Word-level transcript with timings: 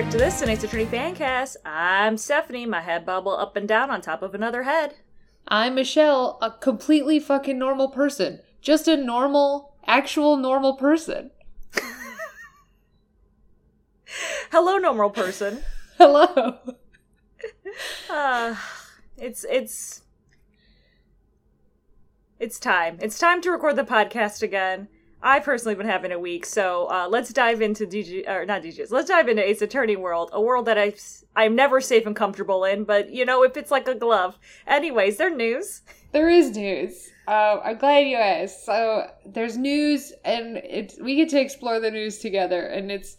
To 0.00 0.16
This, 0.16 0.40
Ace 0.42 0.64
Attorney 0.64 0.86
Fancast. 0.86 1.56
I'm 1.62 2.16
Stephanie, 2.16 2.64
my 2.64 2.80
head 2.80 3.04
bubble 3.04 3.36
up 3.36 3.54
and 3.54 3.68
down 3.68 3.90
on 3.90 4.00
top 4.00 4.22
of 4.22 4.34
another 4.34 4.62
head. 4.62 4.94
I'm 5.46 5.74
Michelle, 5.74 6.38
a 6.40 6.50
completely 6.50 7.20
fucking 7.20 7.58
normal 7.58 7.88
person. 7.90 8.40
Just 8.62 8.88
a 8.88 8.96
normal, 8.96 9.74
actual 9.86 10.38
normal 10.38 10.76
person. 10.76 11.32
Hello, 14.50 14.78
normal 14.78 15.10
person. 15.10 15.62
Hello. 15.98 16.58
Uh, 18.10 18.56
it's 19.16 19.46
it's 19.48 20.02
it's 22.40 22.58
time. 22.58 22.98
It's 23.00 23.18
time 23.18 23.40
to 23.42 23.50
record 23.50 23.76
the 23.76 23.84
podcast 23.84 24.42
again. 24.42 24.88
I 25.22 25.40
personally 25.40 25.74
been 25.74 25.86
having 25.86 26.12
a 26.12 26.18
week, 26.18 26.46
so 26.46 26.86
uh, 26.90 27.06
let's 27.08 27.32
dive 27.32 27.60
into 27.60 27.86
DG 27.86 28.26
or 28.26 28.46
not 28.46 28.62
DGs. 28.62 28.90
Let's 28.90 29.08
dive 29.08 29.28
into 29.28 29.46
Ace 29.46 29.60
Attorney 29.60 29.96
world, 29.96 30.30
a 30.32 30.40
world 30.40 30.66
that 30.66 30.78
I 30.78 30.94
I'm 31.36 31.54
never 31.54 31.80
safe 31.80 32.06
and 32.06 32.16
comfortable 32.16 32.64
in, 32.64 32.84
but 32.84 33.10
you 33.10 33.24
know, 33.24 33.42
if 33.42 33.56
it's 33.56 33.70
like 33.70 33.86
a 33.86 33.94
glove. 33.94 34.38
Anyways, 34.66 35.18
there 35.18 35.34
news. 35.34 35.82
There 36.12 36.28
is 36.30 36.56
news. 36.56 37.10
Uh, 37.28 37.60
I'm 37.62 37.78
glad 37.78 38.08
you 38.08 38.16
asked. 38.16 38.64
So 38.64 39.10
there's 39.26 39.56
news, 39.56 40.12
and 40.24 40.56
it's 40.56 40.98
we 40.98 41.16
get 41.16 41.28
to 41.30 41.40
explore 41.40 41.80
the 41.80 41.90
news 41.90 42.18
together. 42.18 42.62
And 42.62 42.90
it's 42.90 43.16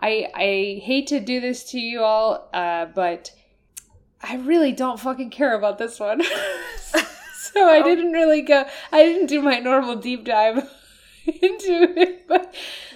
I 0.00 0.28
I 0.34 0.82
hate 0.84 1.06
to 1.08 1.20
do 1.20 1.40
this 1.40 1.70
to 1.70 1.78
you 1.78 2.02
all, 2.02 2.48
uh, 2.52 2.86
but 2.86 3.30
I 4.20 4.36
really 4.36 4.72
don't 4.72 4.98
fucking 4.98 5.30
care 5.30 5.54
about 5.56 5.78
this 5.78 6.00
one. 6.00 6.22
so 7.36 7.68
I 7.68 7.82
didn't 7.84 8.12
really 8.12 8.42
go. 8.42 8.64
I 8.90 9.04
didn't 9.04 9.26
do 9.26 9.40
my 9.40 9.60
normal 9.60 9.96
deep 9.96 10.24
dive 10.24 10.68
into 11.42 11.92
it. 11.98 12.26
But 12.28 12.54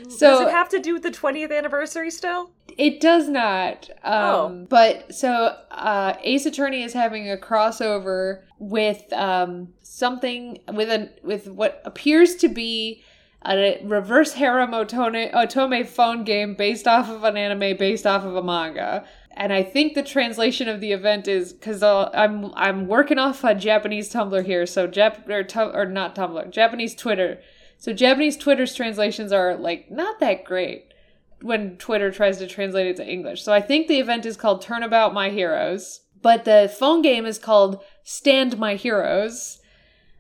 so 0.09 0.31
Does 0.31 0.41
it 0.49 0.51
have 0.51 0.69
to 0.71 0.79
do 0.79 0.93
with 0.95 1.03
the 1.03 1.11
20th 1.11 1.57
anniversary 1.57 2.11
still? 2.11 2.51
It 2.79 3.01
does 3.01 3.29
not. 3.29 3.91
Um, 4.03 4.13
Oh. 4.13 4.67
But 4.69 5.15
so 5.15 5.57
uh, 5.71 6.15
Ace 6.23 6.47
Attorney 6.47 6.83
is 6.83 6.93
having 6.93 7.31
a 7.31 7.37
crossover 7.37 8.43
with 8.59 9.13
um, 9.13 9.69
something 9.83 10.59
with 10.73 10.89
a 10.89 11.11
with 11.23 11.49
what 11.49 11.83
appears 11.85 12.37
to 12.37 12.49
be 12.49 13.03
a 13.45 13.81
reverse 13.85 14.35
harem 14.35 14.73
otome, 14.73 15.33
otome 15.33 15.87
phone 15.87 16.25
game 16.25 16.55
based 16.55 16.87
off 16.87 17.09
of 17.09 17.25
an 17.25 17.37
anime 17.37 17.77
based 17.77 18.07
off 18.07 18.25
of 18.25 18.37
a 18.37 18.43
manga. 18.43 19.05
And 19.37 19.53
I 19.53 19.63
think 19.63 19.95
the 19.95 20.03
translation 20.03 20.69
of 20.69 20.81
the 20.81 20.93
event 20.93 21.27
is 21.29 21.53
because 21.53 21.83
I'm 21.83 22.53
I'm 22.55 22.87
working 22.87 23.19
off 23.19 23.43
a 23.45 23.55
Japanese 23.55 24.13
Tumblr 24.13 24.45
here, 24.45 24.67
so 24.67 24.87
Jap 24.87 25.29
or, 25.29 25.43
tu- 25.45 25.61
or 25.73 25.87
not 25.87 26.15
Tumblr, 26.15 26.51
Japanese 26.51 26.95
Twitter. 26.95 27.41
So 27.81 27.95
Japanese 27.95 28.37
Twitter's 28.37 28.75
translations 28.75 29.33
are 29.33 29.57
like 29.57 29.91
not 29.91 30.21
that 30.21 30.45
great 30.45 30.93
when 31.41 31.79
Twitter 31.79 32.11
tries 32.11 32.37
to 32.39 32.47
translate 32.47 32.87
it 32.87 32.97
to 32.97 33.09
English. 33.09 33.43
So 33.43 33.55
I 33.55 33.63
think 33.63 33.89
the 33.89 33.99
event 33.99 34.27
is 34.27 34.37
called 34.37 34.61
Turnabout 34.61 35.15
My 35.15 35.31
Heroes, 35.31 36.03
but 36.21 36.45
the 36.45 36.73
phone 36.79 37.01
game 37.01 37.25
is 37.25 37.39
called 37.39 37.83
Stand 38.05 38.59
My 38.59 38.75
Heroes. 38.75 39.61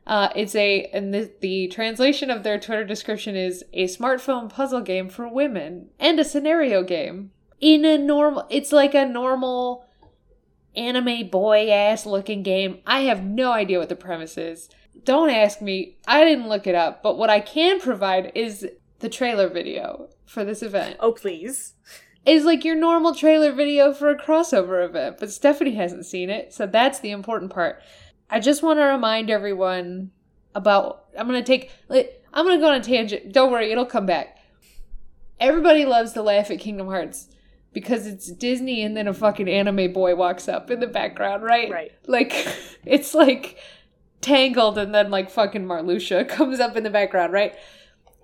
Uh, 0.07 0.31
it's 0.35 0.55
a, 0.55 0.87
and 0.87 1.13
the, 1.13 1.31
the 1.41 1.69
translation 1.69 2.31
of 2.31 2.43
their 2.43 2.59
Twitter 2.59 2.85
description 2.85 3.37
is 3.37 3.63
a 3.75 3.85
smartphone 3.85 4.49
puzzle 4.49 4.81
game 4.81 5.11
for 5.11 5.29
women 5.29 5.91
and 6.01 6.19
a 6.19 6.25
scenario 6.25 6.83
game. 6.83 7.31
In 7.61 7.85
a 7.85 7.99
normal, 7.99 8.47
it's 8.49 8.73
like 8.73 8.95
a 8.95 9.05
normal 9.05 9.85
anime 10.75 11.29
boy 11.29 11.71
ass 11.71 12.07
looking 12.07 12.43
game. 12.43 12.79
I 12.87 13.01
have 13.01 13.23
no 13.23 13.53
idea 13.53 13.79
what 13.79 13.91
the 13.91 13.97
premise 13.97 14.39
is. 14.39 14.71
Don't 15.05 15.31
ask 15.31 15.61
me. 15.61 15.97
I 16.07 16.25
didn't 16.25 16.49
look 16.49 16.67
it 16.67 16.75
up, 16.75 17.03
but 17.03 17.19
what 17.19 17.31
I 17.31 17.41
can 17.41 17.81
provide 17.81 18.33
is 18.35 18.67
the 19.01 19.09
trailer 19.09 19.49
video 19.49 20.09
for 20.27 20.45
this 20.45 20.63
event. 20.63 20.97
Oh, 21.01 21.13
please. 21.13 21.75
Is 22.27 22.45
like 22.45 22.65
your 22.65 22.77
normal 22.77 23.15
trailer 23.15 23.53
video 23.53 23.95
for 23.95 24.11
a 24.11 24.19
crossover 24.19 24.85
event, 24.85 25.17
but 25.19 25.31
Stephanie 25.31 25.75
hasn't 25.75 26.05
seen 26.05 26.29
it, 26.29 26.53
so 26.53 26.67
that's 26.67 27.01
the 27.01 27.11
important 27.13 27.51
part. 27.51 27.83
I 28.29 28.41
just 28.41 28.63
want 28.63 28.79
to 28.79 28.85
remind 28.85 29.31
everyone 29.31 30.11
about 30.55 31.07
I'm 31.19 31.29
going 31.29 31.43
to 31.43 31.47
take 31.47 31.71
I'm 31.91 32.45
going 32.45 32.59
to 32.59 32.65
go 32.65 32.71
on 32.71 32.81
a 32.81 32.85
tangent. 32.85 33.33
Don't 33.33 33.51
worry, 33.51 33.73
it'll 33.73 33.87
come 33.87 34.07
back. 34.07 34.39
Everybody 35.41 35.87
loves 35.87 36.13
to 36.13 36.23
laugh 36.23 36.51
at 36.51 36.61
Kingdom 36.61 36.89
Hearts 36.89 37.29
because 37.73 38.07
it's 38.07 38.31
Disney 38.31 38.83
and 38.83 38.97
then 38.97 39.09
a 39.09 39.15
fucking 39.15 39.49
anime 39.49 39.93
boy 39.93 40.15
walks 40.15 40.49
up 40.49 40.71
in 40.71 40.81
the 40.81 40.87
background, 40.87 41.43
right? 41.43 41.71
Right. 41.71 41.93
Like 42.07 42.33
it's 42.85 43.15
like 43.15 43.59
Tangled 44.21 44.79
and 44.79 44.95
then 44.95 45.11
like 45.11 45.31
fucking 45.31 45.65
Marluxia 45.65 46.29
comes 46.29 46.61
up 46.61 46.77
in 46.77 46.85
the 46.85 46.91
background, 46.91 47.33
right? 47.33 47.55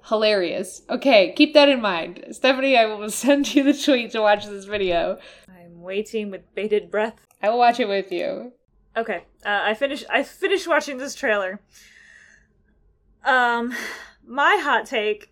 Hilarious. 0.09 0.83
Okay, 0.89 1.33
keep 1.37 1.55
that 1.55 1.69
in 1.69 1.81
mind. 1.81 2.25
Stephanie, 2.31 2.77
I 2.77 2.87
will 2.87 3.11
send 3.11 3.55
you 3.55 3.65
the 3.65 3.75
tweet 3.75 4.13
to 4.13 4.21
watch 4.21 4.47
this 4.47 4.65
video. 4.65 5.19
I'm 5.49 5.81
waiting 5.81 6.31
with 6.31 6.55
bated 6.55 6.91
breath. 6.91 7.27
I 7.43 7.51
will 7.51 7.59
watch 7.59 7.81
it 7.81 7.89
with 7.89 8.13
you. 8.13 8.53
Okay, 8.97 9.25
uh, 9.45 9.61
I 9.65 9.75
finished. 9.75 10.07
I 10.09 10.23
finished 10.23 10.67
watching 10.67 10.97
this 10.97 11.15
trailer. 11.15 11.61
Um, 13.25 13.75
my 14.25 14.59
hot 14.63 14.87
take 14.87 15.31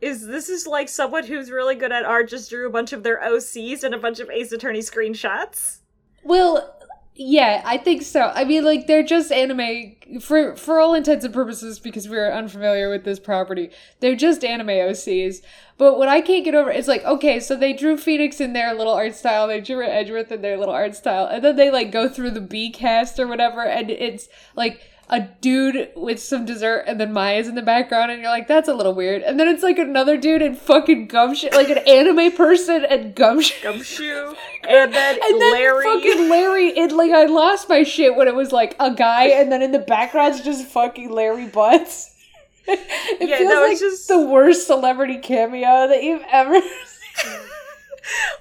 is 0.00 0.26
this 0.26 0.48
is 0.48 0.66
like 0.66 0.88
someone 0.88 1.24
who's 1.24 1.50
really 1.50 1.74
good 1.74 1.92
at 1.92 2.04
art 2.04 2.28
just 2.28 2.50
drew 2.50 2.66
a 2.66 2.70
bunch 2.70 2.92
of 2.92 3.02
their 3.02 3.20
OCs 3.20 3.82
and 3.82 3.94
a 3.94 3.98
bunch 3.98 4.20
of 4.20 4.30
Ace 4.30 4.52
Attorney 4.52 4.80
screenshots. 4.80 5.78
Well, 6.24 6.75
yeah, 7.18 7.62
I 7.64 7.78
think 7.78 8.02
so. 8.02 8.30
I 8.34 8.44
mean, 8.44 8.62
like 8.62 8.86
they're 8.86 9.02
just 9.02 9.32
anime 9.32 9.96
for 10.20 10.54
for 10.54 10.78
all 10.78 10.94
intents 10.94 11.24
and 11.24 11.32
purposes 11.32 11.78
because 11.78 12.08
we're 12.08 12.30
unfamiliar 12.30 12.90
with 12.90 13.04
this 13.04 13.18
property. 13.18 13.70
They're 14.00 14.16
just 14.16 14.44
anime 14.44 14.68
OCs. 14.68 15.40
But 15.78 15.98
what 15.98 16.08
I 16.08 16.20
can't 16.20 16.44
get 16.44 16.54
over 16.54 16.70
is 16.70 16.88
like, 16.88 17.04
okay, 17.04 17.40
so 17.40 17.56
they 17.56 17.72
drew 17.72 17.96
Phoenix 17.96 18.40
in 18.40 18.52
their 18.52 18.74
little 18.74 18.92
art 18.92 19.14
style, 19.14 19.46
they 19.46 19.60
drew 19.60 19.82
Edgeworth 19.82 20.30
in 20.30 20.42
their 20.42 20.58
little 20.58 20.74
art 20.74 20.94
style, 20.94 21.26
and 21.26 21.42
then 21.42 21.56
they 21.56 21.70
like 21.70 21.90
go 21.90 22.06
through 22.08 22.32
the 22.32 22.40
B 22.40 22.70
cast 22.70 23.18
or 23.18 23.26
whatever, 23.26 23.64
and 23.64 23.90
it's 23.90 24.28
like 24.54 24.82
a 25.08 25.20
dude 25.40 25.90
with 25.94 26.18
some 26.20 26.44
dessert 26.44 26.82
and 26.88 26.98
then 27.00 27.12
Maya's 27.12 27.46
in 27.46 27.54
the 27.54 27.62
background 27.62 28.10
and 28.10 28.20
you're 28.20 28.30
like, 28.30 28.48
that's 28.48 28.68
a 28.68 28.74
little 28.74 28.92
weird. 28.92 29.22
And 29.22 29.38
then 29.38 29.46
it's 29.46 29.62
like 29.62 29.78
another 29.78 30.16
dude 30.16 30.42
in 30.42 30.56
fucking 30.56 31.06
gumshoe 31.06 31.48
like 31.52 31.68
an 31.70 31.78
anime 31.78 32.32
person 32.32 32.84
and 32.84 33.14
gumshoe. 33.14 33.54
Gumshoe, 33.62 34.34
and 34.68 34.92
then, 34.92 35.18
And 35.22 35.40
then 35.40 35.52
Larry. 35.52 35.84
fucking 35.84 36.28
Larry, 36.28 36.68
it 36.76 36.90
like 36.90 37.12
I 37.12 37.26
lost 37.26 37.68
my 37.68 37.84
shit 37.84 38.16
when 38.16 38.26
it 38.26 38.34
was 38.34 38.50
like 38.50 38.74
a 38.80 38.92
guy, 38.92 39.26
and 39.28 39.52
then 39.52 39.62
in 39.62 39.70
the 39.70 39.78
background's 39.78 40.40
just 40.40 40.66
fucking 40.66 41.10
Larry 41.12 41.46
Butts. 41.46 42.12
it 42.66 43.28
Yeah, 43.28 43.38
feels 43.38 43.48
no, 43.52 43.62
like 43.62 43.78
just- 43.78 44.08
the 44.08 44.20
worst 44.26 44.66
celebrity 44.66 45.18
cameo 45.18 45.86
that 45.86 46.02
you've 46.02 46.24
ever. 46.32 46.60
seen. 47.14 47.32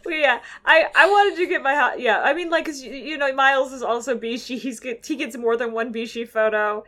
Well, 0.05 0.15
yeah, 0.15 0.39
I 0.65 0.85
I 0.95 1.07
wanted 1.09 1.37
to 1.37 1.47
get 1.47 1.61
my 1.63 1.75
hot. 1.75 1.99
Yeah, 1.99 2.21
I 2.21 2.33
mean, 2.33 2.49
like, 2.49 2.65
'cause 2.65 2.81
you, 2.81 2.91
you 2.93 3.17
know, 3.17 3.33
Miles 3.33 3.73
is 3.73 3.81
also 3.81 4.15
Bishi. 4.17 4.57
He's 4.59 4.79
get 4.79 5.05
he 5.05 5.15
gets 5.15 5.35
more 5.37 5.57
than 5.57 5.71
one 5.71 5.91
Bishi 5.93 6.27
photo. 6.27 6.83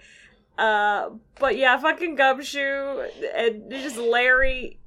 Uh, 0.58 1.12
but 1.40 1.58
yeah, 1.58 1.78
fucking 1.80 2.16
Gumshoe 2.16 3.08
and 3.36 3.70
just 3.72 3.98
Larry, 3.98 4.80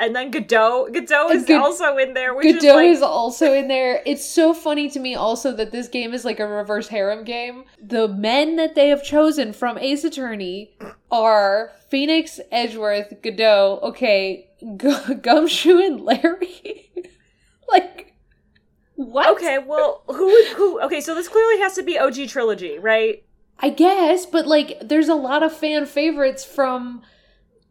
and 0.00 0.16
then 0.16 0.30
Godot. 0.30 0.88
Godot 0.92 1.30
is 1.30 1.48
also 1.50 1.96
in 1.98 2.14
there, 2.14 2.34
which 2.34 2.46
is 2.46 2.62
Godot 2.62 2.74
like, 2.74 2.88
is 2.88 3.02
also 3.02 3.52
in 3.52 3.68
there. 3.68 4.02
It's 4.06 4.24
so 4.24 4.54
funny 4.54 4.88
to 4.90 4.98
me 4.98 5.14
also 5.14 5.52
that 5.54 5.70
this 5.70 5.88
game 5.88 6.14
is 6.14 6.24
like 6.24 6.40
a 6.40 6.46
reverse 6.46 6.88
harem 6.88 7.22
game. 7.24 7.64
The 7.80 8.08
men 8.08 8.56
that 8.56 8.74
they 8.74 8.88
have 8.88 9.04
chosen 9.04 9.52
from 9.52 9.76
Ace 9.78 10.02
Attorney 10.02 10.74
are 11.10 11.72
Phoenix, 11.88 12.40
Edgeworth, 12.50 13.22
Godot, 13.22 13.80
okay, 13.82 14.48
G- 14.76 15.14
Gumshoe, 15.22 15.78
and 15.78 16.00
Larry. 16.00 16.90
like, 17.68 18.14
what? 18.94 19.30
okay. 19.36 19.58
Well, 19.58 20.02
who 20.06 20.44
who? 20.54 20.80
Okay, 20.82 21.00
so 21.00 21.14
this 21.14 21.28
clearly 21.28 21.60
has 21.60 21.74
to 21.74 21.82
be 21.82 21.98
OG 21.98 22.28
trilogy, 22.28 22.78
right? 22.78 23.22
I 23.58 23.68
guess, 23.68 24.24
but 24.24 24.46
like, 24.46 24.78
there's 24.80 25.08
a 25.08 25.14
lot 25.14 25.42
of 25.42 25.52
fan 25.52 25.84
favorites 25.84 26.44
from 26.44 27.02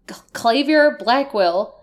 Klavier, 0.07 0.99
Blackquill. 0.99 1.73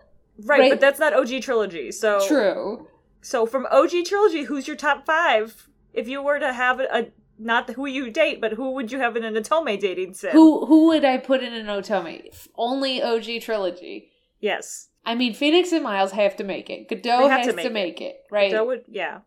Right, 0.45 0.61
Right. 0.61 0.71
but 0.71 0.81
that's 0.81 0.99
not 1.01 1.15
OG 1.15 1.41
trilogy. 1.43 1.91
So 1.93 2.27
True. 2.27 2.89
So 3.23 3.47
from 3.47 3.67
OG 3.71 4.05
trilogy, 4.05 4.45
who's 4.45 4.67
your 4.69 4.77
top 4.77 5.05
five? 5.07 5.69
If 5.93 6.09
you 6.09 6.23
were 6.23 6.39
to 6.39 6.53
have 6.53 6.79
a, 6.81 6.87
a 6.93 7.07
not 7.39 7.71
who 7.71 7.87
you 7.87 8.11
date, 8.11 8.41
but 8.41 8.53
who 8.53 8.73
would 8.73 8.93
you 8.93 8.99
have 8.99 9.17
in 9.17 9.25
an 9.25 9.35
Otome 9.35 9.79
dating 9.81 10.15
sim? 10.15 10.33
Who 10.33 10.67
who 10.67 10.87
would 10.89 11.05
I 11.05 11.17
put 11.19 11.43
in 11.43 11.53
an 11.53 11.67
Otome? 11.67 12.23
Only 12.57 13.03
OG 13.03 13.41
trilogy. 13.43 14.11
Yes, 14.41 14.89
I 15.05 15.15
mean, 15.15 15.35
Phoenix 15.35 15.73
and 15.73 15.83
Miles 15.83 16.13
have 16.13 16.37
to 16.37 16.45
make 16.45 16.69
it. 16.71 16.89
Godot 16.89 17.29
has 17.29 17.47
to 17.47 17.53
to 17.53 17.57
make 17.57 17.73
make, 17.73 18.01
it. 18.01 18.05
it. 18.05 18.21
right? 18.31 18.53
that 18.53 18.67
would 18.67 18.85
yeah. 18.89 19.21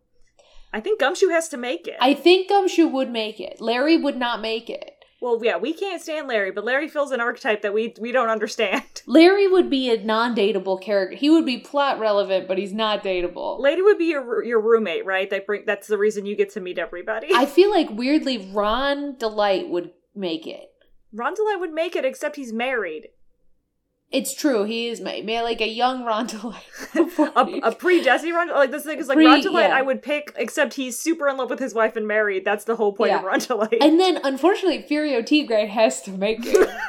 I 0.72 0.80
think 0.80 1.00
Gumshoe 1.00 1.30
has 1.30 1.50
to 1.50 1.58
make 1.58 1.88
it. 1.88 1.96
I 2.00 2.14
think 2.14 2.50
Gumshoe 2.50 2.88
would 2.88 3.10
make 3.10 3.40
it. 3.40 3.60
Larry 3.60 3.98
would 3.98 4.18
not 4.18 4.40
make 4.42 4.70
it. 4.70 4.92
Well, 5.22 5.40
yeah, 5.44 5.58
we 5.58 5.74
can't 5.74 6.02
stand 6.02 6.28
Larry, 6.28 6.52
but 6.52 6.64
Larry 6.64 6.88
fills 6.88 7.12
an 7.12 7.20
archetype 7.20 7.62
that 7.64 7.74
we 7.74 7.94
we 8.00 8.12
don't 8.12 8.30
understand. 8.30 8.84
Larry 9.06 9.48
would 9.48 9.70
be 9.70 9.90
a 9.92 10.02
non-dateable 10.02 10.82
character. 10.82 11.18
He 11.18 11.30
would 11.30 11.46
be 11.46 11.58
plot 11.58 12.00
relevant, 12.00 12.48
but 12.48 12.58
he's 12.58 12.74
not 12.74 13.04
dateable. 13.04 13.60
Lady 13.60 13.82
would 13.82 13.98
be 13.98 14.06
your 14.06 14.44
your 14.44 14.62
roommate, 14.62 15.06
right? 15.06 15.30
That 15.30 15.46
bring 15.46 15.64
that's 15.66 15.88
the 15.88 15.98
reason 15.98 16.26
you 16.26 16.36
get 16.36 16.52
to 16.54 16.62
meet 16.62 16.80
everybody. 16.80 17.28
I 17.34 17.46
feel 17.48 17.70
like 17.70 17.90
weirdly 17.90 18.50
Ron 18.54 19.16
DeLite 19.16 19.70
would 19.70 19.92
make 20.16 20.48
it. 20.48 20.72
Ron 21.12 21.34
DeLite 21.34 21.60
would 21.60 21.74
make 21.74 21.96
it, 21.96 22.06
except 22.06 22.36
he's 22.36 22.54
married. 22.54 23.10
It's 24.12 24.34
true. 24.34 24.64
He 24.64 24.88
is 24.88 25.00
ma- 25.02 25.22
ma- 25.24 25.42
like 25.42 25.62
a 25.62 25.68
young 25.68 26.04
Ron 26.04 26.28
DeLite. 26.28 27.62
a, 27.64 27.68
a 27.68 27.76
pre 27.76 28.04
Jesse 28.04 28.32
Run 28.32 28.50
like 28.50 28.72
this 28.72 28.84
thing 28.84 28.98
is 28.98 29.08
like 29.08 29.18
Pre- 29.18 29.28
Ron 29.28 29.42
DeLite 29.42 29.70
yeah. 29.70 29.78
I 29.78 29.84
would 29.84 30.02
pick 30.02 30.34
except 30.36 30.74
he's 30.74 30.98
super 30.98 31.28
in 31.28 31.38
love 31.38 31.52
with 31.52 31.60
his 31.60 31.76
wife 31.76 31.96
and 31.96 32.08
married. 32.08 32.44
That's 32.44 32.66
the 32.66 32.76
whole 32.76 32.92
point 32.92 33.14
of 33.14 33.22
Yeah. 33.22 33.28
Ron 33.28 33.40
DeLite. 33.40 33.78
And 33.82 34.00
then, 34.00 34.20
unfortunately, 34.24 34.84
Furio 34.90 35.24
Tigre 35.24 35.68
has 35.68 36.02
to 36.04 36.12
make 36.12 36.40
it. 36.42 36.70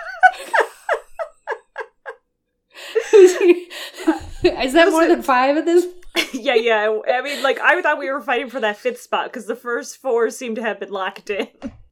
Is 4.42 4.72
that 4.72 4.90
more 4.90 5.06
than 5.06 5.22
five 5.22 5.56
at 5.58 5.66
this? 5.66 5.86
yeah, 6.32 6.54
yeah. 6.54 6.98
I 7.12 7.20
mean, 7.22 7.42
like 7.42 7.58
I 7.60 7.80
thought 7.82 7.98
we 7.98 8.10
were 8.10 8.20
fighting 8.22 8.48
for 8.48 8.60
that 8.60 8.76
fifth 8.78 9.00
spot 9.00 9.26
because 9.26 9.46
the 9.46 9.54
first 9.56 9.98
four 9.98 10.30
seem 10.30 10.54
to 10.54 10.62
have 10.62 10.80
been 10.80 10.90
locked 10.90 11.30
in. 11.30 11.48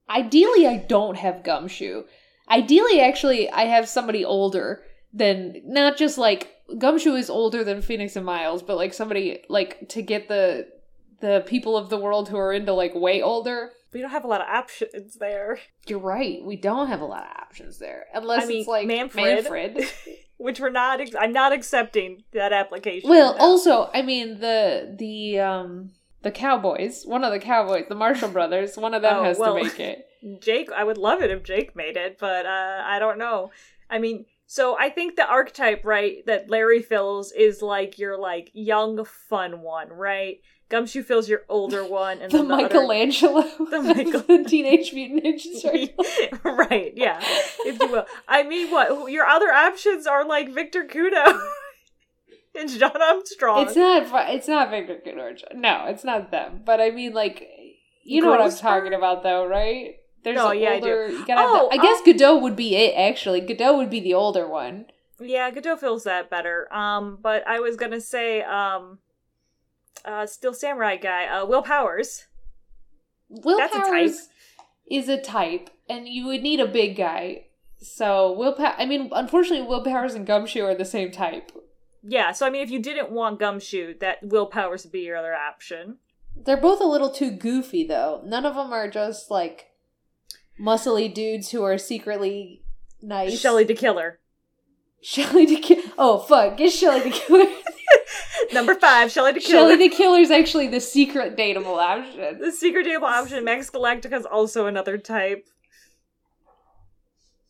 Ideally, 0.09 0.67
I 0.67 0.79
don't 0.79 1.17
have 1.17 1.45
Gumshoe. 1.45 2.05
Ideally, 2.51 3.01
actually, 3.01 3.51
I 3.51 3.65
have 3.65 3.89
somebody 3.89 4.25
older 4.25 4.83
than 5.13 5.61
not 5.65 5.97
just 5.97 6.19
like 6.19 6.55
Gumshoe 6.79 7.15
is 7.15 7.31
older 7.31 7.65
than 7.65 7.83
Phoenix 7.83 8.17
and 8.17 8.27
Miles, 8.27 8.63
but 8.63 8.77
like 8.77 8.93
somebody 8.95 9.43
like 9.49 9.89
to 9.91 10.03
get 10.03 10.29
the 10.29 10.69
the 11.21 11.43
people 11.47 11.77
of 11.77 11.89
the 11.91 11.99
world 11.99 12.29
who 12.29 12.37
are 12.37 12.53
into 12.53 12.73
like 12.73 12.95
way 12.95 13.23
older. 13.23 13.71
We 13.93 14.03
don't 14.03 14.11
have 14.11 14.25
a 14.25 14.29
lot 14.29 14.43
of 14.43 14.49
options 14.49 15.15
there, 15.15 15.59
You're 15.87 15.99
right. 15.99 16.45
We 16.45 16.57
don't 16.57 16.89
have 16.89 17.01
a 17.01 17.07
lot 17.07 17.23
of 17.23 17.31
options 17.43 17.79
there, 17.79 18.05
unless 18.15 18.45
I 18.45 18.47
mean, 18.47 18.59
it's 18.61 18.69
like 18.69 18.87
Manfred. 18.87 19.45
Manfred. 19.45 19.87
which 20.37 20.61
we're 20.61 20.69
not. 20.71 21.01
Ex- 21.01 21.17
I'm 21.19 21.33
not 21.33 21.53
accepting 21.53 22.23
that 22.33 22.53
application. 22.53 23.09
Well, 23.09 23.35
also, 23.39 23.91
I 23.95 24.03
mean 24.03 24.41
the 24.41 24.95
the 24.97 25.41
um 25.41 25.91
the 26.23 26.31
Cowboys, 26.31 27.05
one 27.07 27.25
of 27.25 27.33
the 27.33 27.39
Cowboys, 27.39 27.87
the 27.89 27.95
Marshall 27.95 28.29
brothers, 28.29 28.77
one 28.77 28.93
of 28.95 29.03
them 29.03 29.17
Oh, 29.19 29.25
has 29.25 29.39
well. 29.39 29.57
to 29.57 29.63
make 29.65 29.81
it. 29.81 30.05
Jake, 30.41 30.71
I 30.73 30.85
would 30.85 30.99
love 30.99 31.23
it 31.23 31.31
if 31.31 31.43
Jake 31.43 31.75
made 31.77 31.97
it, 31.97 32.19
but 32.19 32.45
uh, 32.45 32.83
I 32.85 32.99
don't 32.99 33.19
know. 33.19 33.53
I 33.89 33.99
mean, 33.99 34.27
so 34.51 34.77
I 34.79 34.89
think 34.89 35.15
the 35.17 35.29
archetype, 35.29 35.85
right, 35.85 36.25
that 36.27 36.49
Larry 36.49 36.81
fills 36.81 37.33
is 37.33 37.61
like 37.63 37.99
your 37.99 38.17
like 38.19 38.51
young, 38.55 39.05
fun 39.05 39.61
one, 39.61 39.91
right? 39.91 40.39
Gumshoe 40.71 41.03
fills 41.03 41.29
your 41.29 41.43
older 41.49 41.83
one, 41.85 42.19
and 42.21 42.31
The 42.33 42.43
the 42.43 42.55
other- 42.55 42.63
Michelangelo, 42.65 43.43
The 43.71 43.83
Michael- 43.83 44.21
the 44.23 44.45
Teenage 44.49 44.93
Mutant 44.95 45.25
Ninja 45.25 45.63
Turtles. 45.63 46.69
right, 46.71 46.93
yeah, 46.97 47.19
if 47.23 47.79
you 47.81 47.89
will. 47.89 48.07
I 48.27 48.43
mean, 48.43 48.71
what 48.71 49.11
your 49.13 49.27
other 49.27 49.53
options 49.53 50.07
are 50.07 50.25
like 50.27 50.53
Victor 50.53 50.85
Kudo 50.85 51.41
and 52.59 52.69
Jean 52.71 52.91
Armstrong. 53.01 53.67
It's 53.67 53.77
not. 53.77 54.31
It's 54.31 54.49
not 54.49 54.71
Victor 54.71 54.99
Knorr. 55.15 55.33
No, 55.55 55.85
it's 55.89 56.05
not 56.05 56.31
them. 56.31 56.63
But 56.65 56.81
I 56.81 56.91
mean, 56.91 57.13
like, 57.13 57.47
you 58.05 58.23
know 58.23 58.29
what 58.31 58.41
I'm 58.41 58.51
talking 58.57 58.95
about, 58.95 59.23
though, 59.23 59.47
right? 59.47 59.97
There's 60.25 60.37
No, 60.37 60.51
yeah, 60.53 60.71
I 60.71 60.81
do. 60.81 60.91
older. 60.91 61.09
Gotta 61.27 61.41
have 61.41 61.51
Oh, 61.51 61.69
the- 61.71 61.79
I 61.79 61.83
guess 61.83 62.01
Godot 62.05 62.39
would 62.39 62.57
be 62.57 62.75
it. 62.77 62.95
Actually, 62.97 63.41
Godot 63.41 63.77
would 63.77 63.91
be 63.91 64.01
the 64.01 64.15
older 64.15 64.49
one. 64.49 64.87
Yeah, 65.21 65.51
Godot 65.51 65.77
feels 65.77 66.05
that 66.05 66.29
better. 66.31 66.73
Um, 66.75 67.19
but 67.21 67.47
I 67.47 67.61
was 67.61 67.77
gonna 67.77 68.01
say, 68.01 68.43
um, 68.43 68.99
uh, 70.05 70.27
still 70.27 70.53
samurai 70.55 70.97
guy, 70.97 71.27
uh, 71.27 71.45
Will 71.47 71.63
Powers. 71.63 72.27
Will 73.29 73.59
That's 73.59 73.75
a 73.75 73.79
type. 73.79 73.89
Powers 73.89 74.29
is 74.91 75.09
a 75.09 75.21
type, 75.21 75.71
and 75.89 76.09
you 76.09 76.27
would 76.27 76.43
need 76.43 76.61
a 76.61 76.67
big 76.67 76.97
guy. 76.97 77.45
So 77.79 78.33
Will 78.33 78.53
Pow- 78.55 78.75
I 78.79 78.87
mean, 78.87 79.09
unfortunately, 79.13 79.67
Will 79.67 79.85
Powers 79.85 80.15
and 80.15 80.27
Gumshoe 80.27 80.65
are 80.65 80.75
the 80.75 80.85
same 80.85 81.11
type. 81.11 81.53
Yeah, 82.03 82.33
so 82.33 82.47
I 82.47 82.51
mean, 82.51 82.63
if 82.63 82.71
you 82.71 82.79
didn't 82.81 83.11
want 83.11 83.39
Gumshoe, 83.39 83.95
that 83.99 84.19
Will 84.23 84.47
Powers 84.47 84.85
would 84.85 84.93
be 84.93 85.01
your 85.01 85.17
other 85.17 85.35
option. 85.35 85.99
They're 86.37 86.57
both 86.57 86.81
a 86.81 86.85
little 86.87 87.11
too 87.11 87.31
goofy, 87.33 87.85
though. 87.85 88.23
None 88.25 88.47
of 88.47 88.55
them 88.55 88.73
are 88.73 88.89
just 88.89 89.31
like 89.31 89.68
muscly 90.61 91.13
dudes 91.13 91.51
who 91.51 91.63
are 91.63 91.79
secretly 91.79 92.63
nice. 93.03 93.39
Shelly 93.39 93.65
de 93.65 93.75
Killer. 93.75 94.19
Shelly 95.03 95.47
de 95.47 95.61
Killer. 95.61 95.83
Oh 95.97 96.19
fuck! 96.19 96.57
Get 96.57 96.73
Shelly 96.73 97.09
de 97.09 97.11
Killer. 97.11 97.51
Number 98.53 98.75
five, 98.75 99.11
Shelly 99.13 99.33
de 99.33 99.41
Killer. 99.41 99.69
Shelly 99.71 99.77
de 99.77 99.95
Killer 99.95 100.21
is 100.21 100.31
actually 100.31 100.69
the 100.69 100.81
secret 100.81 101.37
dateable 101.37 101.79
option. 101.79 102.39
the 102.41 102.53
secret 102.53 102.85
table 102.85 103.07
option. 103.07 103.45
Max 103.45 103.71
Galactica 103.71 104.15
is 104.19 104.27
also 104.27 104.67
another 104.67 104.99
type. 104.99 105.45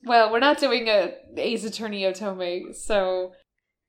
Well, 0.04 0.30
we're 0.30 0.38
not 0.38 0.58
doing 0.58 0.88
a 0.88 1.12
Ace 1.36 1.64
Attorney 1.64 2.02
Otome, 2.02 2.74
so 2.74 3.32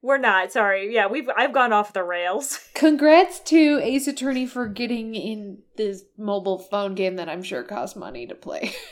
We're 0.01 0.17
not. 0.17 0.51
Sorry. 0.51 0.93
Yeah, 0.93 1.07
we've 1.07 1.29
I've 1.35 1.53
gone 1.53 1.73
off 1.73 1.93
the 1.93 2.03
rails. 2.03 2.59
congrats 2.73 3.39
to 3.41 3.79
Ace 3.83 4.07
Attorney 4.07 4.45
for 4.45 4.67
getting 4.67 5.15
in 5.15 5.59
this 5.77 6.03
mobile 6.17 6.59
phone 6.59 6.95
game 6.95 7.15
that 7.17 7.29
I'm 7.29 7.43
sure 7.43 7.63
costs 7.63 7.95
money 7.95 8.25
to 8.27 8.35
play. 8.35 8.73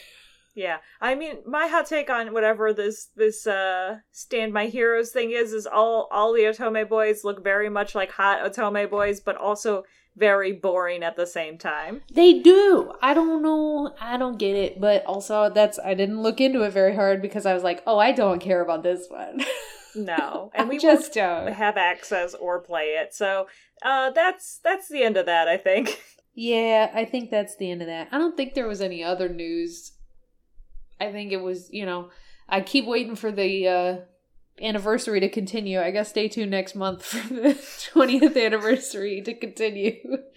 Yeah, 0.58 0.78
I 1.00 1.14
mean, 1.14 1.36
my 1.46 1.68
hot 1.68 1.86
take 1.86 2.10
on 2.10 2.34
whatever 2.34 2.74
this 2.74 3.10
this 3.16 3.46
uh 3.46 4.00
stand 4.12 4.54
my 4.54 4.66
heroes 4.66 5.12
thing 5.12 5.30
is 5.30 5.54
is 5.54 5.68
all 5.68 6.08
all 6.12 6.34
the 6.34 6.42
Otome 6.42 6.90
boys 6.90 7.24
look 7.24 7.44
very 7.44 7.70
much 7.70 7.94
like 7.94 8.10
hot 8.10 8.40
Otome 8.44 8.90
boys, 8.90 9.20
but 9.20 9.36
also 9.36 9.84
very 10.16 10.52
boring 10.54 11.04
at 11.04 11.16
the 11.16 11.28
same 11.28 11.60
time. 11.60 12.02
They 12.12 12.40
do. 12.40 12.92
I 13.04 13.14
don't 13.14 13.44
know. 13.44 13.94
I 14.02 14.18
don't 14.18 14.40
get 14.40 14.56
it. 14.56 14.82
But 14.82 15.06
also, 15.06 15.52
that's 15.52 15.78
I 15.78 15.94
didn't 15.94 16.24
look 16.24 16.42
into 16.42 16.64
it 16.64 16.72
very 16.74 16.96
hard 16.96 17.22
because 17.22 17.46
I 17.46 17.54
was 17.54 17.62
like, 17.62 17.84
oh, 17.86 18.00
I 18.00 18.12
don't 18.12 18.40
care 18.40 18.62
about 18.62 18.82
this 18.84 19.08
one. 19.10 19.42
No, 19.96 20.52
and 20.54 20.68
I 20.68 20.70
we 20.70 20.78
just 20.78 21.14
don't. 21.14 21.52
have 21.54 21.76
access 21.76 22.36
or 22.36 22.60
play 22.60 22.98
it. 23.02 23.16
So 23.16 23.48
uh, 23.82 24.12
that's 24.12 24.60
that's 24.64 24.90
the 24.90 25.02
end 25.02 25.18
of 25.18 25.26
that. 25.26 25.48
I 25.48 25.58
think. 25.58 26.00
Yeah, 26.40 26.92
I 26.94 27.04
think 27.04 27.32
that's 27.32 27.56
the 27.58 27.72
end 27.72 27.82
of 27.82 27.88
that. 27.88 28.10
I 28.12 28.20
don't 28.20 28.38
think 28.38 28.54
there 28.54 28.68
was 28.68 28.80
any 28.80 29.04
other 29.04 29.28
news. 29.28 29.94
I 31.00 31.12
think 31.12 31.32
it 31.32 31.42
was, 31.42 31.70
you 31.72 31.86
know, 31.86 32.10
I 32.50 32.62
keep 32.62 32.86
waiting 32.86 33.16
for 33.16 33.32
the 33.32 33.68
uh 33.68 33.98
anniversary 34.62 35.20
to 35.20 35.30
continue. 35.30 35.80
I 35.80 35.92
guess 35.92 36.10
stay 36.10 36.28
tuned 36.28 36.52
next 36.52 36.76
month 36.76 37.04
for 37.06 37.34
the 37.34 37.54
20th 37.94 38.44
anniversary 38.44 39.22
to 39.22 39.34
continue. 39.34 39.96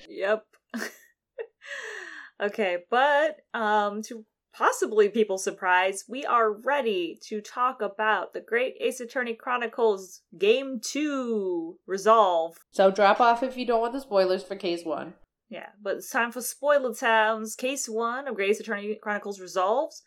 Yep. 0.09 0.45
okay, 2.43 2.79
but 2.91 3.37
um 3.55 4.03
to 4.03 4.25
possibly 4.53 5.09
people's 5.09 5.45
surprise, 5.45 6.05
we 6.09 6.25
are 6.25 6.53
ready 6.53 7.19
to 7.23 7.41
talk 7.41 7.81
about 7.81 8.33
the 8.33 8.41
Great 8.41 8.75
Ace 8.81 9.01
Attorney 9.01 9.35
Chronicles 9.35 10.23
Game 10.37 10.81
2 10.83 11.79
Resolve. 11.87 12.57
So 12.73 12.91
drop 12.91 13.21
off 13.21 13.43
if 13.43 13.57
you 13.57 13.67
don't 13.67 13.81
want 13.81 13.93
the 13.93 14.01
spoilers 14.01 14.43
for 14.43 14.57
case 14.57 14.85
1. 14.85 15.15
Yeah, 15.49 15.67
but 15.83 15.97
it's 15.97 16.11
time 16.11 16.31
for 16.31 16.41
Spoiler 16.41 16.95
Towns. 16.95 17.57
Case 17.57 17.89
1 17.89 18.29
of 18.29 18.35
Great 18.37 18.51
Ace 18.51 18.61
Attorney 18.61 18.97
Chronicles 19.03 19.41
Resolves. 19.41 20.03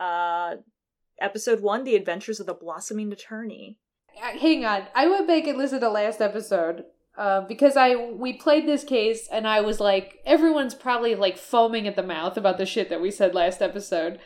Uh 0.00 0.56
episode 1.20 1.60
1 1.60 1.84
The 1.84 1.96
Adventures 1.96 2.40
of 2.40 2.46
the 2.46 2.54
Blossoming 2.54 3.12
Attorney. 3.12 3.78
Uh, 4.20 4.38
Hang 4.38 4.64
on. 4.64 4.84
I 4.94 5.06
went 5.06 5.28
back 5.28 5.46
and 5.46 5.58
listened 5.58 5.82
to 5.82 5.90
last 5.90 6.20
episode. 6.22 6.84
Uh, 7.18 7.42
because 7.42 7.76
I 7.76 7.96
we 7.96 8.32
played 8.32 8.66
this 8.66 8.84
case 8.84 9.28
and 9.30 9.46
I 9.46 9.60
was 9.60 9.78
like 9.80 10.20
everyone's 10.24 10.74
probably 10.74 11.14
like 11.14 11.36
foaming 11.36 11.86
at 11.86 11.94
the 11.96 12.02
mouth 12.02 12.36
about 12.38 12.56
the 12.56 12.64
shit 12.64 12.88
that 12.88 13.02
we 13.02 13.10
said 13.10 13.34
last 13.34 13.60
episode 13.60 14.18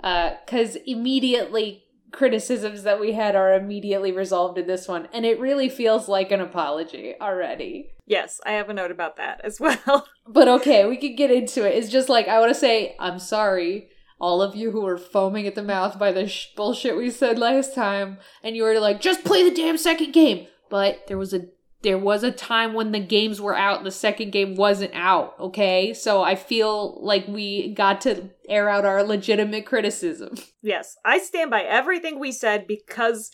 because 0.00 0.76
immediately 0.86 1.84
criticisms 2.12 2.84
that 2.84 3.00
we 3.00 3.12
had 3.12 3.36
are 3.36 3.52
immediately 3.52 4.12
resolved 4.12 4.56
in 4.56 4.66
this 4.66 4.88
one 4.88 5.08
and 5.12 5.26
it 5.26 5.38
really 5.40 5.68
feels 5.68 6.08
like 6.08 6.30
an 6.32 6.40
apology 6.40 7.14
already 7.20 7.90
Yes, 8.06 8.40
I 8.46 8.52
have 8.52 8.70
a 8.70 8.72
note 8.72 8.90
about 8.92 9.16
that 9.16 9.42
as 9.44 9.60
well. 9.60 10.06
but 10.26 10.48
okay 10.48 10.86
we 10.86 10.96
could 10.96 11.16
get 11.18 11.30
into 11.30 11.66
it 11.66 11.76
it's 11.76 11.90
just 11.90 12.08
like 12.08 12.28
i 12.28 12.38
want 12.38 12.50
to 12.54 12.58
say 12.58 12.96
i'm 12.98 13.18
sorry 13.18 13.88
all 14.20 14.42
of 14.42 14.56
you 14.56 14.70
who 14.70 14.82
were 14.82 14.98
foaming 14.98 15.46
at 15.46 15.54
the 15.54 15.62
mouth 15.62 15.98
by 15.98 16.12
the 16.12 16.26
sh- 16.26 16.48
bullshit 16.56 16.96
we 16.96 17.10
said 17.10 17.38
last 17.38 17.74
time 17.74 18.18
and 18.42 18.56
you 18.56 18.62
were 18.62 18.78
like 18.80 19.00
just 19.00 19.24
play 19.24 19.48
the 19.48 19.54
damn 19.54 19.78
second 19.78 20.12
game. 20.12 20.46
But 20.70 21.06
there 21.06 21.18
was 21.18 21.32
a 21.32 21.46
there 21.82 21.98
was 21.98 22.24
a 22.24 22.32
time 22.32 22.74
when 22.74 22.90
the 22.90 22.98
games 22.98 23.40
were 23.40 23.56
out 23.56 23.78
and 23.78 23.86
the 23.86 23.92
second 23.92 24.32
game 24.32 24.56
wasn't 24.56 24.94
out 24.94 25.34
okay? 25.38 25.94
So 25.94 26.22
i 26.22 26.34
feel 26.34 26.98
like 27.02 27.26
we 27.28 27.72
got 27.74 28.00
to 28.02 28.30
air 28.48 28.68
out 28.68 28.84
our 28.84 29.02
legitimate 29.02 29.66
criticism. 29.66 30.36
Yes, 30.62 30.96
I 31.04 31.18
stand 31.18 31.50
by 31.50 31.62
everything 31.62 32.18
we 32.18 32.32
said 32.32 32.66
because 32.66 33.30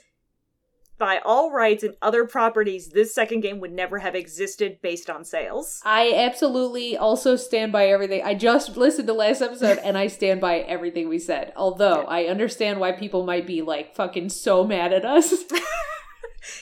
by 0.99 1.21
all 1.25 1.51
rights 1.51 1.83
and 1.83 1.95
other 2.01 2.25
properties, 2.25 2.89
this 2.91 3.15
second 3.15 3.41
game 3.41 3.59
would 3.61 3.73
never 3.73 3.99
have 3.99 4.15
existed 4.15 4.79
based 4.83 5.11
on 5.11 5.25
sales. 5.25 5.81
I 5.85 6.13
absolutely 6.15 6.97
also 6.97 7.35
stand 7.37 7.73
by 7.73 7.89
everything. 7.89 8.23
I 8.25 8.35
just 8.35 8.77
listened 8.77 9.09
to 9.09 9.13
last 9.15 9.43
episode 9.43 9.79
and 9.79 9.99
I 9.99 10.07
stand 10.07 10.41
by 10.41 10.59
everything 10.61 11.09
we 11.09 11.19
said. 11.19 11.53
Although 11.57 12.03
Yeah. 12.03 12.09
I 12.09 12.25
understand 12.27 12.79
why 12.81 12.93
people 12.93 13.25
might 13.27 13.47
be 13.47 13.63
like 13.63 13.95
fucking 13.97 14.29
so 14.29 14.65
mad 14.65 14.93
at 14.93 15.05
us. 15.05 15.35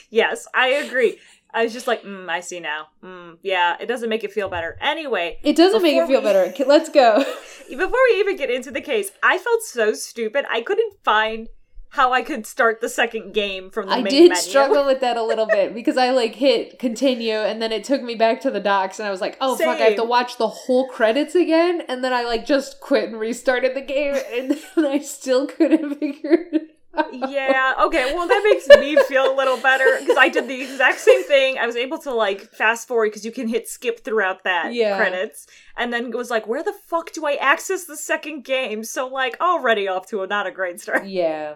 Yes, 0.09 0.47
I 0.53 0.67
agree. 0.69 1.19
I 1.53 1.63
was 1.63 1.73
just 1.73 1.87
like, 1.87 2.03
mm, 2.03 2.29
I 2.29 2.39
see 2.39 2.59
now. 2.59 2.87
Mm, 3.03 3.37
yeah, 3.43 3.75
it 3.79 3.85
doesn't 3.87 4.09
make 4.09 4.23
it 4.23 4.31
feel 4.31 4.49
better. 4.49 4.77
Anyway, 4.81 5.39
It 5.43 5.55
doesn't 5.55 5.83
make 5.83 5.95
it 5.97 6.07
feel 6.07 6.19
we- 6.21 6.23
better. 6.25 6.53
Let's 6.65 6.89
go. 6.89 7.17
before 7.69 7.99
we 8.11 8.19
even 8.19 8.37
get 8.37 8.49
into 8.49 8.71
the 8.71 8.81
case, 8.81 9.11
I 9.21 9.37
felt 9.37 9.61
so 9.63 9.93
stupid. 9.93 10.45
I 10.49 10.61
couldn't 10.61 10.93
find 11.03 11.49
how 11.93 12.11
I 12.11 12.23
could 12.23 12.47
start 12.47 12.81
the 12.81 12.89
second 12.89 13.35
game 13.35 13.69
from 13.69 13.85
the 13.85 13.93
I 13.93 14.01
main 14.01 14.11
did 14.11 14.29
menu. 14.29 14.35
struggle 14.35 14.83
with 14.83 14.99
that 15.01 15.15
a 15.15 15.21
little 15.21 15.45
bit 15.45 15.73
because 15.75 15.95
I 15.95 16.09
like 16.09 16.33
hit 16.33 16.79
continue 16.79 17.35
and 17.35 17.61
then 17.61 17.71
it 17.71 17.83
took 17.83 18.01
me 18.01 18.15
back 18.15 18.41
to 18.41 18.49
the 18.49 18.59
docs 18.59 18.97
and 18.97 19.07
I 19.07 19.11
was 19.11 19.21
like, 19.21 19.37
oh 19.39 19.55
fuck, 19.55 19.79
I 19.79 19.83
have 19.83 19.97
to 19.97 20.03
watch 20.03 20.37
the 20.37 20.47
whole 20.47 20.87
credits 20.87 21.35
again. 21.35 21.83
And 21.87 22.03
then 22.03 22.11
I 22.11 22.23
like 22.23 22.47
just 22.47 22.79
quit 22.79 23.09
and 23.09 23.19
restarted 23.19 23.75
the 23.75 23.81
game 23.81 24.15
and 24.33 24.57
then 24.75 24.85
I 24.87 24.97
still 24.97 25.45
couldn't 25.45 25.99
figure 25.99 26.47
it 26.51 26.75
yeah, 27.11 27.73
okay, 27.85 28.13
well, 28.13 28.27
that 28.27 28.41
makes 28.43 28.67
me 28.79 28.95
feel 29.07 29.33
a 29.33 29.35
little 29.35 29.57
better 29.57 29.97
because 29.99 30.17
I 30.17 30.29
did 30.29 30.47
the 30.47 30.61
exact 30.61 30.99
same 30.99 31.23
thing. 31.23 31.57
I 31.57 31.65
was 31.65 31.75
able 31.75 31.97
to, 31.99 32.11
like, 32.13 32.53
fast 32.53 32.87
forward 32.87 33.07
because 33.07 33.25
you 33.25 33.31
can 33.31 33.47
hit 33.47 33.67
skip 33.67 34.03
throughout 34.03 34.43
that 34.43 34.73
Yeah. 34.73 34.97
credits. 34.97 35.47
And 35.77 35.91
then 35.91 36.05
it 36.07 36.15
was 36.15 36.29
like, 36.29 36.47
where 36.47 36.63
the 36.63 36.73
fuck 36.87 37.11
do 37.11 37.25
I 37.25 37.33
access 37.35 37.85
the 37.85 37.97
second 37.97 38.43
game? 38.43 38.83
So, 38.83 39.07
like, 39.07 39.37
already 39.41 39.87
off 39.87 40.07
to 40.09 40.21
a 40.21 40.27
not 40.27 40.47
a 40.47 40.51
great 40.51 40.79
start. 40.79 41.07
Yeah. 41.07 41.55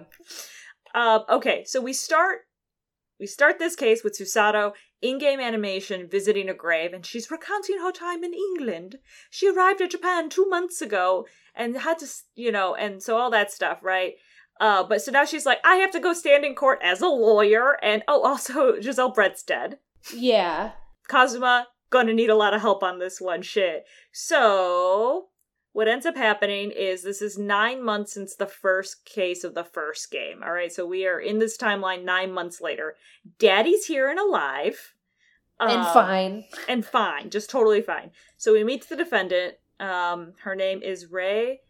Um, 0.96 1.24
okay, 1.30 1.64
so 1.66 1.82
we 1.82 1.94
start 1.94 2.40
we 3.20 3.26
start 3.26 3.58
this 3.58 3.76
case 3.76 4.04
with 4.04 4.16
Susato 4.18 4.74
in-game 5.02 5.40
animation 5.40 6.08
visiting 6.08 6.50
a 6.50 6.54
grave, 6.54 6.94
and 6.94 7.04
she's 7.04 7.32
recounting 7.32 7.80
her 7.80 7.92
time 7.92 8.24
in 8.24 8.32
England. 8.34 8.98
She 9.32 9.50
arrived 9.50 9.82
at 9.82 9.90
Japan 9.90 10.30
two 10.30 10.46
months 10.48 10.84
ago 10.84 11.26
and 11.56 11.76
had 11.78 11.98
to, 12.00 12.06
s- 12.06 12.26
you 12.36 12.52
know, 12.52 12.76
and 12.76 13.02
so 13.02 13.18
all 13.18 13.32
that 13.32 13.52
stuff, 13.52 13.80
right? 13.82 14.14
Uh, 14.60 14.84
but 14.84 15.02
so 15.02 15.12
now 15.12 15.26
she's 15.26 15.46
like, 15.46 15.60
I 15.64 15.76
have 15.78 15.92
to 15.92 16.00
go 16.00 16.14
stand 16.14 16.46
in 16.46 16.56
court 16.56 16.80
as 16.82 17.02
a 17.02 17.08
lawyer, 17.08 17.78
and 17.84 18.04
oh, 18.08 18.22
also 18.24 18.74
Jezaille 18.80 19.14
Brett's 19.14 19.44
dead. 19.44 19.80
Yeah. 20.14 20.72
Kazuma 21.08 21.68
gonna 21.90 22.14
need 22.14 22.30
a 22.30 22.36
lot 22.36 22.54
of 22.54 22.62
help 22.62 22.84
on 22.84 23.00
this 23.00 23.22
one. 23.22 23.42
Shit. 23.42 23.86
So 24.12 25.28
what 25.74 25.88
ends 25.88 26.06
up 26.06 26.18
happening 26.18 26.72
is 26.72 27.04
this 27.04 27.22
is 27.22 27.38
nine 27.38 27.84
months 27.84 28.14
since 28.14 28.36
the 28.36 28.48
first 28.48 29.06
case 29.06 29.44
of 29.44 29.54
the 29.54 29.64
first 29.64 30.12
game. 30.12 30.42
All 30.44 30.52
right, 30.52 30.72
so 30.72 30.86
we 30.86 31.06
are 31.06 31.20
in 31.20 31.40
this 31.40 31.58
timeline 31.58 32.04
nine 32.04 32.32
months 32.32 32.60
later. 32.62 32.96
Daddy's 33.38 33.86
here 33.86 34.10
and 34.10 34.20
alive. 34.20 34.96
And 35.60 35.82
Uh, 35.82 35.94
fine. 35.94 36.46
And 36.68 36.86
fine, 36.86 37.30
just 37.30 37.50
totally 37.50 37.82
fine. 37.82 38.12
So 38.38 38.54
we 38.54 38.64
meet 38.64 38.90
the 38.90 38.96
defendant. 38.96 39.56
Um, 39.80 40.34
her 40.44 40.56
name 40.56 40.82
is 40.82 41.12
Ray 41.12 41.62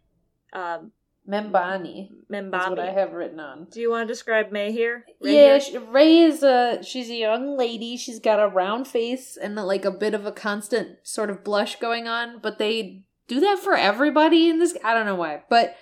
um, 0.54 0.92
Membami. 1.28 2.10
That's 2.30 2.70
what 2.70 2.80
I 2.80 2.92
have 2.92 3.14
written 3.14 3.40
on. 3.40 3.68
Do 3.70 3.82
you 3.82 3.90
want 3.90 4.08
to 4.08 4.14
describe 4.14 4.52
May 4.52 4.72
here? 4.72 5.06
Ray 5.22 5.36
yeah, 5.36 5.60
here? 5.60 5.82
Ray 5.82 6.20
is 6.20 6.42
a 6.42 6.80
she's 6.84 7.10
a 7.10 7.16
young 7.16 7.58
lady. 7.58 7.98
She's 7.98 8.20
got 8.20 8.40
a 8.40 8.48
round 8.48 8.88
face 8.88 9.38
and 9.38 9.56
like 9.56 9.84
a 9.84 9.92
bit 9.92 10.14
of 10.14 10.26
a 10.26 10.32
constant 10.32 11.00
sort 11.04 11.30
of 11.30 11.44
blush 11.44 11.80
going 11.80 12.08
on, 12.08 12.40
but 12.42 12.60
they 12.60 13.04
do 13.28 13.42
that 13.42 13.60
for 13.60 13.76
everybody 13.76 14.50
in 14.50 14.60
this. 14.60 14.78
I 14.84 14.94
don't 14.94 15.06
know 15.06 15.16
why, 15.16 15.44
but 15.50 15.76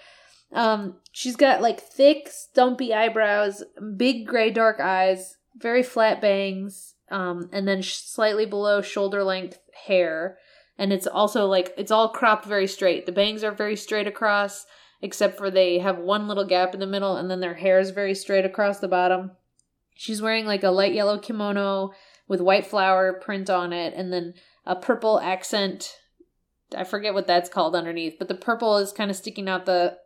um, 0.52 0.96
she's 1.12 1.36
got 1.36 1.62
like 1.62 1.80
thick, 1.80 2.28
stumpy 2.30 2.94
eyebrows, 2.94 3.64
big 3.98 4.26
gray 4.26 4.50
dark 4.50 4.80
eyes, 4.80 5.38
very 5.56 5.84
flat 5.84 6.22
bangs, 6.22 6.96
um, 7.12 7.50
and 7.52 7.68
then 7.68 7.84
slightly 7.84 8.46
below 8.46 8.82
shoulder 8.82 9.24
length 9.24 9.60
hair, 9.86 10.38
and 10.78 10.92
it's 10.92 11.08
also 11.08 11.46
like 11.46 11.74
it's 11.78 11.92
all 11.92 12.10
cropped 12.10 12.46
very 12.46 12.68
straight. 12.68 13.06
The 13.06 13.12
bangs 13.12 13.44
are 13.44 13.52
very 13.52 13.76
straight 13.76 14.08
across 14.08 14.66
except 15.02 15.38
for 15.38 15.52
they 15.52 15.80
have 15.80 15.98
one 15.98 16.28
little 16.28 16.46
gap 16.46 16.74
in 16.74 16.80
the 16.80 16.88
middle 16.88 17.16
and 17.16 17.30
then 17.30 17.40
their 17.40 17.56
hair 17.56 17.80
is 17.80 17.92
very 17.92 18.16
straight 18.16 18.46
across 18.46 18.80
the 18.80 18.88
bottom. 18.88 19.32
She's 19.96 20.22
wearing 20.22 20.46
like 20.46 20.64
a 20.64 20.70
light 20.70 20.94
yellow 20.94 21.18
kimono 21.18 21.92
with 22.28 22.42
white 22.42 22.66
flower 22.66 23.14
print 23.14 23.50
on 23.50 23.72
it 23.72 23.94
and 23.96 24.12
then 24.12 24.34
a 24.66 24.76
purple 24.76 25.20
accent. 25.20 25.98
I 26.76 26.84
forget 26.84 27.14
what 27.14 27.28
that's 27.28 27.50
called 27.50 27.76
underneath, 27.76 28.16
but 28.18 28.28
the 28.28 28.36
purple 28.36 28.78
is 28.78 28.92
kind 28.92 29.10
of 29.12 29.18
sticking 29.18 29.48
out 29.48 29.66
the 29.66 29.98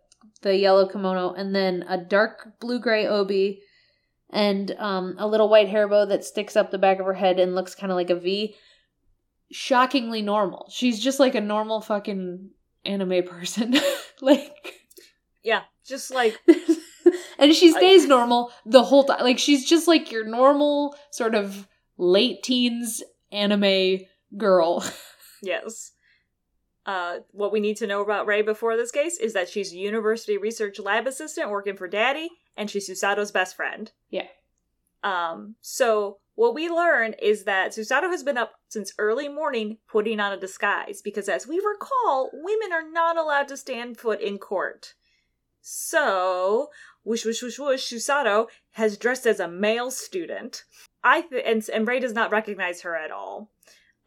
the 0.42 0.58
yellow 0.58 0.88
kimono 0.88 1.34
and 1.34 1.56
then 1.56 1.84
a 1.88 1.98
dark 1.98 2.60
blue 2.60 2.80
gray 2.80 3.08
obi 3.08 3.62
and 4.30 4.72
um, 4.78 5.16
a 5.18 5.28
little 5.28 5.50
white 5.50 5.70
hair 5.70 5.88
bow 5.88 6.06
that 6.06 6.24
sticks 6.24 6.56
up 6.56 6.72
the 6.72 6.78
back 6.78 7.00
of 7.00 7.06
her 7.06 7.14
head 7.14 7.40
and 7.40 7.56
looks 7.56 7.76
kind 7.76 7.92
of 7.92 7.96
like 7.96 8.10
a 8.10 8.16
V. 8.16 8.56
Shockingly 9.52 10.22
normal. 10.22 10.70
She's 10.72 11.00
just 11.00 11.20
like 11.20 11.36
a 11.36 11.42
normal 11.42 11.82
fucking 11.82 12.52
anime 12.86 13.24
person. 13.24 13.76
like 14.22 14.74
Yeah, 15.44 15.62
just 15.86 16.12
like 16.12 16.38
and 17.40 17.54
she 17.54 17.72
stays 17.72 18.06
normal 18.06 18.52
the 18.66 18.84
whole 18.84 19.04
time. 19.04 19.22
Like 19.22 19.40
she's 19.40 19.66
just 19.68 19.88
like 19.88 20.12
your 20.12 20.26
normal 20.26 20.96
sort 21.12 21.36
of 21.36 21.68
late 21.98 22.44
teens 22.44 23.04
anime 23.32 24.00
girl. 24.38 24.84
Yes. 25.42 25.92
Uh, 26.86 27.20
what 27.32 27.52
we 27.54 27.60
need 27.60 27.78
to 27.78 27.88
know 27.88 28.02
about 28.02 28.26
Ray 28.26 28.42
before 28.42 28.76
this 28.76 28.92
case 28.92 29.18
is 29.18 29.32
that 29.34 29.48
she's 29.48 29.72
a 29.72 29.78
university 29.78 30.38
research 30.38 30.80
lab 30.80 31.08
assistant 31.08 31.50
working 31.50 31.78
for 31.78 31.88
Daddy, 31.88 32.30
and 32.58 32.70
she's 32.70 32.90
Susato's 32.90 33.32
best 33.32 33.56
friend. 33.56 33.92
Yeah. 34.10 34.28
Um. 35.02 35.56
So 35.62 36.18
what 36.40 36.56
we 36.56 36.70
learn 36.70 37.16
is 37.22 37.44
that 37.44 37.72
Susato 37.72 38.10
has 38.10 38.24
been 38.24 38.38
up 38.38 38.54
since 38.70 38.94
early 38.98 39.28
morning 39.28 39.78
putting 39.90 40.22
on 40.22 40.32
a 40.32 40.40
disguise 40.40 41.02
because, 41.02 41.28
as 41.28 41.46
we 41.46 41.58
recall, 41.58 42.30
women 42.32 42.72
are 42.72 42.90
not 42.90 43.18
allowed 43.18 43.50
to 43.50 43.58
stand 43.58 43.98
foot 43.98 44.22
in 44.22 44.38
court. 44.38 44.94
So 45.60 46.70
whoosh 47.04 47.26
whoosh 47.26 47.44
whoosh 47.44 47.60
whoosh, 47.60 47.92
Susato 47.94 48.48
has 48.72 48.98
dressed 48.98 49.26
as 49.26 49.42
a 49.42 49.50
male 49.50 49.92
student. 49.92 50.64
I 51.04 51.24
th- 51.24 51.44
and 51.46 51.62
and 51.74 51.86
Ray 51.86 52.00
does 52.00 52.14
not 52.14 52.32
recognize 52.32 52.84
her 52.84 52.96
at 52.96 53.12
all. 53.12 53.52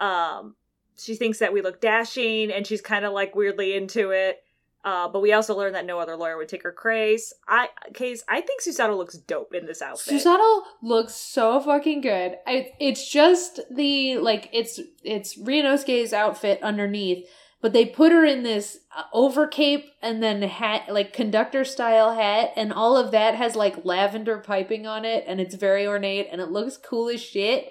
Um, 0.00 0.56
she 0.96 1.16
thinks 1.16 1.38
that 1.40 1.52
we 1.52 1.60
look 1.60 1.82
dashing 1.82 2.50
and 2.50 2.66
she's 2.66 2.80
kind 2.80 3.04
of 3.04 3.12
like 3.12 3.34
weirdly 3.34 3.76
into 3.76 4.08
it 4.08 4.42
uh, 4.84 5.08
but 5.08 5.22
we 5.22 5.32
also 5.32 5.56
learned 5.56 5.74
that 5.74 5.86
no 5.86 5.98
other 5.98 6.16
lawyer 6.16 6.36
would 6.36 6.48
take 6.48 6.62
her 6.62 6.72
case 6.72 7.32
i 7.48 7.68
case 7.94 8.22
i 8.28 8.40
think 8.40 8.62
susato 8.62 8.96
looks 8.96 9.16
dope 9.16 9.54
in 9.54 9.66
this 9.66 9.82
outfit 9.82 10.22
Susato 10.22 10.62
looks 10.82 11.14
so 11.14 11.60
fucking 11.60 12.00
good. 12.00 12.36
I, 12.46 12.72
it's 12.78 13.08
just 13.08 13.60
the 13.70 14.18
like 14.18 14.48
it's 14.52 14.80
it's 15.02 15.38
Ryunosuke's 15.38 16.12
outfit 16.12 16.62
underneath, 16.62 17.26
but 17.60 17.72
they 17.72 17.86
put 17.86 18.12
her 18.12 18.24
in 18.24 18.42
this 18.42 18.78
uh, 18.96 19.04
over 19.12 19.46
cape 19.46 19.86
and 20.00 20.22
then 20.22 20.42
hat 20.42 20.84
like 20.88 21.12
conductor 21.12 21.64
style 21.64 22.14
hat, 22.14 22.52
and 22.56 22.72
all 22.72 22.96
of 22.96 23.10
that 23.12 23.34
has 23.34 23.56
like 23.56 23.84
lavender 23.84 24.38
piping 24.38 24.86
on 24.86 25.04
it, 25.04 25.24
and 25.26 25.40
it's 25.40 25.54
very 25.54 25.86
ornate 25.86 26.28
and 26.30 26.40
it 26.40 26.50
looks 26.50 26.76
cool 26.76 27.08
as 27.08 27.22
shit. 27.22 27.70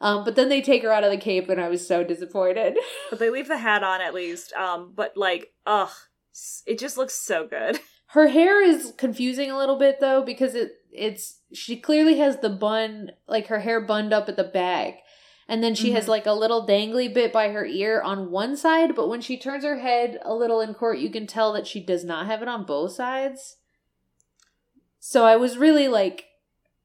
Um, 0.00 0.24
but 0.24 0.34
then 0.34 0.48
they 0.48 0.60
take 0.60 0.82
her 0.82 0.92
out 0.92 1.04
of 1.04 1.12
the 1.12 1.16
cape, 1.16 1.48
and 1.48 1.60
I 1.60 1.68
was 1.68 1.86
so 1.86 2.02
disappointed. 2.02 2.76
but 3.10 3.20
they 3.20 3.30
leave 3.30 3.46
the 3.46 3.58
hat 3.58 3.84
on 3.84 4.00
at 4.00 4.14
least 4.14 4.52
um 4.54 4.92
but 4.94 5.16
like 5.16 5.52
ugh 5.66 5.90
it 6.66 6.78
just 6.78 6.96
looks 6.96 7.14
so 7.14 7.46
good 7.46 7.78
Her 8.08 8.28
hair 8.28 8.62
is 8.62 8.92
confusing 8.98 9.50
a 9.50 9.56
little 9.56 9.78
bit 9.78 9.98
though 9.98 10.22
because 10.22 10.54
it 10.54 10.72
it's 10.90 11.38
she 11.54 11.76
clearly 11.78 12.18
has 12.18 12.40
the 12.40 12.50
bun 12.50 13.12
like 13.26 13.46
her 13.46 13.60
hair 13.60 13.80
bunned 13.80 14.12
up 14.12 14.28
at 14.28 14.36
the 14.36 14.44
back. 14.44 14.98
And 15.48 15.62
then 15.64 15.74
she 15.74 15.92
has 15.92 16.04
Mhm. 16.04 16.08
like 16.08 16.26
a 16.26 16.32
little 16.34 16.66
dangly 16.66 17.12
bit 17.12 17.32
by 17.32 17.48
her 17.52 17.64
ear 17.64 18.02
on 18.02 18.30
one 18.30 18.54
side, 18.56 18.94
but 18.94 19.08
when 19.08 19.22
she 19.22 19.38
turns 19.38 19.64
her 19.64 19.78
head 19.78 20.18
a 20.22 20.34
little 20.34 20.60
in 20.60 20.74
court, 20.74 20.98
you 20.98 21.08
can 21.10 21.26
tell 21.26 21.54
that 21.54 21.66
she 21.66 21.80
does 21.80 22.04
not 22.04 22.26
have 22.26 22.42
it 22.42 22.48
on 22.48 22.64
both 22.66 22.92
sides. 22.92 23.56
So 25.00 25.24
I 25.24 25.36
was 25.36 25.56
really 25.58 25.88
like 25.88 26.26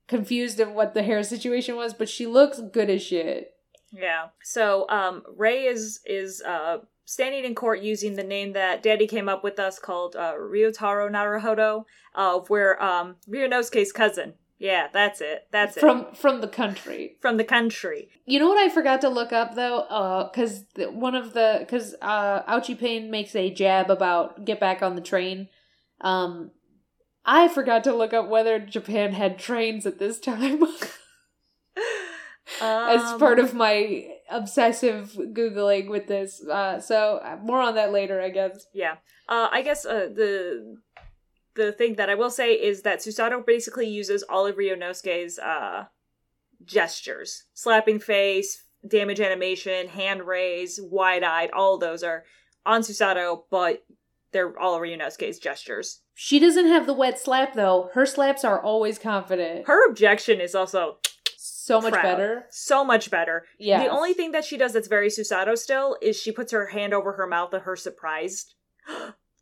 confused 0.08 0.60
of 0.62 0.72
what 0.72 0.94
the 0.94 1.04
hair 1.04 1.22
situation 1.24 1.76
was, 1.76 1.94
but 1.94 2.08
she 2.10 2.26
looks 2.26 2.62
good 2.72 2.90
as 2.90 3.02
shit. 3.04 3.54
yeah 3.92 4.28
so 4.44 4.86
um 4.90 5.24
ray 5.38 5.66
is 5.66 6.00
is 6.06 6.42
uh 6.42 6.78
standing 7.08 7.46
in 7.46 7.56
court 7.56 7.80
using 7.82 8.16
the 8.18 8.24
name 8.24 8.52
that 8.52 8.84
daddy 8.84 9.08
came 9.08 9.30
up 9.30 9.42
with 9.42 9.58
us 9.60 9.80
called 9.80 10.16
uh 10.16 10.34
ryutaro 10.34 11.10
naruhodo 11.10 11.86
uh 12.14 12.38
where 12.50 12.82
um 12.84 13.16
ryunosuke's 13.30 13.94
cousin. 13.94 14.34
Yeah 14.60 14.88
that's 14.92 15.22
it. 15.22 15.48
That's 15.52 15.78
it. 15.78 15.80
From 15.80 16.14
from 16.14 16.42
the 16.42 16.48
country. 16.50 17.16
from 17.22 17.38
the 17.38 17.46
country. 17.46 18.10
You 18.26 18.40
know 18.40 18.50
what 18.50 18.58
I 18.58 18.68
forgot 18.70 19.00
to 19.02 19.10
look 19.10 19.32
up 19.32 19.56
though, 19.56 19.80
uh, 20.00 20.30
because 20.30 20.66
one 20.76 21.16
of 21.16 21.34
the 21.34 21.58
because 21.60 21.96
uh, 22.02 22.44
Auchi 22.44 22.78
Payne 22.78 23.10
makes 23.10 23.36
a 23.36 23.54
jab 23.54 23.90
about 23.90 24.44
get 24.44 24.60
back 24.60 24.82
on 24.82 24.96
the 24.96 25.02
train. 25.02 25.48
Um, 26.02 26.52
I 27.26 27.48
forgot 27.48 27.84
to 27.86 27.96
look 27.96 28.14
up 28.14 28.28
whether 28.28 28.60
Japan 28.60 29.14
had 29.14 29.40
trains 29.40 29.86
at 29.86 29.98
this 30.00 30.20
time. 30.20 30.64
As 32.62 33.02
Um, 33.02 33.20
part 33.20 33.40
of 33.40 33.54
my 33.54 34.08
obsessive 34.30 35.14
googling 35.34 35.90
with 35.90 36.08
this. 36.08 36.44
Uh, 36.46 36.80
so 36.80 37.20
uh, 37.24 37.38
more 37.42 37.62
on 37.62 37.76
that 37.76 37.92
later, 37.92 38.22
I 38.22 38.30
guess. 38.30 38.68
Yeah. 38.74 38.96
Uh, 39.28 39.48
I 39.52 39.62
guess 39.62 39.86
uh, 39.86 40.10
the 40.14 40.78
the 41.56 41.72
thing 41.72 41.96
that 41.96 42.10
I 42.10 42.16
will 42.16 42.30
say 42.30 42.54
is 42.54 42.84
that 42.84 43.00
Susato 43.00 43.44
basically 43.46 43.88
uses 43.88 44.24
all 44.24 44.46
of 44.46 44.56
Ryunosuke's 44.56 45.40
uh, 45.40 45.86
gestures. 46.64 47.46
Slapping 47.54 48.00
face, 48.00 48.64
damage 48.88 49.20
animation, 49.20 49.88
hand 49.88 50.24
raise, 50.24 50.80
wide-eyed, 50.82 51.50
all 51.52 51.78
those 51.80 52.04
are 52.04 52.26
on 52.66 52.82
Susato, 52.82 53.42
but 53.50 53.84
they're 54.32 54.58
all 54.60 54.80
Ryunosuke's 54.80 55.40
gestures. 55.40 56.02
She 56.14 56.40
doesn't 56.40 56.68
have 56.68 56.86
the 56.86 56.94
wet 56.94 57.20
slap 57.20 57.54
though. 57.54 57.90
Her 57.94 58.06
slaps 58.06 58.44
are 58.44 58.62
always 58.62 59.00
confident. 59.00 59.68
Her 59.68 59.90
objection 59.90 60.42
is 60.42 60.54
also 60.54 60.98
so 61.68 61.82
much 61.82 61.94
proud. 61.94 62.04
better. 62.04 62.46
so 62.50 62.84
much 62.84 63.10
better. 63.12 63.46
Yeah. 63.60 63.84
The 63.84 63.90
only 63.90 64.14
thing 64.14 64.32
that 64.32 64.46
she 64.46 64.58
does 64.58 64.74
that's 64.74 64.88
very 64.88 65.10
Susato 65.10 65.58
still 65.58 65.98
is 66.02 66.16
she 66.22 66.32
puts 66.32 66.52
her 66.52 66.68
hand 66.68 66.94
over 66.94 67.14
her 67.14 67.28
mouth 67.28 67.54
at 67.54 67.62
her 67.64 67.76
surprised 67.76 68.54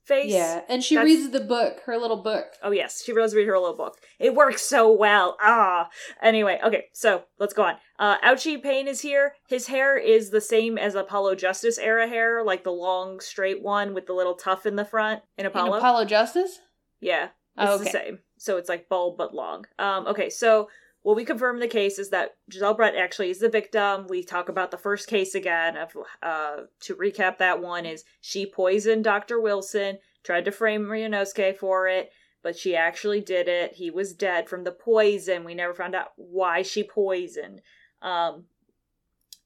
face. 0.05 0.32
Yeah, 0.32 0.62
and 0.70 0.84
she 0.84 0.96
That's- 0.96 1.12
reads 1.12 1.29
the 1.32 1.39
book, 1.39 1.82
her 1.86 1.98
little 1.98 2.22
book. 2.22 2.46
Oh 2.62 2.72
yes, 2.72 3.03
she 3.03 3.13
does 3.13 3.34
read 3.34 3.48
her 3.48 3.58
little 3.58 3.75
book. 3.75 3.98
It 4.20 4.36
works 4.36 4.62
so 4.62 4.91
well. 4.91 5.36
Ah. 5.41 5.89
Anyway, 6.22 6.60
okay, 6.63 6.86
so 6.94 7.24
let's 7.39 7.53
go 7.53 7.63
on. 7.63 7.75
Uh 7.98 8.17
Auchi 8.20 8.62
Payne 8.62 8.88
is 8.88 9.01
here. 9.01 9.34
His 9.48 9.67
hair 9.67 9.98
is 9.98 10.29
the 10.29 10.41
same 10.41 10.77
as 10.77 10.96
Apollo 10.96 11.36
Justice 11.36 11.77
era 11.79 12.08
hair, 12.08 12.44
like 12.44 12.63
the 12.63 12.72
long 12.72 13.20
straight 13.20 13.62
one 13.63 13.94
with 13.94 14.05
the 14.05 14.13
little 14.13 14.36
tuft 14.36 14.65
in 14.65 14.75
the 14.75 14.86
front 14.86 15.22
in 15.38 15.46
In 15.46 15.48
Apollo. 15.48 15.77
Apollo 15.77 16.05
Justice. 16.05 16.60
yeah. 17.00 17.29
It's 17.58 17.72
Oh, 17.72 17.77
the 17.77 17.86
same. 17.86 18.20
so 18.38 18.58
it's 18.58 18.67
like 18.67 18.89
bulb 18.89 19.17
but 19.17 19.34
long. 19.34 19.65
Um, 19.79 20.08
okay, 20.08 20.29
so 20.29 20.67
what 21.05 21.15
we 21.15 21.24
confirm 21.24 21.57
in 21.57 21.59
the 21.59 21.67
case 21.67 22.00
is 22.00 22.09
that 22.09 22.35
Jezaille 22.51 22.75
Brett 22.75 22.95
actually 22.95 23.29
is 23.29 23.38
the 23.38 23.47
victim. 23.47 24.07
We 24.09 24.24
talk 24.24 24.50
about 24.50 24.71
the 24.71 24.77
first 24.79 25.07
case 25.07 25.35
again. 25.35 25.77
Of 25.77 25.95
uh, 26.24 26.62
to 26.79 26.95
recap, 26.95 27.38
that 27.38 27.62
one 27.62 27.85
is 27.85 28.05
she 28.21 28.47
poisoned 28.47 29.03
Dr. 29.03 29.39
Wilson, 29.39 30.00
tried 30.24 30.45
to 30.45 30.51
frame 30.51 30.85
Ryunosuke 30.85 31.57
for 31.57 31.88
it, 31.88 32.09
but 32.41 32.57
she 32.57 32.75
actually 32.75 33.21
did 33.21 33.47
it. 33.47 33.75
He 33.75 33.91
was 33.91 34.15
dead 34.15 34.50
from 34.50 34.63
the 34.63 34.71
poison. 34.71 35.43
We 35.43 35.53
never 35.53 35.75
found 35.75 35.93
out 35.93 36.13
why 36.15 36.63
she 36.63 36.81
poisoned. 36.81 37.62
Um, 38.01 38.45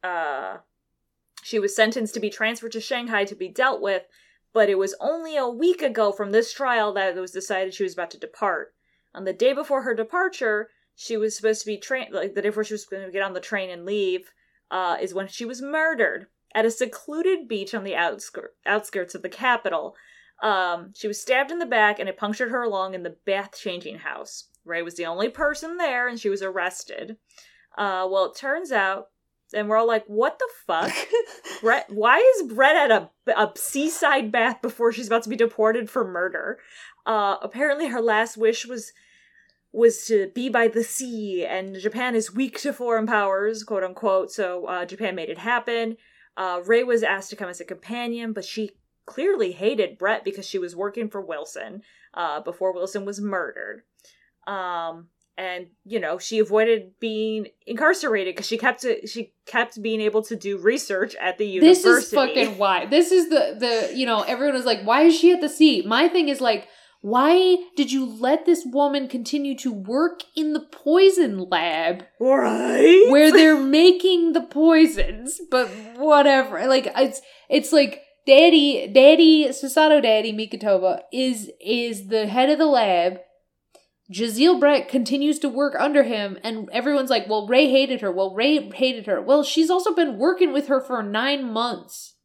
uh, 0.02 0.60
she 1.44 1.60
was 1.60 1.76
sentenced 1.76 2.14
to 2.14 2.22
be 2.22 2.30
transferred 2.30 2.72
to 2.72 2.80
Shanghai 2.80 3.26
to 3.26 3.36
be 3.36 3.50
dealt 3.50 3.82
with, 3.82 4.04
but 4.54 4.70
it 4.70 4.78
was 4.78 4.96
only 5.02 5.36
a 5.36 5.50
week 5.50 5.82
ago 5.82 6.14
from 6.14 6.32
this 6.32 6.54
trial 6.54 6.94
that 6.94 7.18
it 7.18 7.20
was 7.20 7.32
decided 7.32 7.74
she 7.74 7.84
was 7.84 7.96
about 7.96 8.12
to 8.12 8.18
depart. 8.18 8.74
On 9.14 9.26
the 9.26 9.34
day 9.34 9.52
before 9.52 9.82
her 9.82 9.94
departure, 9.94 10.70
she 11.00 11.16
was 11.16 11.34
supposed 11.34 11.62
to 11.62 11.66
be 11.66 11.78
trained, 11.78 12.14
like 12.14 12.36
the 12.36 12.42
day 12.42 12.50
before 12.50 12.66
she 12.66 12.74
was 12.74 12.84
going 12.84 13.06
to 13.06 13.12
get 13.12 13.22
on 13.22 13.32
the 13.32 13.40
train 13.40 13.70
and 13.70 13.86
leave, 13.86 14.34
uh, 14.70 14.98
is 15.00 15.14
when 15.14 15.30
she 15.30 15.46
was 15.46 15.62
murdered 15.62 16.28
at 16.54 16.66
a 16.66 16.72
secluded 16.72 17.48
beach 17.48 17.74
on 17.74 17.86
the 17.86 17.96
outskirts 17.96 18.54
outskirts 18.66 19.16
of 19.16 19.22
the 19.22 19.30
capital. 19.30 19.96
Um, 20.44 20.92
she 20.94 21.08
was 21.08 21.22
stabbed 21.22 21.52
in 21.52 21.60
the 21.60 21.66
back 21.66 22.00
and 22.00 22.10
it 22.10 22.18
punctured 22.18 22.52
her 22.52 22.68
lung 22.68 22.96
in 22.96 23.04
the 23.04 23.16
bath 23.26 23.58
changing 23.58 24.00
house. 24.00 24.50
Ray 24.66 24.82
was 24.82 24.96
the 24.96 25.06
only 25.06 25.30
person 25.30 25.78
there 25.78 26.10
and 26.10 26.20
she 26.20 26.28
was 26.28 26.42
arrested. 26.42 27.16
Uh, 27.78 28.06
well, 28.12 28.26
it 28.26 28.36
turns 28.36 28.74
out, 28.74 29.08
and 29.54 29.70
we're 29.70 29.78
all 29.78 29.88
like, 29.88 30.04
what 30.08 30.38
the 30.38 30.50
fuck? 30.68 30.94
Brett, 31.62 31.90
why 31.90 32.18
is 32.18 32.52
Brett 32.52 32.76
at 32.76 32.92
a, 32.92 33.10
a 33.40 33.54
seaside 33.56 34.34
bath 34.34 34.62
before 34.62 34.92
she's 34.92 35.08
about 35.08 35.24
to 35.24 35.30
be 35.30 35.38
deported 35.38 35.90
for 35.90 36.06
murder? 36.06 36.60
Uh, 37.06 37.38
apparently 37.42 37.88
her 37.88 38.02
last 38.02 38.36
wish 38.36 38.66
was 38.66 38.92
was 39.72 40.06
to 40.08 40.32
be 40.34 40.50
by 40.50 40.68
the 40.68 40.84
sea, 40.84 41.46
and 41.46 41.80
Japan 41.80 42.16
is 42.16 42.34
weak 42.34 42.60
to 42.62 42.74
foreign 42.74 43.06
powers, 43.06 43.64
quote 43.64 43.84
unquote. 43.84 44.32
So 44.32 44.66
uh, 44.66 44.86
Japan 44.86 45.16
made 45.16 45.30
it 45.30 45.38
happen. 45.38 45.98
Uh, 46.36 46.62
Ray 46.66 46.84
was 46.84 47.04
asked 47.04 47.30
to 47.32 47.36
come 47.36 47.50
as 47.50 47.60
a 47.60 47.66
companion, 47.66 48.34
but 48.34 48.46
she 48.46 48.72
clearly 49.06 49.52
hated 49.52 49.98
Brett 49.98 50.24
because 50.24 50.48
she 50.48 50.60
was 50.60 50.76
working 50.76 51.10
for 51.10 51.22
Wilson 51.22 51.82
uh, 52.14 52.42
before 52.42 52.74
Wilson 52.74 53.06
was 53.06 53.20
murdered. 53.20 53.84
Um, 54.48 55.10
and 55.38 55.68
you 55.86 56.02
know 56.02 56.18
she 56.18 56.40
avoided 56.40 57.00
being 57.00 57.48
incarcerated 57.66 58.36
because 58.36 58.48
she 58.48 58.58
kept 58.58 58.82
to, 58.82 59.08
she 59.08 59.34
kept 59.46 59.82
being 59.82 60.02
able 60.02 60.22
to 60.24 60.36
do 60.36 60.58
research 60.58 61.16
at 61.16 61.38
the 61.38 61.46
university. 61.46 61.90
This 61.90 62.06
is 62.06 62.14
fucking 62.14 62.58
why. 62.58 62.88
This 62.88 63.12
is 63.12 63.30
the 63.30 63.56
the 63.58 63.98
you 63.98 64.06
know 64.06 64.22
everyone 64.22 64.56
was 64.56 64.66
like, 64.66 64.82
why 64.84 65.04
is 65.04 65.18
she 65.18 65.32
at 65.32 65.40
the 65.40 65.48
sea? 65.48 65.82
My 65.86 66.10
thing 66.10 66.28
is 66.28 66.42
like 66.42 66.68
why 67.02 67.58
did 67.78 67.92
you 67.92 68.06
let 68.06 68.46
this 68.46 68.66
woman 68.66 69.08
continue 69.08 69.56
to 69.60 69.72
work 69.72 70.22
in 70.36 70.54
the 70.54 70.60
poison 70.60 71.50
lab? 71.50 72.04
Right. 72.20 73.06
Where 73.10 73.32
they're 73.32 73.60
making 73.60 74.34
the 74.34 74.42
poisons, 74.42 75.40
but 75.50 75.70
whatever. 75.96 76.68
Like 76.68 76.92
it's 76.98 77.22
it's 77.50 77.72
like 77.72 78.02
Daddy 78.28 78.88
Daddy 78.94 79.48
Susato 79.48 80.02
Daddy 80.02 80.34
Mikotoba 80.34 81.02
is 81.14 81.50
is 81.62 82.08
the 82.08 82.28
head 82.28 82.50
of 82.50 82.58
the 82.58 82.66
lab. 82.66 83.20
Jezaille 84.12 84.60
Brett 84.60 84.90
continues 84.90 85.38
to 85.40 85.50
work 85.50 85.76
under 85.78 86.02
him, 86.02 86.40
and 86.44 86.68
everyone's 86.72 87.12
like, 87.12 87.30
well, 87.30 87.48
Ray 87.48 87.70
hated 87.70 88.02
her. 88.02 88.12
Well, 88.12 88.34
Ray 88.34 88.68
hated 88.72 89.06
her. 89.06 89.22
Well, 89.22 89.44
she's 89.44 89.70
also 89.70 89.94
been 89.94 90.18
working 90.18 90.52
with 90.52 90.68
her 90.68 90.82
for 90.82 91.04
nine 91.04 91.54
months. 91.54 92.16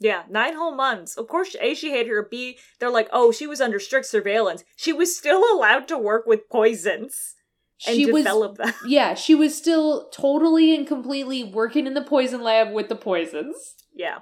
Yeah, 0.00 0.22
nine 0.28 0.54
whole 0.54 0.74
months. 0.74 1.16
Of 1.16 1.26
course, 1.28 1.56
A, 1.60 1.74
she 1.74 1.90
hated 1.90 2.10
her. 2.10 2.22
B, 2.30 2.58
they're 2.78 2.90
like, 2.90 3.08
oh, 3.12 3.32
she 3.32 3.46
was 3.46 3.60
under 3.60 3.80
strict 3.80 4.06
surveillance. 4.06 4.62
She 4.76 4.92
was 4.92 5.16
still 5.16 5.42
allowed 5.52 5.88
to 5.88 5.98
work 5.98 6.24
with 6.26 6.48
poisons 6.48 7.34
and 7.86 7.96
She 7.96 8.10
was- 8.10 8.24
them. 8.24 8.72
Yeah, 8.86 9.14
she 9.14 9.34
was 9.34 9.56
still 9.56 10.08
totally 10.10 10.74
and 10.74 10.86
completely 10.86 11.44
working 11.44 11.86
in 11.86 11.94
the 11.94 12.02
poison 12.02 12.42
lab 12.42 12.72
with 12.72 12.88
the 12.88 12.96
poisons. 12.96 13.74
Yeah. 13.94 14.18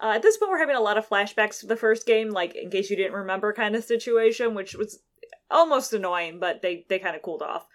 Uh, 0.00 0.10
at 0.14 0.22
this 0.22 0.36
point, 0.36 0.50
we're 0.50 0.58
having 0.58 0.76
a 0.76 0.80
lot 0.80 0.98
of 0.98 1.08
flashbacks 1.08 1.60
to 1.60 1.66
the 1.66 1.76
first 1.76 2.06
game, 2.06 2.30
like 2.30 2.54
in 2.54 2.70
case 2.70 2.90
you 2.90 2.96
didn't 2.96 3.14
remember, 3.14 3.52
kind 3.52 3.74
of 3.74 3.82
situation, 3.82 4.54
which 4.54 4.74
was 4.74 5.00
almost 5.50 5.92
annoying, 5.92 6.38
but 6.38 6.60
they 6.62 6.84
they 6.88 6.98
kind 6.98 7.16
of 7.16 7.22
cooled 7.22 7.42
off. 7.42 7.66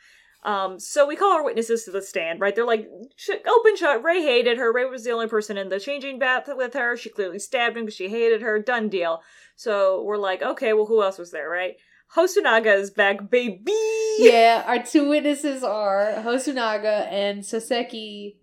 Um, 0.44 0.80
so 0.80 1.08
we 1.08 1.16
call 1.16 1.34
our 1.34 1.44
witnesses 1.44 1.84
to 1.86 1.92
the 1.92 2.02
stand, 2.02 2.40
right? 2.40 2.56
They're 2.56 2.66
like, 2.66 2.88
sh- 3.16 3.30
open 3.48 3.76
shut. 3.76 4.04
Ray 4.04 4.22
hated 4.24 4.58
her. 4.58 4.74
Ray 4.74 4.86
was 4.86 5.04
the 5.04 5.12
only 5.12 5.28
person 5.28 5.58
in 5.58 5.70
the 5.70 5.80
changing 5.80 6.18
bath 6.18 6.46
with 6.48 6.74
her. 6.74 6.98
She 6.98 7.10
clearly 7.10 7.38
stabbed 7.38 7.78
him 7.78 7.86
because 7.86 7.96
she 7.96 8.10
hated 8.10 8.42
her. 8.42 8.60
Done 8.60 8.90
deal. 8.90 9.22
So 9.56 10.02
we're 10.04 10.18
like, 10.18 10.42
okay, 10.42 10.74
well, 10.74 10.88
who 10.88 11.04
else 11.04 11.20
was 11.20 11.32
there, 11.32 11.50
right? 11.50 11.76
Hosonaga 12.16 12.76
is 12.78 12.92
back, 12.92 13.30
baby. 13.30 13.72
Yeah, 14.18 14.64
our 14.68 14.84
two 14.84 15.08
witnesses 15.08 15.64
are 15.64 16.16
Hosonaga 16.18 17.08
and 17.10 17.44
Soseki 17.44 18.38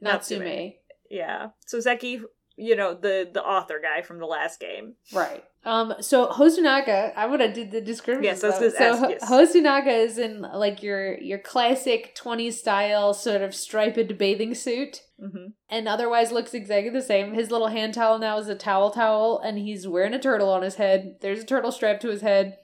Natsume. 0.00 0.44
Natsume. 0.44 0.72
Yeah. 1.10 1.48
Soseki, 1.72 2.22
you 2.58 2.76
know, 2.76 2.94
the 2.94 3.28
the 3.32 3.42
author 3.42 3.80
guy 3.82 4.02
from 4.02 4.18
the 4.18 4.26
last 4.26 4.60
game. 4.60 4.94
Right. 5.12 5.44
Um. 5.64 5.94
So 6.00 6.26
Hosonaga, 6.28 7.12
I 7.16 7.26
would 7.26 7.40
have 7.40 7.54
did 7.54 7.70
the 7.70 7.80
description. 7.80 8.24
Yes, 8.24 8.40
though. 8.40 8.50
so 8.50 8.66
ask, 8.66 9.08
yes. 9.08 9.30
Hosonaga 9.30 10.04
is 10.04 10.18
in 10.18 10.42
like 10.42 10.82
your 10.82 11.18
your 11.18 11.38
classic 11.38 12.16
20s 12.16 12.54
style 12.54 13.14
sort 13.14 13.42
of 13.42 13.54
striped 13.54 14.18
bathing 14.18 14.54
suit. 14.54 15.02
hmm 15.18 15.48
and 15.70 15.86
otherwise 15.86 16.32
looks 16.32 16.54
exactly 16.54 16.90
the 16.90 17.02
same. 17.02 17.34
His 17.34 17.50
little 17.50 17.68
hand 17.68 17.94
towel 17.94 18.18
now 18.18 18.38
is 18.38 18.48
a 18.48 18.54
towel 18.54 18.90
towel, 18.90 19.38
and 19.38 19.58
he's 19.58 19.86
wearing 19.86 20.14
a 20.14 20.18
turtle 20.18 20.48
on 20.50 20.62
his 20.62 20.76
head. 20.76 21.16
There's 21.20 21.40
a 21.40 21.46
turtle 21.46 21.72
strapped 21.72 22.02
to 22.02 22.08
his 22.08 22.22
head. 22.22 22.56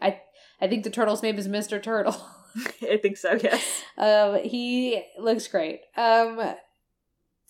I 0.00 0.20
I 0.60 0.68
think 0.68 0.84
the 0.84 0.90
turtle's 0.90 1.22
name 1.22 1.38
is 1.38 1.48
Mr. 1.48 1.82
Turtle. 1.82 2.16
I 2.82 2.96
think 2.96 3.16
so. 3.16 3.38
Yes. 3.40 3.82
um, 3.96 4.38
he 4.42 5.02
looks 5.18 5.46
great. 5.48 5.82
Um, 5.96 6.54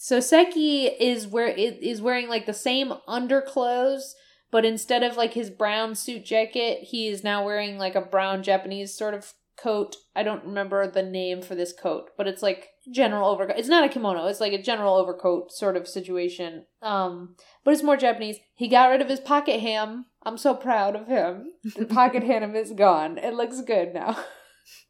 Soseki 0.01 0.91
is 0.99 1.27
where 1.27 1.49
is 1.49 2.01
wearing 2.01 2.29
like 2.29 2.47
the 2.47 2.55
same 2.55 2.95
underclothes, 3.07 4.15
but 4.51 4.65
instead 4.65 5.03
of 5.03 5.19
like 5.19 5.35
his 5.35 5.51
brown 5.51 5.95
suit 5.95 6.25
jacket, 6.25 6.85
he 6.85 7.09
is 7.09 7.23
now 7.23 7.45
wearing 7.45 7.77
like 7.77 7.95
a 7.95 8.01
brown 8.01 8.43
Japanese 8.43 8.97
sort 8.97 9.13
of 9.13 9.35
coat. 9.59 9.97
I 10.17 10.23
don't 10.23 10.45
remember 10.45 10.91
the 10.91 11.03
name 11.03 11.43
for 11.43 11.55
this 11.55 11.75
coat, 11.75 12.11
but 12.17 12.27
it's 12.27 12.43
like 12.43 12.69
general 12.91 13.29
overcoat. 13.29 13.59
It's 13.59 13.69
not 13.69 13.85
a 13.85 13.91
kimono. 13.91 14.27
It's 14.27 14.41
like 14.41 14.55
a 14.55 14.63
general 14.63 14.95
overcoat 14.95 15.53
sort 15.53 15.77
of 15.77 15.87
situation. 15.87 16.65
Um, 16.81 17.37
but 17.63 17.75
it's 17.75 17.83
more 17.83 17.99
Japanese. 17.99 18.39
He 18.55 18.69
got 18.69 18.89
rid 18.89 19.03
of 19.03 19.09
his 19.11 19.21
pocket 19.21 19.61
ham. 19.61 20.07
I'm 20.25 20.39
so 20.39 20.55
proud 20.55 20.97
of 20.97 21.09
him. 21.09 21.53
The 21.77 21.85
pocket 21.85 22.23
ham 22.25 22.57
is 22.57 22.73
gone. 22.73 23.19
It 23.19 23.35
looks 23.35 23.61
good 23.61 23.93
now. 23.93 24.19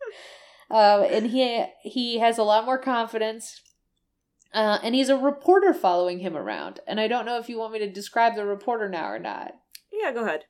um, 0.71 1.03
and 1.03 1.27
he 1.27 1.65
he 1.83 2.19
has 2.21 2.39
a 2.39 2.45
lot 2.45 2.65
more 2.65 2.79
confidence. 2.79 3.61
Uh, 4.53 4.79
and 4.83 4.95
he's 4.95 5.09
a 5.09 5.17
reporter 5.17 5.73
following 5.73 6.19
him 6.19 6.37
around. 6.37 6.81
And 6.87 6.99
I 7.01 7.07
don't 7.09 7.25
know 7.27 7.39
if 7.39 7.49
you 7.49 7.59
want 7.59 7.73
me 7.73 7.79
to 7.81 7.91
describe 7.91 8.35
the 8.35 8.45
reporter 8.45 8.89
now 8.89 9.09
or 9.09 9.19
not. 9.19 9.53
Yeah. 9.93 10.13
Go 10.13 10.25
ahead. 10.25 10.45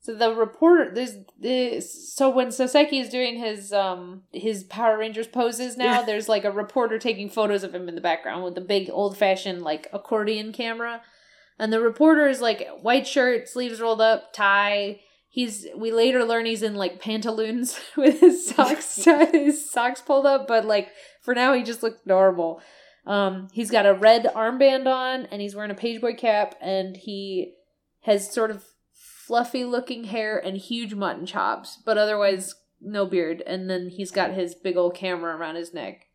So 0.00 0.14
the 0.14 0.32
reporter 0.32 0.92
there's 0.94 1.16
this 1.38 2.14
so 2.14 2.30
when 2.30 2.48
Soseki 2.48 3.00
is 3.00 3.08
doing 3.08 3.36
his 3.36 3.72
um 3.72 4.22
his 4.32 4.62
Power 4.62 4.96
Rangers 4.96 5.26
poses 5.26 5.76
now, 5.76 6.00
Yeah. 6.00 6.02
there's 6.02 6.28
like 6.28 6.44
a 6.44 6.52
reporter 6.52 6.98
taking 7.00 7.28
photos 7.28 7.64
of 7.64 7.74
him 7.74 7.88
in 7.88 7.96
the 7.96 8.00
background 8.00 8.44
with 8.44 8.54
the 8.54 8.60
big 8.60 8.88
old 8.92 9.16
fashioned 9.18 9.62
like 9.62 9.88
accordion 9.92 10.52
camera. 10.52 11.02
And 11.58 11.72
the 11.72 11.80
reporter 11.80 12.28
is 12.28 12.40
like 12.40 12.68
white 12.80 13.06
shirt, 13.08 13.48
sleeves 13.48 13.80
rolled 13.80 14.00
up, 14.00 14.32
tie. 14.32 15.00
He's 15.28 15.66
we 15.76 15.90
later 15.90 16.24
learn 16.24 16.46
he's 16.46 16.62
in 16.62 16.74
like 16.76 17.00
pantaloons 17.02 17.78
with 17.96 18.20
his 18.20 18.46
socks 18.48 19.04
his 19.32 19.68
socks 19.68 20.00
pulled 20.00 20.26
up, 20.26 20.46
but 20.46 20.64
like 20.64 20.90
for 21.20 21.34
now 21.34 21.52
he 21.54 21.64
just 21.64 21.82
looks 21.82 21.98
normal. 22.06 22.62
Um 23.08 23.48
he's 23.52 23.70
got 23.70 23.86
a 23.86 23.94
red 23.94 24.24
armband 24.36 24.86
on 24.86 25.26
and 25.26 25.40
he's 25.42 25.54
wearing 25.56 25.70
a 25.70 25.74
pageboy 25.74 26.18
cap 26.18 26.54
and 26.60 26.96
he 26.96 27.54
has 28.02 28.32
sort 28.32 28.50
of 28.50 28.64
fluffy 29.26 29.64
looking 29.64 30.04
hair 30.04 30.38
and 30.38 30.56
huge 30.56 30.94
mutton 30.94 31.26
chops, 31.26 31.78
but 31.84 31.98
otherwise 31.98 32.54
no 32.80 33.06
beard. 33.06 33.42
And 33.46 33.68
then 33.68 33.88
he's 33.88 34.10
got 34.10 34.32
his 34.32 34.54
big 34.54 34.76
old 34.76 34.94
camera 34.94 35.36
around 35.36 35.56
his 35.56 35.74
neck. 35.74 36.06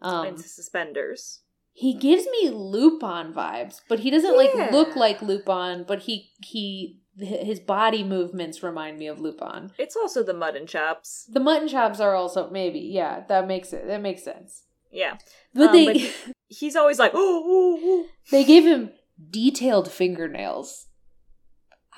Um, 0.00 0.26
and 0.26 0.40
suspenders. 0.40 1.40
he 1.72 1.92
gives 1.94 2.26
me 2.26 2.50
Lupin 2.50 3.32
vibes, 3.32 3.80
but 3.88 4.00
he 4.00 4.10
doesn't 4.10 4.36
like 4.36 4.54
look 4.72 4.94
like 4.96 5.20
Lupin. 5.22 5.84
But 5.88 6.00
he 6.00 6.30
he 6.40 7.00
his 7.16 7.58
body 7.58 8.04
movements 8.04 8.62
remind 8.62 8.96
me 8.98 9.08
of 9.08 9.18
Lupin. 9.20 9.72
It's 9.76 9.96
also 9.96 10.22
the 10.22 10.34
mutton 10.34 10.66
chops. 10.68 11.26
The 11.32 11.40
mutton 11.40 11.66
chops 11.68 11.98
are 11.98 12.14
also 12.14 12.48
maybe 12.50 12.78
yeah 12.78 13.24
that 13.28 13.48
makes 13.48 13.72
it 13.72 13.86
that 13.88 14.00
makes 14.00 14.22
sense. 14.22 14.64
Yeah. 14.90 15.16
But 15.54 15.68
Um, 15.68 15.72
they 15.72 15.84
but 15.86 16.34
He's 16.48 16.76
always 16.76 16.98
like, 16.98 17.12
oh, 17.14 17.42
oh, 17.46 17.78
oh. 17.82 18.06
they 18.30 18.42
gave 18.44 18.64
him 18.64 18.90
detailed 19.30 19.90
fingernails. 19.92 20.86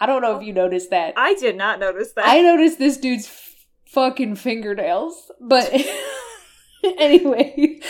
I 0.01 0.07
don't 0.07 0.23
know 0.23 0.37
if 0.39 0.43
you 0.45 0.53
noticed 0.53 0.91
that. 0.91 1.15
I 1.17 1.35
did 1.35 1.57
not 1.57 1.79
notice 1.79 2.13
that. 2.13 2.27
I 2.27 2.41
noticed 2.41 2.79
this 2.79 2.97
dude's 2.97 3.27
f- 3.27 3.55
fucking 3.87 4.35
fingernails, 4.37 5.31
but 5.41 5.71
anyway, 6.99 7.81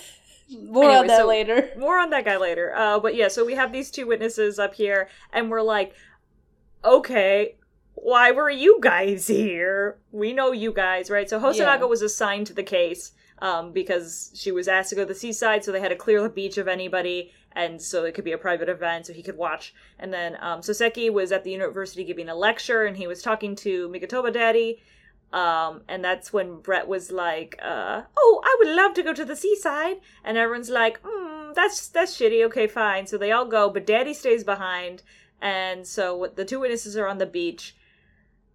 more 0.64 0.90
on 0.90 1.06
that 1.06 1.20
so- 1.20 1.26
later. 1.28 1.70
More 1.78 1.98
on 1.98 2.10
that 2.10 2.24
guy 2.24 2.36
later. 2.36 2.74
Uh, 2.76 2.98
but 2.98 3.14
yeah, 3.14 3.28
so 3.28 3.44
we 3.44 3.54
have 3.54 3.72
these 3.72 3.90
two 3.90 4.06
witnesses 4.06 4.58
up 4.58 4.74
here, 4.74 5.08
and 5.32 5.50
we're 5.50 5.62
like, 5.62 5.94
okay, 6.84 7.56
why 7.94 8.32
were 8.32 8.50
you 8.50 8.78
guys 8.82 9.28
here? 9.28 9.98
We 10.10 10.32
know 10.32 10.52
you 10.52 10.72
guys, 10.72 11.10
right? 11.10 11.28
So 11.30 11.38
Hosonaga 11.40 11.80
Yeah. 11.80 11.84
was 11.84 12.02
assigned 12.02 12.48
to 12.48 12.54
the 12.54 12.62
case 12.64 13.12
um, 13.42 13.72
because 13.72 14.30
she 14.34 14.52
was 14.52 14.68
asked 14.68 14.90
to 14.90 14.94
go 14.94 15.02
to 15.02 15.08
the 15.08 15.18
seaside, 15.18 15.64
so 15.64 15.72
they 15.72 15.80
had 15.80 15.88
to 15.88 15.96
clear 15.96 16.22
the 16.22 16.28
beach 16.28 16.58
of 16.58 16.68
anybody, 16.68 17.32
and 17.50 17.82
so 17.82 18.04
it 18.04 18.14
could 18.14 18.24
be 18.24 18.30
a 18.30 18.38
private 18.38 18.68
event, 18.68 19.06
so 19.06 19.12
he 19.12 19.22
could 19.22 19.36
watch. 19.36 19.74
And 19.98 20.14
then 20.14 20.38
um, 20.40 20.60
Soseki 20.60 21.12
was 21.12 21.32
at 21.32 21.42
the 21.42 21.50
university 21.50 22.04
giving 22.04 22.28
a 22.28 22.36
lecture, 22.36 22.84
and 22.84 22.96
he 22.96 23.08
was 23.08 23.20
talking 23.20 23.56
to 23.56 23.88
Mikotoba 23.88 24.32
Daddy. 24.32 24.80
Um, 25.32 25.80
and 25.88 26.04
that's 26.04 26.32
when 26.32 26.60
Brett 26.60 26.86
was 26.86 27.10
like, 27.10 27.58
uh, 27.60 28.02
"Oh, 28.16 28.40
I 28.44 28.56
would 28.60 28.76
love 28.76 28.94
to 28.94 29.02
go 29.02 29.12
to 29.12 29.24
the 29.24 29.34
seaside," 29.34 29.96
and 30.22 30.38
everyone's 30.38 30.70
like, 30.70 31.02
mm, 31.02 31.52
"That's 31.52 31.88
that's 31.88 32.16
shitty. 32.16 32.44
Okay, 32.46 32.68
fine." 32.68 33.08
So 33.08 33.18
they 33.18 33.32
all 33.32 33.46
go, 33.46 33.70
but 33.70 33.86
Daddy 33.86 34.14
stays 34.14 34.44
behind, 34.44 35.02
and 35.40 35.84
so 35.84 36.30
the 36.32 36.44
two 36.44 36.60
witnesses 36.60 36.96
are 36.96 37.08
on 37.08 37.18
the 37.18 37.26
beach 37.26 37.74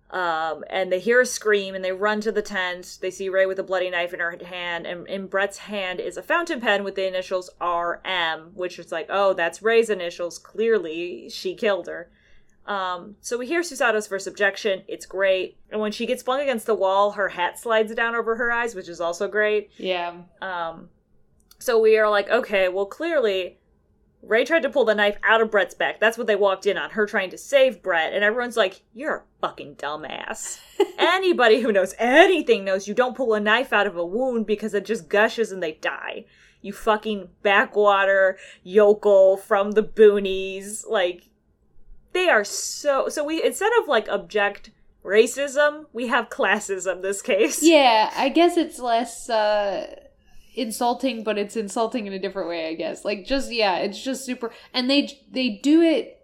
um, 0.09 0.63
and 0.69 0.91
they 0.91 0.99
hear 0.99 1.19
a 1.19 1.25
scream 1.25 1.75
and 1.75 1.83
they 1.83 1.91
run 1.91 2.21
to 2.21 2.31
the 2.31 2.41
tent. 2.41 2.97
They 3.01 3.11
see 3.11 3.29
Ray 3.29 3.45
with 3.45 3.59
a 3.59 3.63
bloody 3.63 3.89
knife 3.89 4.13
in 4.13 4.19
her 4.19 4.37
hand, 4.45 4.87
and 4.87 5.07
in 5.07 5.27
Brett's 5.27 5.57
hand 5.57 5.99
is 5.99 6.17
a 6.17 6.23
fountain 6.23 6.61
pen 6.61 6.83
with 6.83 6.95
the 6.95 7.07
initials 7.07 7.49
RM, 7.61 8.51
which 8.53 8.79
is 8.79 8.91
like, 8.91 9.07
oh, 9.09 9.33
that's 9.33 9.61
Ray's 9.61 9.89
initials. 9.89 10.37
Clearly, 10.39 11.29
she 11.29 11.55
killed 11.55 11.87
her. 11.87 12.09
Um, 12.65 13.15
so 13.21 13.37
we 13.37 13.47
hear 13.47 13.61
Susato's 13.61 14.07
first 14.07 14.27
objection. 14.27 14.83
It's 14.87 15.05
great. 15.05 15.57
And 15.71 15.79
when 15.79 15.93
she 15.93 16.05
gets 16.05 16.21
flung 16.21 16.41
against 16.41 16.65
the 16.65 16.75
wall, 16.75 17.11
her 17.11 17.29
hat 17.29 17.57
slides 17.57 17.95
down 17.95 18.13
over 18.13 18.35
her 18.35 18.51
eyes, 18.51 18.75
which 18.75 18.89
is 18.89 18.99
also 18.99 19.27
great. 19.27 19.71
Yeah. 19.77 20.13
Um, 20.41 20.89
so 21.59 21.79
we 21.79 21.97
are 21.97 22.09
like, 22.09 22.29
okay, 22.29 22.67
well, 22.67 22.85
clearly 22.85 23.57
Ray 24.23 24.43
tried 24.45 24.63
to 24.63 24.69
pull 24.69 24.85
the 24.85 24.95
knife 24.95 25.17
out 25.23 25.41
of 25.41 25.51
Brett's 25.51 25.75
back. 25.75 25.99
That's 25.99 26.17
what 26.17 26.27
they 26.27 26.35
walked 26.35 26.65
in 26.65 26.77
on, 26.77 26.89
her 26.91 27.05
trying 27.05 27.29
to 27.29 27.37
save 27.37 27.81
Brett. 27.81 28.13
And 28.13 28.23
everyone's 28.23 28.57
like, 28.57 28.81
you're 28.93 29.15
a 29.15 29.23
fucking 29.41 29.75
dumbass. 29.75 30.59
Anybody 30.97 31.61
who 31.61 31.71
knows 31.71 31.93
anything 31.97 32.65
knows 32.65 32.87
you 32.87 32.93
don't 32.93 33.15
pull 33.15 33.33
a 33.33 33.39
knife 33.39 33.71
out 33.71 33.87
of 33.87 33.95
a 33.95 34.05
wound 34.05 34.45
because 34.45 34.73
it 34.73 34.85
just 34.85 35.07
gushes 35.07 35.51
and 35.51 35.61
they 35.61 35.73
die. 35.73 36.25
You 36.61 36.73
fucking 36.73 37.29
backwater 37.43 38.37
yokel 38.63 39.37
from 39.37 39.71
the 39.71 39.83
boonies. 39.83 40.87
Like, 40.87 41.29
they 42.13 42.29
are 42.29 42.43
so. 42.43 43.09
So 43.09 43.23
we, 43.23 43.43
instead 43.43 43.71
of 43.79 43.87
like 43.87 44.09
object 44.09 44.71
racism, 45.05 45.85
we 45.93 46.07
have 46.07 46.29
classism 46.29 47.01
this 47.01 47.21
case. 47.21 47.61
Yeah, 47.61 48.11
I 48.15 48.29
guess 48.29 48.57
it's 48.57 48.79
less 48.79 49.29
uh 49.29 50.06
insulting, 50.57 51.23
but 51.23 51.37
it's 51.37 51.55
insulting 51.55 52.07
in 52.07 52.13
a 52.13 52.19
different 52.19 52.49
way, 52.49 52.67
I 52.67 52.73
guess. 52.73 53.05
Like 53.05 53.25
just 53.25 53.51
yeah, 53.51 53.77
it's 53.77 54.01
just 54.01 54.25
super 54.25 54.51
and 54.73 54.89
they 54.89 55.19
they 55.31 55.49
do 55.49 55.81
it 55.81 56.17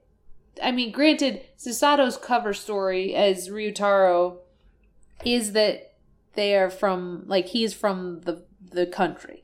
I 0.61 0.71
mean, 0.71 0.91
granted, 0.91 1.41
Susato's 1.57 2.17
cover 2.17 2.53
story 2.53 3.15
as 3.15 3.49
Ryutaro 3.49 4.37
is 5.25 5.53
that 5.53 5.93
they 6.33 6.55
are 6.55 6.69
from 6.69 7.23
like 7.27 7.47
he's 7.47 7.73
from 7.73 8.21
the 8.21 8.43
the 8.61 8.85
country. 8.85 9.43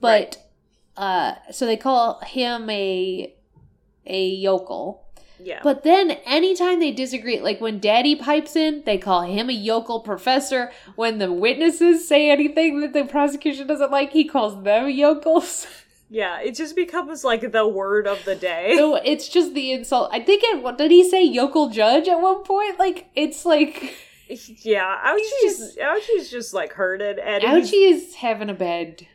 But 0.00 0.36
uh 0.96 1.34
so 1.50 1.66
they 1.66 1.76
call 1.76 2.20
him 2.20 2.70
a 2.70 3.34
a 4.06 4.28
yokel. 4.28 5.07
Yeah. 5.42 5.60
But 5.62 5.82
then 5.84 6.12
anytime 6.24 6.80
they 6.80 6.90
disagree, 6.92 7.40
like 7.40 7.60
when 7.60 7.78
daddy 7.78 8.16
pipes 8.16 8.56
in, 8.56 8.82
they 8.84 8.98
call 8.98 9.22
him 9.22 9.48
a 9.48 9.52
yokel 9.52 10.00
professor. 10.00 10.72
When 10.96 11.18
the 11.18 11.32
witnesses 11.32 12.06
say 12.08 12.30
anything 12.30 12.80
that 12.80 12.92
the 12.92 13.04
prosecution 13.04 13.66
doesn't 13.66 13.90
like, 13.90 14.12
he 14.12 14.24
calls 14.24 14.62
them 14.62 14.88
yokels. 14.90 15.66
Yeah, 16.10 16.40
it 16.40 16.54
just 16.54 16.74
becomes 16.74 17.22
like 17.22 17.52
the 17.52 17.68
word 17.68 18.06
of 18.06 18.24
the 18.24 18.34
day. 18.34 18.72
so 18.78 18.94
it's 18.94 19.28
just 19.28 19.52
the 19.52 19.72
insult. 19.72 20.08
I 20.10 20.20
think 20.20 20.42
it, 20.42 20.62
what 20.62 20.78
did 20.78 20.90
he 20.90 21.06
say 21.06 21.22
yokel 21.22 21.68
judge 21.68 22.08
at 22.08 22.18
one 22.18 22.44
point? 22.44 22.78
Like 22.78 23.10
it's 23.14 23.44
like 23.44 23.94
yeah, 24.28 24.96
Auchi's 25.06 25.76
Auchi's 25.76 26.30
just 26.30 26.54
like 26.54 26.72
hurted 26.72 27.18
and 27.18 27.44
Auchi 27.44 27.90
is 27.92 28.14
having 28.14 28.48
a 28.48 28.54
bad 28.54 29.06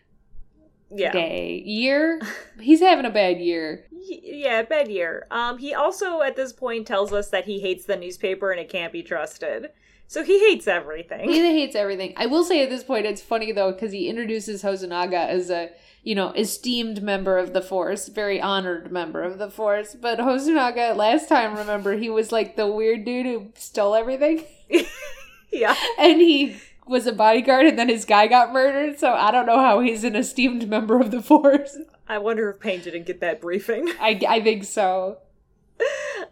yeah. 0.94 1.12
day. 1.12 1.62
Year? 1.66 2.22
He's 2.60 2.80
having 2.80 3.06
a 3.06 3.10
bad 3.10 3.40
year. 3.40 3.86
Yeah, 3.92 4.64
bad 4.64 4.90
year. 4.90 5.28
Um, 5.32 5.58
he 5.58 5.74
also 5.74 6.22
at 6.22 6.36
this 6.36 6.54
point 6.54 6.88
tells 6.88 7.14
us 7.14 7.30
that 7.30 7.46
he 7.46 7.60
hates 7.60 7.86
the 7.86 7.96
newspaper 7.96 8.52
and 8.52 8.60
it 8.60 8.70
can't 8.70 8.92
be 8.92 9.04
trusted. 9.04 9.70
So 10.08 10.24
he 10.24 10.40
hates 10.40 10.68
everything. 10.68 11.30
He 11.30 11.40
hates 11.40 11.76
everything. 11.76 12.14
I 12.18 12.28
will 12.28 12.44
say 12.44 12.62
at 12.62 12.70
this 12.70 12.84
point, 12.84 13.06
it's 13.06 13.22
funny 13.22 13.52
though 13.52 13.72
because 13.72 13.92
he 13.92 14.10
introduces 14.10 14.62
Hosonaga 14.62 15.28
as 15.28 15.50
a 15.50 15.72
you 16.04 16.14
know 16.14 16.32
esteemed 16.34 17.02
member 17.02 17.38
of 17.38 17.54
the 17.54 17.62
force, 17.62 18.10
very 18.10 18.40
honored 18.40 18.92
member 18.92 19.24
of 19.24 19.40
the 19.40 19.50
force. 19.50 19.96
But 20.00 20.20
Hosonaga 20.20 20.96
last 20.96 21.30
time, 21.30 21.58
remember, 21.58 21.96
he 21.96 22.10
was 22.10 22.32
like 22.32 22.56
the 22.56 22.68
weird 22.68 23.06
dude 23.06 23.26
who 23.26 23.48
stole 23.56 23.96
everything, 23.96 24.44
yeah. 25.52 25.76
and 25.98 26.22
he 26.22 26.58
was 26.88 27.08
a 27.08 27.14
bodyguard, 27.14 27.66
and 27.66 27.80
then 27.80 27.90
his 27.90 28.06
guy 28.06 28.28
got 28.28 28.54
murdered. 28.54 29.00
So 29.00 29.14
I 29.14 29.32
don't 29.32 29.46
know 29.46 29.60
how 29.60 29.80
he's 29.80 30.04
an 30.04 30.16
esteemed 30.16 30.68
member 30.70 31.00
of 31.00 31.12
the 31.12 31.22
force. 31.22 31.78
I 32.08 32.18
wonder 32.18 32.50
if 32.50 32.60
Payne 32.60 32.82
didn't 32.82 33.06
get 33.06 33.22
that 33.22 33.42
briefing. 33.42 33.90
I 34.00 34.20
I 34.28 34.42
think 34.42 34.64
so. 34.66 35.20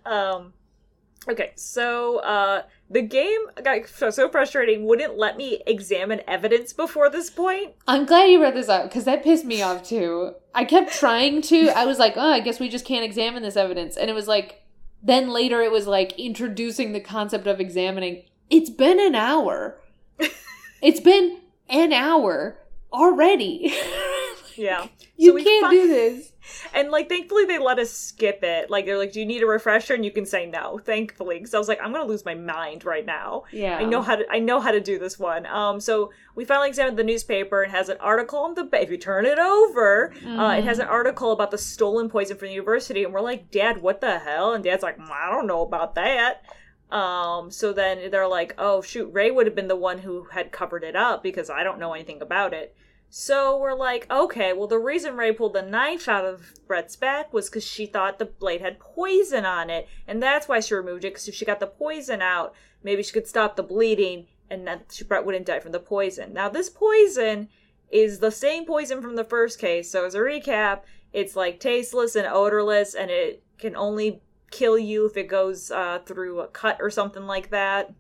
Um 0.06 0.54
Okay, 1.30 1.52
so 1.56 2.20
uh 2.20 2.64
the 2.90 3.02
game 3.02 3.40
got 3.64 3.88
so, 3.88 4.10
so 4.10 4.28
frustrating 4.30 4.86
wouldn't 4.86 5.18
let 5.18 5.38
me 5.38 5.62
examine 5.66 6.22
evidence 6.28 6.74
before 6.74 7.10
this 7.10 7.30
point. 7.30 7.74
I'm 7.88 8.06
glad 8.06 8.26
you 8.26 8.42
read 8.42 8.56
this 8.56 8.68
out 8.68 8.84
because 8.84 9.06
that 9.06 9.24
pissed 9.24 9.46
me 9.46 9.62
off 9.62 9.84
too. 9.84 10.34
I 10.54 10.66
kept 10.66 10.92
trying 10.92 11.42
to. 11.44 11.70
I 11.70 11.86
was 11.86 12.00
like, 12.00 12.14
oh, 12.18 12.32
I 12.32 12.42
guess 12.42 12.60
we 12.60 12.68
just 12.68 12.86
can't 12.86 13.06
examine 13.06 13.44
this 13.44 13.56
evidence. 13.56 13.96
And 13.96 14.10
it 14.10 14.14
was 14.14 14.28
like, 14.28 14.64
then 15.02 15.30
later 15.30 15.62
it 15.62 15.72
was 15.72 15.88
like 15.88 16.20
introducing 16.20 16.92
the 16.92 17.00
concept 17.00 17.48
of 17.48 17.62
examining. 17.62 18.24
It's 18.50 18.70
been 18.70 19.00
an 19.00 19.16
hour. 19.16 19.81
It's 20.82 21.00
been 21.00 21.40
an 21.70 21.94
hour 21.94 22.58
already. 22.94 23.74
Yeah. 24.58 24.88
you 25.16 25.40
So 25.40 25.44
can't 25.44 25.72
fin- 25.72 25.72
do 25.72 25.88
this. 25.88 26.34
And 26.74 26.92
like 26.92 27.08
thankfully 27.08 27.46
they 27.46 27.58
let 27.58 27.80
us 27.80 27.90
skip 27.90 28.44
it. 28.44 28.70
Like 28.70 28.86
they're 28.86 28.98
like, 28.98 29.14
"Do 29.14 29.22
you 29.22 29.26
need 29.26 29.42
a 29.42 29.48
refresher?" 29.48 29.94
and 29.96 30.04
you 30.04 30.12
can 30.12 30.26
say 30.26 30.46
no. 30.46 30.78
Thankfully, 30.78 31.40
cuz 31.40 31.54
I 31.54 31.58
was 31.58 31.70
like, 31.70 31.80
I'm 31.82 31.94
going 31.94 32.06
to 32.06 32.08
lose 32.12 32.26
my 32.26 32.36
mind 32.36 32.84
right 32.84 33.06
now. 33.06 33.46
Yeah. 33.52 33.78
I 33.78 33.86
know 33.86 34.02
how 34.02 34.18
to 34.18 34.26
I 34.30 34.40
know 34.40 34.60
how 34.60 34.72
to 34.72 34.82
do 34.82 35.00
this 35.00 35.18
one. 35.18 35.46
Um 35.46 35.80
so 35.80 36.12
we 36.36 36.44
finally 36.44 36.68
examined 36.68 36.98
the 36.98 37.04
newspaper 37.06 37.64
and 37.64 37.72
has 37.72 37.88
an 37.88 37.98
article 38.02 38.40
on 38.40 38.54
the 38.56 38.66
ba- 38.66 38.84
if 38.84 38.92
you 38.92 38.98
turn 38.98 39.26
it 39.26 39.40
over, 39.40 40.14
uh, 40.28 40.56
it 40.58 40.66
has 40.66 40.80
an 40.80 40.88
article 40.88 41.32
about 41.32 41.50
the 41.52 41.58
stolen 41.58 42.10
poison 42.10 42.36
from 42.38 42.50
the 42.50 42.54
university 42.54 43.04
and 43.06 43.14
we're 43.14 43.22
like, 43.22 43.50
"Dad, 43.52 43.82
what 43.82 44.02
the 44.02 44.20
hell?" 44.20 44.52
And 44.54 44.64
Dad's 44.64 44.84
like, 44.84 44.98
"Mm, 45.00 45.10
"I 45.10 45.32
don't 45.32 45.48
know 45.48 45.62
about 45.62 45.96
that." 45.96 46.44
Um 46.92 47.52
so 47.52 47.74
then 47.74 48.12
they're 48.12 48.28
like, 48.28 48.54
"Oh 48.58 48.82
shoot, 48.82 49.12
Ray 49.12 49.32
would 49.32 49.48
have 49.48 49.56
been 49.56 49.68
the 49.68 49.76
one 49.76 50.00
who 50.00 50.26
had 50.32 50.52
covered 50.52 50.84
it 50.84 50.96
up 50.96 51.24
because 51.24 51.50
I 51.50 51.64
don't 51.64 51.80
know 51.80 51.94
anything 51.94 52.22
about 52.22 52.54
it." 52.54 52.76
So 53.14 53.58
we're 53.58 53.76
like, 53.76 54.10
okay, 54.10 54.54
well, 54.54 54.68
the 54.68 54.80
reason 54.80 55.18
Ray 55.18 55.34
pulled 55.34 55.52
the 55.52 55.62
knife 55.62 56.08
out 56.08 56.24
of 56.24 56.54
Brett's 56.66 56.96
back 56.96 57.34
was 57.34 57.50
because 57.50 57.66
she 57.66 57.86
thought 57.86 58.20
the 58.20 58.26
blade 58.26 58.62
had 58.62 58.80
poison 58.80 59.44
on 59.44 59.70
it. 59.70 59.90
And 60.08 60.24
that's 60.24 60.48
why 60.48 60.62
she 60.62 60.74
removed 60.76 61.04
it, 61.04 61.10
because 61.10 61.28
if 61.28 61.36
she 61.36 61.44
got 61.44 61.60
the 61.60 61.68
poison 61.68 62.22
out, 62.22 62.54
maybe 62.84 63.04
she 63.04 63.12
could 63.12 63.28
stop 63.28 63.58
the 63.58 63.64
bleeding 63.64 64.28
and 64.52 64.68
then 64.68 64.82
Brett 65.08 65.26
wouldn't 65.26 65.46
die 65.46 65.60
from 65.60 65.72
the 65.72 65.80
poison. 65.80 66.34
Now, 66.34 66.50
this 66.50 66.70
poison 66.70 67.48
is 67.90 68.20
the 68.20 68.32
same 68.32 68.66
poison 68.66 69.02
from 69.02 69.16
the 69.16 69.24
first 69.24 69.60
case. 69.60 69.90
So, 69.90 70.06
as 70.06 70.14
a 70.14 70.20
recap, 70.20 70.82
it's 71.14 71.38
like 71.38 71.60
tasteless 71.60 72.18
and 72.18 72.28
odorless, 72.28 72.94
and 72.94 73.10
it 73.10 73.44
can 73.58 73.76
only 73.76 74.22
kill 74.52 74.78
you 74.78 75.06
if 75.06 75.18
it 75.18 75.28
goes 75.28 75.72
uh, 75.72 76.00
through 76.06 76.42
a 76.42 76.48
cut 76.48 76.78
or 76.80 76.90
something 76.90 77.26
like 77.26 77.50
that. 77.50 77.94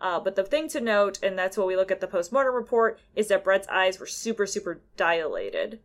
Uh, 0.00 0.18
but 0.18 0.34
the 0.34 0.42
thing 0.42 0.68
to 0.68 0.80
note, 0.80 1.20
and 1.22 1.38
that's 1.38 1.56
what 1.56 1.66
we 1.68 1.76
look 1.76 1.92
at 1.92 2.00
the 2.00 2.08
postmortem 2.08 2.54
report, 2.54 2.98
is 3.14 3.28
that 3.28 3.44
Brett's 3.44 3.68
eyes 3.68 4.00
were 4.00 4.06
super, 4.06 4.46
super 4.46 4.80
dilated, 4.96 5.78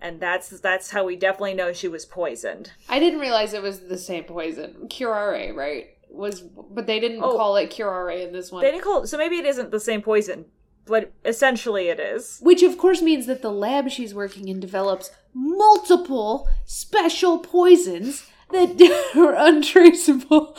and 0.00 0.20
that's 0.20 0.48
that's 0.60 0.90
how 0.90 1.04
we 1.04 1.14
definitely 1.16 1.52
know 1.54 1.72
she 1.72 1.88
was 1.88 2.06
poisoned. 2.06 2.72
I 2.88 2.98
didn't 2.98 3.20
realize 3.20 3.52
it 3.52 3.62
was 3.62 3.80
the 3.80 3.98
same 3.98 4.24
poison. 4.24 4.88
Curare, 4.88 5.54
right? 5.54 5.88
Was 6.08 6.40
but 6.40 6.86
they 6.86 6.98
didn't 7.00 7.22
Oh. 7.22 7.36
call 7.36 7.56
it 7.56 7.70
curare 7.70 8.24
in 8.26 8.32
this 8.32 8.50
one. 8.50 8.62
They 8.62 8.70
didn't 8.70 8.84
call 8.84 9.06
so 9.06 9.18
maybe 9.18 9.36
it 9.36 9.44
isn't 9.46 9.70
the 9.70 9.80
same 9.80 10.00
poison, 10.00 10.46
but 10.86 11.12
essentially 11.26 11.88
it 11.88 12.00
is. 12.00 12.38
Which, 12.40 12.62
of 12.62 12.78
course, 12.78 13.02
means 13.02 13.26
that 13.26 13.42
the 13.42 13.50
lab 13.52 13.90
she's 13.90 14.14
working 14.14 14.48
in 14.48 14.60
develops 14.60 15.10
multiple 15.34 16.48
special 16.64 17.38
poisons 17.38 18.26
that 18.54 19.12
are 19.16 19.34
untraceable. 19.34 20.56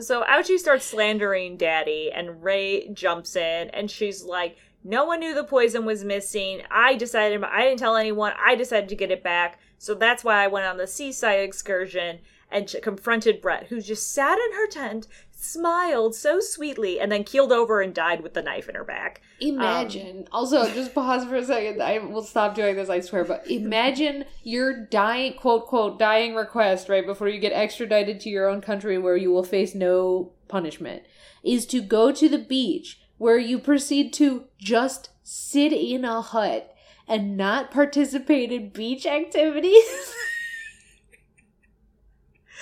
So 0.00 0.24
Auchi 0.24 0.58
starts 0.58 0.84
slandering 0.84 1.56
Daddy, 1.56 2.10
and 2.14 2.42
Ray 2.42 2.88
jumps 2.88 3.34
in, 3.34 3.70
and 3.70 3.90
she's 3.90 4.22
like, 4.22 4.56
"No 4.84 5.06
one 5.06 5.20
knew 5.20 5.34
the 5.34 5.44
poison 5.44 5.86
was 5.86 6.04
missing. 6.04 6.62
I 6.70 6.96
decided. 6.96 7.42
I 7.42 7.62
didn't 7.62 7.78
tell 7.78 7.96
anyone. 7.96 8.32
I 8.44 8.56
decided 8.56 8.90
to 8.90 8.96
get 8.96 9.10
it 9.10 9.22
back. 9.22 9.58
So 9.78 9.94
that's 9.94 10.22
why 10.22 10.44
I 10.44 10.48
went 10.48 10.66
on 10.66 10.76
the 10.76 10.86
seaside 10.86 11.40
excursion 11.40 12.18
and 12.50 12.74
confronted 12.82 13.40
Brett, 13.40 13.66
who 13.68 13.80
just 13.80 14.12
sat 14.12 14.38
in 14.38 14.52
her 14.52 14.68
tent, 14.68 15.08
smiled 15.38 16.14
so 16.14 16.40
sweetly, 16.40 16.98
and 16.98 17.12
then 17.12 17.22
keeled 17.22 17.52
over 17.52 17.80
and 17.80 17.94
died 17.94 18.22
with 18.22 18.34
the 18.34 18.42
knife 18.42 18.68
in 18.68 18.74
her 18.74 18.84
back. 18.84 19.20
Imagine. 19.40 20.20
Um, 20.20 20.24
also, 20.32 20.68
just 20.72 20.94
pause 20.94 21.24
for 21.26 21.36
a 21.36 21.44
second. 21.44 21.82
I 21.82 21.98
will 21.98 22.22
stop 22.22 22.54
doing 22.54 22.74
this, 22.74 22.88
I 22.88 23.00
swear. 23.00 23.24
But 23.24 23.48
imagine 23.50 24.24
your 24.42 24.86
dying, 24.86 25.34
quote, 25.34 25.66
quote, 25.66 25.98
dying 25.98 26.34
request, 26.34 26.88
right, 26.88 27.04
before 27.04 27.28
you 27.28 27.38
get 27.38 27.52
extradited 27.52 28.18
to 28.20 28.30
your 28.30 28.48
own 28.48 28.62
country 28.62 28.98
where 28.98 29.16
you 29.16 29.30
will 29.30 29.44
face 29.44 29.74
no 29.74 30.32
punishment, 30.48 31.02
is 31.44 31.66
to 31.66 31.82
go 31.82 32.10
to 32.10 32.28
the 32.28 32.38
beach 32.38 33.00
where 33.18 33.38
you 33.38 33.58
proceed 33.58 34.12
to 34.14 34.44
just 34.58 35.10
sit 35.22 35.72
in 35.72 36.04
a 36.04 36.22
hut 36.22 36.74
and 37.06 37.36
not 37.36 37.70
participate 37.70 38.50
in 38.50 38.70
beach 38.70 39.06
activities. 39.06 40.14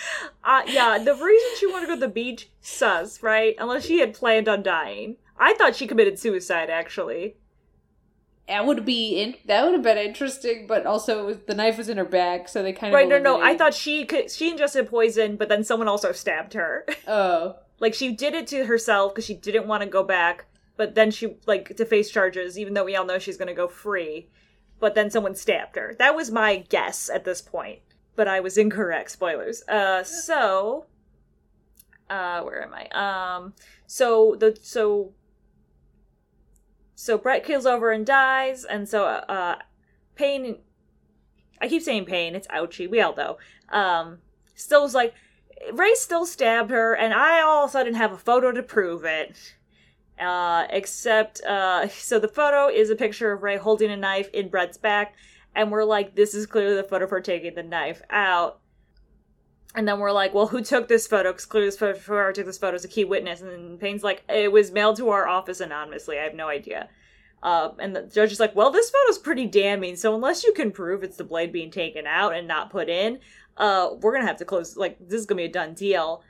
Uh, 0.47 0.61
yeah, 0.67 0.99
the 0.99 1.14
reason 1.14 1.49
she 1.59 1.67
wanted 1.67 1.87
to 1.87 1.87
go 1.87 1.95
to 1.95 2.01
the 2.01 2.09
beach, 2.09 2.51
sus, 2.61 3.23
right? 3.23 3.57
Unless 3.59 3.87
she 3.87 4.01
had 4.01 4.12
planned 4.12 4.47
on 4.47 4.62
dying. 4.62 5.17
I 5.38 5.55
thought 5.55 5.75
she 5.75 5.87
committed 5.87 6.19
suicide, 6.19 6.69
actually. 6.69 7.37
that 8.47 8.67
would 8.67 8.85
be 8.85 9.21
in, 9.23 9.35
that 9.47 9.64
would 9.64 9.73
have 9.73 9.83
been 9.83 9.97
interesting, 9.97 10.67
but 10.67 10.85
also 10.85 11.25
was, 11.25 11.38
the 11.47 11.55
knife 11.55 11.79
was 11.79 11.88
in 11.88 11.97
her 11.97 12.05
back, 12.05 12.47
so 12.49 12.62
they 12.62 12.75
kind 12.75 12.93
of 12.93 12.99
Right, 12.99 13.09
no, 13.09 13.19
no, 13.19 13.43
I 13.43 13.57
thought 13.57 13.73
she 13.73 14.05
could, 14.05 14.31
she 14.31 14.51
ingested 14.51 14.87
poison, 14.90 15.37
but 15.37 15.49
then 15.49 15.64
someone 15.64 15.88
also 15.88 16.12
stabbed 16.12 16.53
her. 16.53 16.85
Oh, 17.09 17.57
like, 17.81 17.95
she 17.95 18.12
did 18.12 18.35
it 18.35 18.47
to 18.49 18.67
herself 18.67 19.14
because 19.14 19.25
she 19.25 19.35
didn't 19.35 19.67
want 19.67 19.83
to 19.83 19.88
go 19.88 20.03
back, 20.03 20.45
but 20.77 20.95
then 20.95 21.11
she, 21.11 21.37
like, 21.47 21.75
to 21.77 21.85
face 21.87 22.11
charges, 22.11 22.59
even 22.59 22.75
though 22.75 22.85
we 22.85 22.97
all 22.97 23.07
know 23.07 23.19
she's 23.19 23.38
going 23.38 23.49
to 23.49 23.55
go 23.55 23.67
free. 23.67 24.29
But 24.79 24.95
then 24.95 25.11
someone 25.11 25.35
stabbed 25.35 25.77
her. 25.77 25.95
That 25.99 26.14
was 26.14 26.31
my 26.31 26.59
guess 26.69 27.09
at 27.09 27.25
this 27.25 27.40
point. 27.40 27.79
But 28.16 28.29
I 28.29 28.40
was 28.40 28.57
incorrect. 28.57 29.11
Spoilers. 29.11 29.62
Uh, 29.68 30.05
so, 30.05 30.87
uh, 32.09 32.42
where 32.42 32.62
am 32.62 32.72
I? 32.74 32.87
Um, 33.37 33.55
so 33.87 34.37
the 34.38 34.57
so 34.62 35.12
so 36.94 37.18
Brett 37.18 37.44
keels 37.44 37.66
over 37.66 37.90
and 37.90 38.07
dies, 38.07 38.64
and 38.64 38.88
so 38.88 39.05
uh, 39.05 39.57
Payne. 40.14 40.59
I 41.61 41.68
keep 41.68 41.83
saying 41.83 42.05
Pain. 42.05 42.35
It's 42.35 42.48
ouchy. 42.50 42.87
We 42.87 43.00
all 43.00 43.14
know. 43.14 43.38
Um, 43.70 44.18
still 44.55 44.83
was 44.83 44.94
like 44.94 45.14
Ray 45.72 45.94
still 45.94 46.27
stabbed 46.27 46.70
her, 46.70 46.94
and 46.94 47.14
I 47.14 47.40
all 47.40 47.64
of 47.64 47.70
a 47.70 47.72
sudden 47.72 47.94
have 47.94 48.12
a 48.12 48.18
photo 48.18 48.53
to 48.53 48.62
prove 48.62 49.05
it. 49.05 49.57
Uh, 50.20 50.66
except, 50.70 51.40
uh, 51.42 51.88
so 51.88 52.18
the 52.18 52.29
photo 52.29 52.68
is 52.68 52.90
a 52.90 52.96
picture 52.96 53.33
of 53.33 53.42
Ray 53.42 53.57
holding 53.57 53.90
a 53.90 53.96
knife 53.96 54.29
in 54.33 54.48
Brett's 54.48 54.79
back, 54.79 55.14
and 55.55 55.71
we're 55.71 55.85
like, 55.85 56.14
this 56.14 56.35
is 56.35 56.47
clearly 56.47 56.77
the 56.77 56.85
photo 56.85 57.07
her 57.09 57.21
taking 57.21 57.55
the 57.55 57.62
knife 57.62 58.03
out. 58.11 58.61
And 59.75 59.88
then 59.88 59.99
we're 59.99 60.12
like, 60.12 60.35
well, 60.35 60.47
who 60.47 60.62
took 60.62 60.87
this 60.87 61.07
photo? 61.07 61.33
Because 61.33 61.47
clearly 61.47 61.69
this 61.69 61.79
photo, 61.79 61.99
whoever 61.99 62.33
took 62.33 62.47
this 62.47 62.59
photo 62.59 62.77
is 62.77 62.85
a 62.85 62.88
key 62.88 63.05
witness. 63.05 63.40
And 63.40 63.51
then 63.51 63.79
Payne's 63.79 64.05
like, 64.05 64.23
it 64.29 64.53
was 64.53 64.71
mailed 64.71 64.97
to 64.99 65.11
our 65.11 65.27
office 65.27 65.61
anonymously. 65.61 66.19
I 66.19 66.23
have 66.23 66.35
no 66.35 66.49
idea. 66.49 66.88
Uh, 67.43 67.71
and 67.79 67.95
the 67.95 68.03
judge 68.03 68.33
is 68.33 68.40
like, 68.40 68.55
well, 68.55 68.71
this 68.71 68.90
photo's 68.90 69.19
pretty 69.19 69.47
damning. 69.47 69.97
So 69.97 70.14
unless 70.14 70.45
you 70.45 70.53
can 70.53 70.71
prove 70.71 71.03
it's 71.03 71.17
the 71.17 71.25
blade 71.25 71.53
being 71.53 71.71
taken 71.71 72.07
out 72.07 72.35
and 72.35 72.47
not 72.49 72.71
put 72.71 72.88
in, 72.88 73.19
uh, 73.57 73.90
we're 74.01 74.12
gonna 74.12 74.27
have 74.27 74.38
to 74.38 74.45
close. 74.45 74.77
Like, 74.77 74.97
this 74.99 75.21
is 75.21 75.27
gonna 75.27 75.38
be 75.38 75.45
a 75.45 75.49
done 75.49 75.75
deal. 75.75 76.23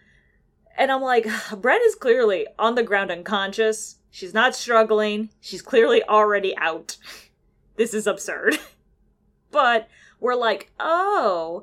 And 0.77 0.91
I'm 0.91 1.03
like, 1.03 1.27
Brett 1.59 1.83
is 1.83 1.95
clearly 1.95 2.47
on 2.59 2.75
the 2.75 2.83
ground 2.83 3.11
unconscious. 3.11 3.99
She's 4.11 4.35
not 4.35 4.55
struggling. 4.55 5.31
She's 5.41 5.63
clearly 5.63 6.03
already 6.05 6.57
out. 6.57 6.97
This 7.77 7.93
is 7.93 8.07
absurd. 8.07 8.57
but 9.55 9.89
we're 10.19 10.35
like, 10.35 10.73
oh, 10.81 11.63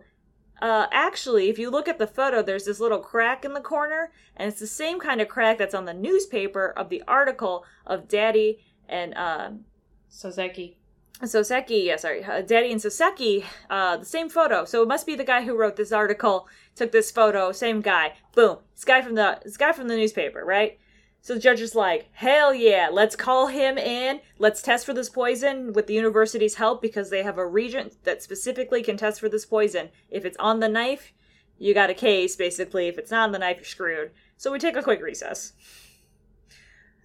uh, 0.62 0.88
actually, 0.92 1.50
if 1.50 1.60
you 1.60 1.70
look 1.70 1.90
at 1.90 2.00
the 2.00 2.08
photo, 2.08 2.42
there's 2.42 2.64
this 2.64 2.80
little 2.80 3.00
crack 3.00 3.44
in 3.44 3.54
the 3.54 3.60
corner, 3.60 4.14
and 4.38 4.48
it's 4.48 4.62
the 4.62 4.66
same 4.66 4.98
kind 4.98 5.20
of 5.20 5.28
crack 5.28 5.58
that's 5.58 5.76
on 5.76 5.84
the 5.84 5.94
newspaper 5.94 6.74
of 6.78 6.88
the 6.88 7.04
article 7.06 7.66
of 7.86 8.08
Daddy 8.08 8.60
and 8.88 9.14
um, 9.16 9.66
Soseki. 10.10 10.76
Soseki, 11.22 11.86
yeah, 11.86 11.98
sorry, 11.98 12.24
uh, 12.24 12.42
Daddy 12.42 12.72
and 12.72 12.80
Soseki, 12.80 13.44
uh, 13.70 13.98
the 13.98 14.06
same 14.06 14.30
photo. 14.30 14.64
So 14.64 14.82
it 14.82 14.88
must 14.88 15.06
be 15.06 15.16
the 15.16 15.26
guy 15.26 15.44
who 15.44 15.58
wrote 15.58 15.76
this 15.76 15.92
article, 15.92 16.48
took 16.76 16.94
this 16.94 17.12
photo, 17.12 17.52
same 17.52 17.82
guy. 17.82 18.14
Boom, 18.34 18.60
this 18.74 18.86
guy 18.86 19.02
from 19.02 19.16
the 19.16 19.40
this 19.44 19.58
guy 19.58 19.74
from 19.74 19.90
the 19.90 19.98
newspaper, 19.98 20.46
right? 20.46 20.80
So 21.24 21.36
the 21.36 21.40
judge 21.40 21.62
is 21.62 21.76
like, 21.76 22.10
hell 22.14 22.52
yeah, 22.54 22.90
let's 22.92 23.16
call 23.16 23.48
him 23.48 23.78
in. 23.78 24.22
Let's 24.40 24.62
test 24.62 24.86
for 24.88 24.94
this 24.94 25.10
poison 25.10 25.72
with 25.74 25.86
the 25.86 25.94
university's 25.94 26.56
help 26.56 26.82
because 26.82 27.10
they 27.12 27.22
have 27.22 27.38
a 27.38 27.46
reagent 27.46 28.04
that 28.06 28.24
specifically 28.24 28.82
can 28.82 28.98
test 28.98 29.20
for 29.20 29.30
this 29.30 29.46
poison. 29.46 29.90
If 30.10 30.26
it's 30.26 30.38
on 30.38 30.60
the 30.62 30.68
knife, 30.68 31.14
you 31.60 31.76
got 31.76 31.92
a 31.92 31.94
case, 31.94 32.36
basically. 32.36 32.88
If 32.88 32.98
it's 32.98 33.12
not 33.12 33.26
on 33.26 33.32
the 33.34 33.40
knife, 33.40 33.58
you're 33.58 33.66
screwed. 33.66 34.12
So 34.38 34.52
we 34.52 34.58
take 34.58 34.76
a 34.76 34.82
quick 34.82 35.00
recess. 35.02 35.54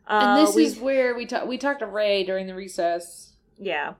and 0.06 0.38
Uh, 0.40 0.46
this 0.46 0.54
we- 0.54 0.64
is 0.64 0.78
where 0.78 1.14
we 1.14 1.26
talk. 1.26 1.46
We 1.46 1.58
talked 1.58 1.80
to 1.80 1.86
Ray 1.86 2.24
during 2.24 2.46
the 2.46 2.54
recess. 2.54 3.34
yeah. 3.58 3.94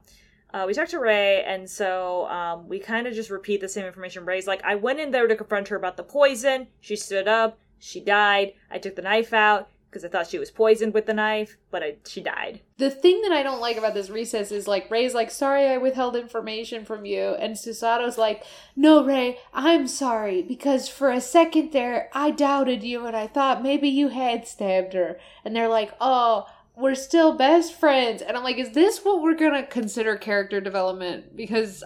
Uh, 0.53 0.63
we 0.65 0.73
talked 0.73 0.91
to 0.91 0.99
Ray, 0.99 1.43
and 1.43 1.69
so 1.69 2.25
um, 2.29 2.69
we 2.69 2.79
kind 2.79 3.05
of 3.05 3.13
just 3.13 3.29
repeat 3.29 3.59
the 3.59 3.67
same 3.67 3.85
information. 3.85 4.25
Ray's 4.25 4.47
like, 4.47 4.63
I 4.63 4.75
went 4.75 4.99
in 5.01 5.11
there 5.11 5.27
to 5.27 5.35
confront 5.35 5.67
her 5.67 5.75
about 5.75 5.97
the 5.97 6.03
poison. 6.03 6.67
She 6.79 6.95
stood 6.95 7.27
up. 7.27 7.59
She 7.79 7.99
died. 7.99 8.53
I 8.71 8.77
took 8.79 8.95
the 8.95 9.01
knife 9.01 9.33
out 9.33 9.69
because 9.97 10.05
I 10.05 10.09
thought 10.15 10.29
she 10.29 10.37
was 10.37 10.51
poisoned 10.51 10.93
with 10.93 11.07
the 11.07 11.13
knife, 11.13 11.57
but 11.71 11.81
I, 11.81 11.95
she 12.05 12.21
died. 12.21 12.61
The 12.77 12.91
thing 12.91 13.21
that 13.23 13.31
I 13.31 13.41
don't 13.41 13.59
like 13.59 13.77
about 13.77 13.95
this 13.95 14.11
recess 14.11 14.51
is 14.51 14.67
like 14.67 14.91
Ray's 14.91 15.15
like, 15.15 15.31
sorry 15.31 15.65
I 15.65 15.77
withheld 15.77 16.15
information 16.15 16.85
from 16.85 17.05
you, 17.05 17.35
and 17.39 17.55
Susato's 17.55 18.17
like, 18.17 18.43
no 18.75 19.03
Ray, 19.03 19.39
I'm 19.53 19.87
sorry 19.87 20.43
because 20.43 20.87
for 20.87 21.09
a 21.09 21.19
second 21.19 21.71
there 21.71 22.09
I 22.13 22.29
doubted 22.29 22.83
you 22.83 23.05
and 23.07 23.15
I 23.15 23.27
thought 23.27 23.63
maybe 23.63 23.89
you 23.89 24.09
had 24.09 24.47
stabbed 24.47 24.93
her, 24.93 25.19
and 25.43 25.55
they're 25.55 25.69
like, 25.69 25.93
oh. 25.99 26.47
We're 26.79 26.93
still 26.93 27.35
best 27.35 27.73
friends. 27.73 28.21
And 28.21 28.37
I'm 28.37 28.43
like, 28.43 28.59
is 28.59 28.73
this 28.73 29.03
what 29.03 29.23
we're 29.23 29.33
gonna 29.33 29.65
consider 29.65 30.15
character 30.15 30.61
development? 30.61 31.35
Because 31.35 31.83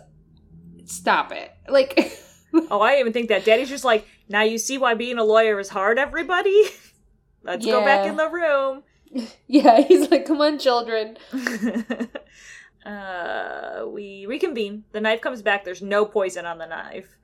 stop 0.83 1.31
it. 1.31 1.49
Like 1.69 2.11
Oh, 2.69 2.81
I 2.81 2.99
even 2.99 3.13
think 3.13 3.29
that. 3.29 3.45
Daddy's 3.45 3.69
just 3.69 3.85
like, 3.85 4.05
now 4.27 4.41
you 4.41 4.57
see 4.57 4.77
why 4.77 4.93
being 4.93 5.17
a 5.17 5.23
lawyer 5.23 5.59
is 5.59 5.69
hard, 5.69 5.97
everybody? 5.97 6.63
Let's 7.43 7.65
go 7.65 7.83
back 7.83 8.05
in 8.07 8.15
the 8.17 8.29
room. 8.29 8.83
Yeah, 9.47 9.81
he's 9.81 10.09
like, 10.09 10.25
come 10.25 10.39
on, 10.39 10.57
children. 10.57 11.17
uh, 12.85 13.83
we 13.87 14.25
reconvene. 14.25 14.85
The 14.91 15.01
knife 15.01 15.21
comes 15.21 15.41
back. 15.41 15.65
There's 15.65 15.81
no 15.81 16.05
poison 16.05 16.45
on 16.45 16.57
the 16.57 16.65
knife, 16.65 17.17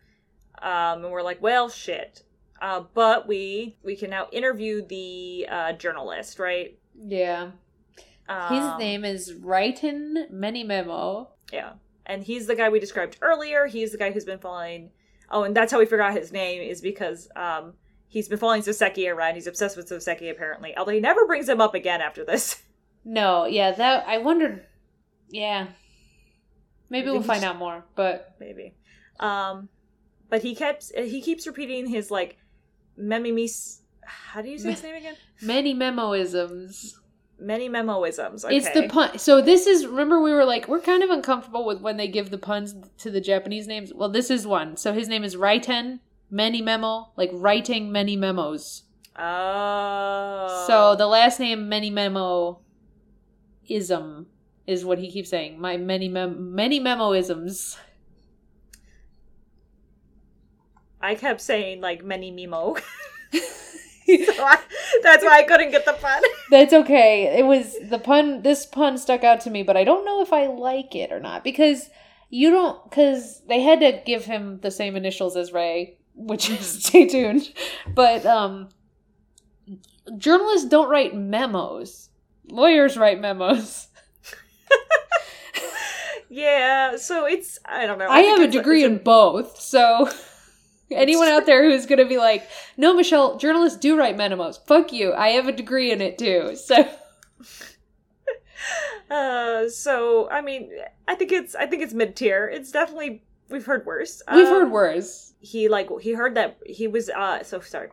um, 0.62 1.04
and 1.06 1.12
we're 1.12 1.22
like, 1.24 1.42
well, 1.42 1.70
shit. 1.70 2.24
Uh, 2.62 2.84
but 2.94 3.28
we 3.28 3.78
we 3.84 3.96
can 3.96 4.10
now 4.10 4.28
interview 4.32 4.86
the 4.86 5.48
uh, 5.50 5.74
journalist, 5.74 6.40
right? 6.40 6.78
Yeah. 6.96 7.52
His 8.50 8.64
Um, 8.66 8.78
name 8.80 9.06
is 9.06 9.32
Raiten 9.34 10.30
Menimemo. 10.34 11.28
yeah, 11.54 11.74
and 12.06 12.22
he's 12.24 12.48
the 12.48 12.56
guy 12.56 12.68
we 12.68 12.80
described 12.82 13.18
earlier. 13.22 13.68
He's 13.68 13.94
the 13.94 13.98
guy 13.98 14.12
who's 14.12 14.26
been 14.26 14.40
following. 14.40 14.90
Oh, 15.32 15.44
and 15.44 15.56
that's 15.56 15.72
how 15.72 15.80
we 15.80 15.86
forgot 15.86 16.14
his 16.14 16.32
name 16.34 16.62
is 16.62 16.82
because 16.82 17.30
um, 17.38 17.74
he's 18.08 18.28
been 18.28 18.38
following 18.38 18.62
Soseki 18.62 19.14
around. 19.14 19.36
He's 19.36 19.48
obsessed 19.48 19.78
with 19.78 19.90
Soseki 19.90 20.30
apparently, 20.32 20.76
although 20.78 20.92
he 20.92 21.00
never 21.00 21.26
brings 21.26 21.48
him 21.48 21.62
up 21.62 21.76
again 21.76 22.02
after 22.02 22.26
this. 22.26 22.62
No, 23.10 23.46
yeah, 23.46 23.72
that 23.72 24.06
I 24.06 24.18
wondered. 24.18 24.66
Yeah, 25.30 25.68
maybe 26.90 27.10
we'll 27.10 27.22
find 27.22 27.44
out 27.44 27.58
more. 27.58 27.86
But 27.96 28.36
maybe. 28.38 28.76
Um, 29.20 29.70
but 30.30 30.42
he 30.44 30.56
kept 30.56 30.92
he 30.94 31.22
keeps 31.22 31.48
repeating 31.48 31.88
his 31.88 32.12
like 32.12 32.38
memimis. 33.00 33.80
How 34.04 34.42
do 34.42 34.50
you 34.50 34.58
say 34.58 34.72
his 34.72 34.84
name 34.84 34.96
again? 34.96 35.16
many 35.42 35.74
memoisms. 35.74 36.96
Many 37.40 37.70
memoisms. 37.70 38.44
Okay. 38.44 38.58
It's 38.58 38.70
the 38.72 38.88
pun. 38.90 39.20
So 39.20 39.42
this 39.42 39.68
is. 39.68 39.86
Remember, 39.86 40.22
we 40.22 40.34
were 40.34 40.44
like, 40.44 40.68
we're 40.68 40.82
kind 40.82 41.04
of 41.04 41.10
uncomfortable 41.12 41.66
with 41.66 41.82
when 41.82 41.96
they 41.96 42.08
give 42.08 42.32
the 42.32 42.38
puns 42.38 42.76
to 42.98 43.12
the 43.12 43.22
Japanese 43.22 43.68
names. 43.68 43.94
Well, 43.94 44.10
this 44.10 44.32
is 44.32 44.48
one. 44.48 44.76
So 44.76 44.92
his 44.92 45.08
name 45.08 45.24
is 45.24 45.36
Raiten 45.36 46.00
Many 46.30 46.62
Memo, 46.62 47.12
like 47.16 47.30
writing 47.34 47.92
many 47.92 48.16
memos. 48.16 48.84
Oh. 49.18 50.66
So 50.68 50.96
the 50.96 51.08
last 51.08 51.40
name 51.40 51.70
Many 51.70 51.90
Memo 51.90 52.60
ism 53.68 54.28
is 54.66 54.86
what 54.86 55.00
he 55.00 55.12
keeps 55.12 55.30
saying. 55.30 55.60
My 55.60 55.78
many 55.78 56.08
mem 56.08 56.54
many 56.54 56.80
memoisms. 56.80 57.78
I 61.02 61.16
kept 61.16 61.42
saying 61.42 61.82
like 61.82 62.04
many 62.04 62.32
memo. 62.32 62.76
so 64.08 64.44
I, 64.44 64.60
that's 65.04 65.24
why 65.24 65.40
I 65.40 65.44
couldn't 65.44 65.72
get 65.72 65.84
the 65.86 65.94
pun. 65.94 66.22
That's 66.50 66.72
okay. 66.72 67.38
It 67.38 67.46
was 67.46 67.76
the 67.90 68.00
pun. 68.00 68.42
This 68.42 68.66
pun 68.66 68.98
stuck 68.98 69.26
out 69.26 69.42
to 69.42 69.50
me, 69.50 69.64
but 69.64 69.76
I 69.76 69.84
don't 69.84 70.06
know 70.06 70.22
if 70.22 70.32
I 70.32 70.48
like 70.48 70.96
it 70.96 71.12
or 71.12 71.20
not 71.20 71.44
because 71.44 71.90
you 72.30 72.50
don't. 72.50 72.90
Because 72.90 73.42
they 73.50 73.62
had 73.62 73.82
to 73.82 74.02
give 74.06 74.24
him 74.24 74.60
the 74.62 74.72
same 74.72 74.96
initials 74.96 75.36
as 75.36 75.52
Ray, 75.52 75.97
which 76.18 76.50
is 76.50 76.84
stay 76.84 77.08
tuned. 77.08 77.54
But 77.94 78.26
um, 78.26 78.70
journalists 80.18 80.68
don't 80.68 80.90
write 80.90 81.16
memos. 81.16 82.10
Lawyers 82.50 82.98
write 82.98 83.22
memos. 83.22 83.88
yeah. 86.30 86.98
So 86.98 87.26
it's 87.26 87.60
I 87.66 87.86
don't 87.86 87.98
know. 87.98 88.08
I 88.10 88.22
think 88.22 88.40
have 88.40 88.50
a 88.50 88.52
degree 88.52 88.84
it's 88.84 88.92
in 88.92 89.04
both, 89.04 89.60
so 89.60 90.10
Anyone 90.92 91.28
out 91.28 91.46
there 91.46 91.70
who's 91.70 91.86
going 91.86 92.00
to 92.00 92.06
be 92.06 92.18
like, 92.18 92.48
no, 92.78 92.94
Michelle, 92.94 93.38
journalists 93.38 93.78
do 93.78 93.98
write 93.98 94.16
memos. 94.16 94.58
Fuck 94.58 94.94
you. 94.94 95.14
I 95.14 95.30
have 95.30 95.48
a 95.48 95.52
degree 95.52 95.92
in 95.92 96.02
it 96.02 96.18
too. 96.18 96.56
So. 96.56 96.88
Uh, 99.10 99.70
so 99.70 100.30
I 100.30 100.42
mean, 100.42 100.70
I 101.08 101.16
think 101.16 101.32
it's 101.32 101.56
I 101.56 101.66
think 101.66 101.82
it's 101.82 101.94
mid 101.94 102.18
tier. 102.18 102.46
It's 102.46 102.74
definitely 102.74 103.24
we've 103.50 103.66
heard 103.66 103.86
worse. 103.86 104.22
We've 104.34 104.48
Um, 104.48 104.54
heard 104.54 104.72
worse. 104.72 105.34
he 105.40 105.68
like 105.70 105.90
he 106.02 106.14
heard 106.14 106.36
that 106.36 106.58
he 106.66 106.88
was 106.88 107.10
uh 107.10 107.44
so 107.44 107.60
sorry 107.60 107.90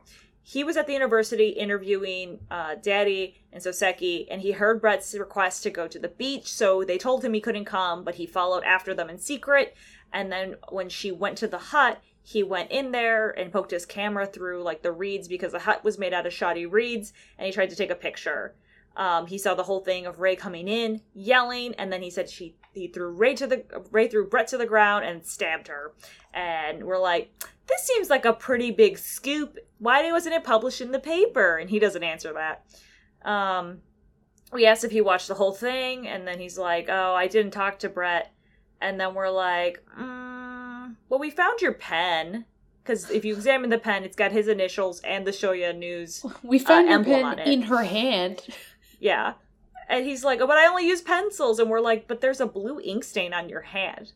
he 0.47 0.62
was 0.64 0.77
at 0.77 0.87
the 0.87 0.93
university 0.93 1.49
interviewing 1.51 2.38
uh 2.51 2.75
daddy 2.77 3.35
and 3.53 3.62
soseki 3.62 4.27
and 4.31 4.40
he 4.43 4.53
heard 4.53 4.81
brett's 4.81 5.14
request 5.14 5.62
to 5.62 5.71
go 5.71 5.87
to 5.88 5.99
the 5.99 6.09
beach 6.09 6.51
so 6.53 6.85
they 6.85 6.97
told 6.99 7.23
him 7.25 7.35
he 7.35 7.40
couldn't 7.40 7.64
come 7.67 8.03
but 8.05 8.14
he 8.17 8.27
followed 8.27 8.64
after 8.64 8.95
them 8.95 9.11
in 9.11 9.19
secret 9.19 9.75
and 10.12 10.31
then 10.33 10.57
when 10.71 10.88
she 10.88 11.11
went 11.12 11.37
to 11.38 11.47
the 11.49 11.59
hut 11.59 12.01
he 12.23 12.43
went 12.43 12.71
in 12.71 12.90
there 12.93 13.31
and 13.38 13.53
poked 13.53 13.71
his 13.71 13.85
camera 13.85 14.27
through 14.27 14.62
like 14.62 14.83
the 14.83 14.93
reeds 14.93 15.29
because 15.29 15.53
the 15.53 15.59
hut 15.61 15.85
was 15.85 15.99
made 15.99 16.14
out 16.14 16.27
of 16.27 16.33
shoddy 16.33 16.64
reeds 16.67 17.12
and 17.38 17.47
he 17.47 17.53
tried 17.53 17.71
to 17.71 17.77
take 17.77 17.90
a 17.90 17.95
picture 17.95 18.55
um, 18.97 19.27
he 19.27 19.39
saw 19.39 19.55
the 19.55 19.65
whole 19.65 19.81
thing 19.81 20.07
of 20.07 20.21
Ray 20.21 20.37
coming 20.37 20.69
in, 20.69 21.01
yelling, 21.15 21.75
and 21.75 21.93
then 21.93 22.03
he 22.03 22.11
said 22.11 22.29
she 22.31 22.57
he 22.73 22.89
threw 22.89 23.11
Ray 23.11 23.35
to 23.35 23.47
the 23.47 23.65
Ray 23.91 24.09
threw 24.09 24.27
Brett 24.29 24.49
to 24.49 24.59
the 24.59 24.67
ground 24.67 25.05
and 25.05 25.25
stabbed 25.25 25.69
her. 25.69 25.93
And 26.33 26.85
we're 26.85 26.99
like, 26.99 27.31
this 27.69 27.83
seems 27.83 28.11
like 28.11 28.25
a 28.25 28.33
pretty 28.33 28.71
big 28.71 28.99
scoop. 28.99 29.59
Why 29.79 30.11
wasn't 30.11 30.35
it 30.35 30.45
published 30.45 30.81
in 30.81 30.91
the 30.93 30.99
paper? 30.99 31.57
And 31.57 31.71
he 31.71 31.79
doesn't 31.79 32.03
answer 32.03 32.33
that. 32.33 32.65
Um, 33.29 33.79
we 34.53 34.67
asked 34.67 34.85
if 34.85 34.91
he 34.91 35.01
watched 35.01 35.29
the 35.29 35.35
whole 35.35 35.53
thing, 35.53 36.07
and 36.07 36.27
then 36.27 36.39
he's 36.39 36.59
like, 36.59 36.89
oh, 36.89 37.15
I 37.15 37.27
didn't 37.29 37.53
talk 37.53 37.79
to 37.81 37.89
Brett. 37.89 38.33
And 38.81 39.01
then 39.01 39.15
we're 39.15 39.31
like, 39.31 39.83
mm, 39.99 40.95
well, 41.09 41.21
we 41.21 41.31
found 41.31 41.61
your 41.61 41.73
pen. 41.73 42.45
Because 42.83 43.11
if 43.11 43.25
you 43.25 43.35
examine 43.35 43.71
the 43.71 43.79
pen, 43.79 44.05
it's 44.05 44.17
got 44.17 44.31
his 44.31 44.47
initials 44.47 45.01
and 45.01 45.27
the 45.27 45.31
Shoya 45.31 45.75
News 45.77 46.25
We 46.43 46.59
found 46.59 46.87
your 46.87 46.99
emblem 46.99 47.17
pen 47.17 47.25
on 47.25 47.39
it. 47.39 47.49
in 47.49 47.63
her 47.63 47.83
hand. 47.83 48.43
Yeah. 49.05 49.35
And 49.87 50.07
he's 50.07 50.25
like, 50.25 50.40
oh, 50.40 50.47
but 50.47 50.57
I 50.57 50.67
only 50.67 50.87
use 50.87 51.03
pencils. 51.03 51.59
And 51.59 51.69
we're 51.69 51.81
like, 51.81 52.09
but 52.09 52.23
there's 52.23 52.40
a 52.40 52.47
blue 52.47 52.81
ink 52.81 53.05
stain 53.05 53.35
on 53.35 53.51
your 53.51 53.61
hand. 53.61 54.12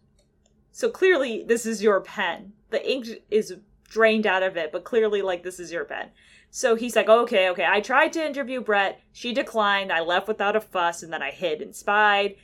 So 0.73 0.89
clearly, 0.89 1.45
this 1.47 1.67
is 1.67 1.83
your 1.83 2.01
pen. 2.01 2.55
The 2.71 2.91
ink 2.91 3.07
is 3.31 3.55
drained 3.87 4.27
out 4.27 4.43
of 4.43 4.57
it, 4.57 4.73
but 4.73 4.85
clearly, 4.85 5.21
like, 5.21 5.43
this 5.43 5.61
is 5.61 5.71
your 5.71 5.85
pen. 5.85 6.09
So 6.51 6.75
he's 6.75 6.97
like, 6.97 7.11
okay, 7.11 7.51
okay. 7.51 7.67
I 7.69 7.83
tried 7.83 8.15
to 8.15 8.27
interview 8.27 8.63
Brett. 8.63 8.99
She 9.13 9.35
declined. 9.35 9.93
I 9.93 10.01
left 10.01 10.27
without 10.27 10.57
a 10.57 10.61
fuss, 10.61 11.03
and 11.03 11.13
then 11.13 11.23
I 11.23 11.33
hid 11.33 11.61
and 11.61 11.77
spied. 11.77 12.37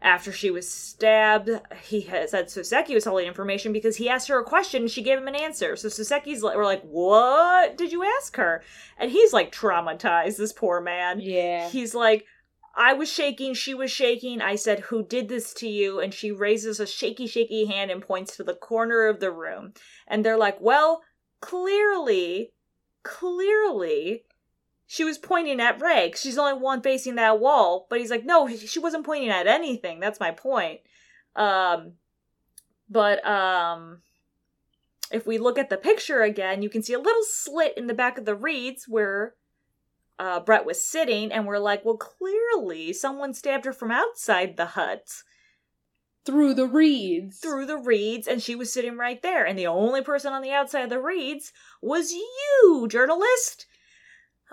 After 0.00 0.30
she 0.30 0.50
was 0.52 0.70
stabbed, 0.70 1.50
he 1.82 2.02
said 2.02 2.46
Soseki 2.46 2.94
was 2.94 3.04
holding 3.04 3.26
information 3.26 3.72
because 3.72 3.96
he 3.96 4.08
asked 4.08 4.28
her 4.28 4.38
a 4.38 4.44
question 4.44 4.82
and 4.82 4.90
she 4.90 5.02
gave 5.02 5.18
him 5.18 5.26
an 5.26 5.34
answer. 5.34 5.74
So 5.74 5.88
Soseki's 5.88 6.42
like, 6.42 6.56
we're 6.56 6.64
like, 6.64 6.82
what 6.82 7.76
did 7.76 7.90
you 7.90 8.04
ask 8.04 8.36
her? 8.36 8.62
And 8.96 9.10
he's 9.10 9.32
like 9.32 9.50
traumatized, 9.50 10.36
this 10.36 10.52
poor 10.52 10.80
man. 10.80 11.20
Yeah. 11.20 11.68
He's 11.68 11.96
like, 11.96 12.26
I 12.78 12.92
was 12.92 13.12
shaking, 13.12 13.54
she 13.54 13.74
was 13.74 13.90
shaking. 13.90 14.40
I 14.40 14.54
said, 14.54 14.78
Who 14.78 15.04
did 15.04 15.28
this 15.28 15.52
to 15.54 15.68
you? 15.68 15.98
And 15.98 16.14
she 16.14 16.30
raises 16.30 16.78
a 16.78 16.86
shaky, 16.86 17.26
shaky 17.26 17.66
hand 17.66 17.90
and 17.90 18.00
points 18.00 18.36
to 18.36 18.44
the 18.44 18.54
corner 18.54 19.08
of 19.08 19.18
the 19.18 19.32
room. 19.32 19.72
And 20.06 20.24
they're 20.24 20.38
like, 20.38 20.60
Well, 20.60 21.02
clearly, 21.40 22.52
clearly, 23.02 24.26
she 24.90 25.04
was 25.04 25.18
pointing 25.18 25.60
at 25.60 25.80
Ray. 25.80 26.10
'cause 26.10 26.22
She's 26.22 26.34
the 26.36 26.40
only 26.40 26.60
one 26.60 26.80
facing 26.82 27.14
that 27.16 27.38
wall. 27.38 27.86
But 27.88 28.00
he's 28.00 28.10
like, 28.10 28.24
No, 28.24 28.48
she 28.48 28.80
wasn't 28.80 29.06
pointing 29.06 29.28
at 29.28 29.46
anything. 29.46 30.00
That's 30.00 30.18
my 30.18 30.32
point. 30.32 30.80
Um, 31.36 31.92
but, 32.88 33.24
um, 33.24 34.02
if 35.12 35.26
we 35.26 35.38
look 35.38 35.58
at 35.58 35.68
the 35.70 35.76
picture 35.76 36.22
again, 36.22 36.62
you 36.62 36.68
can 36.70 36.82
see 36.82 36.94
a 36.94 36.98
little 36.98 37.22
slit 37.22 37.76
in 37.76 37.86
the 37.86 37.94
back 37.94 38.18
of 38.18 38.24
the 38.24 38.34
reeds 38.34 38.86
where 38.88 39.34
uh, 40.18 40.40
Brett 40.40 40.64
was 40.66 40.82
sitting, 40.82 41.30
and 41.30 41.46
we're 41.46 41.58
like, 41.58 41.84
well, 41.84 41.96
clearly 41.96 42.92
someone 42.92 43.32
stabbed 43.32 43.66
her 43.66 43.72
from 43.72 43.92
outside 43.92 44.56
the 44.56 44.66
hut 44.66 45.22
Through 46.24 46.54
the 46.54 46.66
reeds. 46.66 47.38
through 47.38 47.66
the 47.66 47.78
reeds, 47.78 48.26
and 48.26 48.42
she 48.42 48.56
was 48.56 48.72
sitting 48.72 48.96
right 48.96 49.22
there. 49.22 49.44
And 49.46 49.56
the 49.58 49.68
only 49.68 50.02
person 50.02 50.32
on 50.32 50.42
the 50.42 50.50
outside 50.50 50.82
of 50.82 50.90
the 50.90 51.00
reeds 51.00 51.52
was 51.80 52.12
you, 52.12 52.88
journalist. 52.90 53.66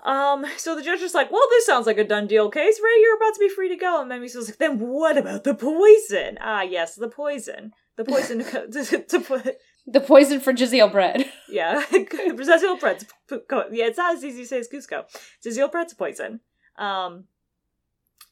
Um, 0.06 0.46
so 0.56 0.76
the 0.76 0.82
judge 0.82 1.00
is 1.00 1.14
like, 1.14 1.32
well, 1.32 1.46
this 1.50 1.66
sounds 1.66 1.86
like 1.86 1.98
a 1.98 2.04
done 2.04 2.28
deal 2.28 2.48
case. 2.48 2.80
Ray, 2.82 3.00
you're 3.00 3.16
about 3.16 3.34
to 3.34 3.40
be 3.40 3.48
free 3.48 3.68
to 3.68 3.76
go. 3.76 4.00
And 4.00 4.10
Memmy 4.10 4.34
was 4.34 4.48
like, 4.48 4.58
then 4.58 4.78
what 4.78 5.18
about 5.18 5.42
the 5.42 5.52
poison? 5.54 6.38
Ah, 6.40 6.62
yes, 6.62 6.94
the 6.94 7.08
poison. 7.08 7.72
The 7.96 8.04
poison 8.04 8.38
to, 8.44 8.68
to, 8.84 8.98
to 9.02 9.20
put, 9.20 9.56
The 9.84 10.00
poison 10.00 10.38
for 10.38 10.56
Giselle 10.56 10.88
bread. 10.88 11.28
yeah, 11.48 11.84
Zazil 11.90 12.78
Brett's, 12.78 13.04
yeah, 13.30 13.86
it's 13.86 13.98
not 13.98 14.14
as 14.14 14.24
easy 14.24 14.42
to 14.42 14.48
say 14.48 14.60
as 14.60 14.68
Cusco. 14.68 15.04
Zazil 15.44 15.72
bread's 15.72 15.94
poison. 15.94 16.38
Um, 16.78 17.24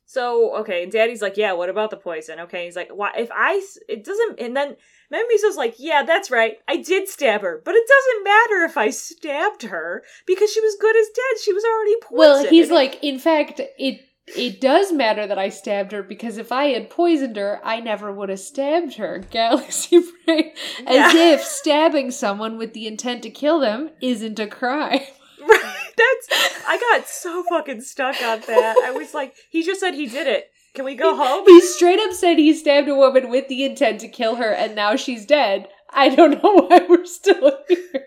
so 0.07 0.55
okay, 0.59 0.85
and 0.85 0.93
Daddy's 0.93 1.23
like, 1.23 1.37
yeah, 1.37 1.55
what 1.55 1.71
about 1.71 1.91
the 1.91 1.97
poison? 1.97 2.39
Okay, 2.41 2.67
he's 2.67 2.77
like, 2.77 2.91
why? 2.91 3.11
If 3.19 3.31
I, 3.33 3.61
it 3.89 4.05
doesn't, 4.05 4.39
and 4.39 4.57
then 4.57 4.77
Memiso's 5.13 5.57
like, 5.57 5.77
yeah, 5.79 6.03
that's 6.03 6.31
right, 6.31 6.57
I 6.69 6.77
did 6.77 7.09
stab 7.09 7.43
her, 7.43 7.61
but 7.65 7.75
it 7.75 7.85
doesn't 7.89 8.25
matter 8.25 8.65
if 8.65 8.77
I 8.77 8.91
stabbed 8.91 9.63
her 9.65 10.03
because 10.27 10.53
she 10.53 10.61
was 10.61 10.77
good 10.81 10.97
as 10.97 11.07
dead. 11.09 11.43
She 11.43 11.53
was 11.53 11.65
already 11.65 11.97
poisoned. 12.03 12.19
Well, 12.19 12.47
he's 12.51 12.71
like, 12.71 12.99
in 13.03 13.19
fact, 13.19 13.61
it 13.79 14.01
it 14.27 14.59
does 14.59 14.91
matter 14.91 15.27
that 15.27 15.39
I 15.39 15.51
stabbed 15.51 15.93
her 15.93 16.03
because 16.03 16.39
if 16.39 16.51
I 16.51 16.69
had 16.69 16.89
poisoned 16.89 17.37
her, 17.37 17.61
I 17.63 17.81
never 17.81 18.11
would 18.11 18.31
have 18.31 18.41
stabbed 18.41 18.95
her. 18.95 19.19
Galaxy 19.31 20.01
brain, 20.25 20.53
as 20.87 21.15
Yeah. 21.15 21.35
if 21.35 21.43
stabbing 21.43 22.11
someone 22.11 22.57
with 22.57 22.73
the 22.73 22.87
intent 22.87 23.23
to 23.25 23.31
kill 23.31 23.61
them 23.61 23.91
isn't 24.01 24.39
a 24.39 24.47
crime. 24.47 25.01
Right, 25.47 25.93
that's. 25.95 26.65
I 26.67 26.79
got 26.79 27.07
so 27.07 27.45
fucking 27.51 27.83
stuck 27.83 28.17
on 28.23 28.41
that. 28.47 28.77
I 28.83 28.93
was 28.93 29.13
like, 29.13 29.35
he 29.51 29.63
just 29.63 29.79
said 29.81 29.93
he 29.93 30.07
did 30.07 30.27
it. 30.27 30.47
Can 30.75 30.85
we 30.85 30.95
go 30.95 31.17
home? 31.25 31.45
He 31.47 31.61
straight 31.61 32.01
up 32.01 32.13
said 32.13 32.39
he 32.39 32.53
stabbed 32.53 32.89
a 32.89 32.95
woman 32.95 33.31
with 33.31 33.49
the 33.49 33.65
intent 33.65 34.01
to 34.01 34.09
kill 34.09 34.37
her, 34.37 34.53
and 34.53 34.75
now 34.75 34.97
she's 34.97 35.25
dead. 35.25 35.69
I 35.91 36.15
don't 36.15 36.43
know 36.43 36.53
why 36.69 36.85
we're 36.89 37.07
still 37.07 37.59
here. 37.69 38.07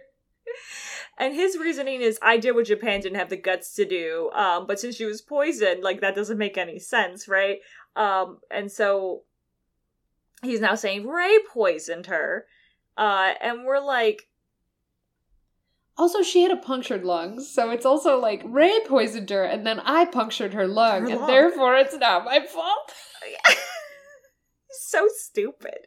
And 1.19 1.33
his 1.33 1.57
reasoning 1.57 2.01
is, 2.01 2.19
I 2.21 2.37
did 2.37 2.51
what 2.51 2.67
Japan 2.67 2.99
didn't 2.99 3.17
have 3.17 3.29
the 3.29 3.37
guts 3.37 3.73
to 3.75 3.85
do. 3.85 4.29
Um, 4.35 4.67
but 4.67 4.79
since 4.79 4.95
she 4.95 5.05
was 5.05 5.21
poisoned, 5.21 5.81
like 5.81 6.01
that 6.01 6.13
doesn't 6.13 6.37
make 6.37 6.59
any 6.59 6.77
sense, 6.77 7.27
right? 7.27 7.57
Um, 7.95 8.37
and 8.51 8.71
so 8.71 9.23
he's 10.43 10.61
now 10.61 10.75
saying 10.75 11.07
Ray 11.07 11.39
poisoned 11.51 12.05
her. 12.05 12.45
Uh, 12.95 13.33
and 13.41 13.65
we're 13.65 13.83
like, 13.83 14.27
Also, 15.97 16.21
she 16.21 16.43
had 16.43 16.51
a 16.51 16.57
punctured 16.57 17.03
lung, 17.03 17.39
so 17.39 17.71
it's 17.71 17.85
also 17.85 18.19
like 18.19 18.41
Ray 18.45 18.79
poisoned 18.85 19.29
her, 19.31 19.43
and 19.43 19.65
then 19.65 19.79
I 19.79 20.05
punctured 20.05 20.53
her 20.53 20.67
lung, 20.67 21.03
Her 21.03 21.09
and 21.09 21.19
lung. 21.21 21.27
therefore 21.27 21.75
it's 21.75 21.95
not 21.95 22.23
my 22.23 22.45
fault. 22.45 22.93
so 24.69 25.07
stupid. 25.15 25.79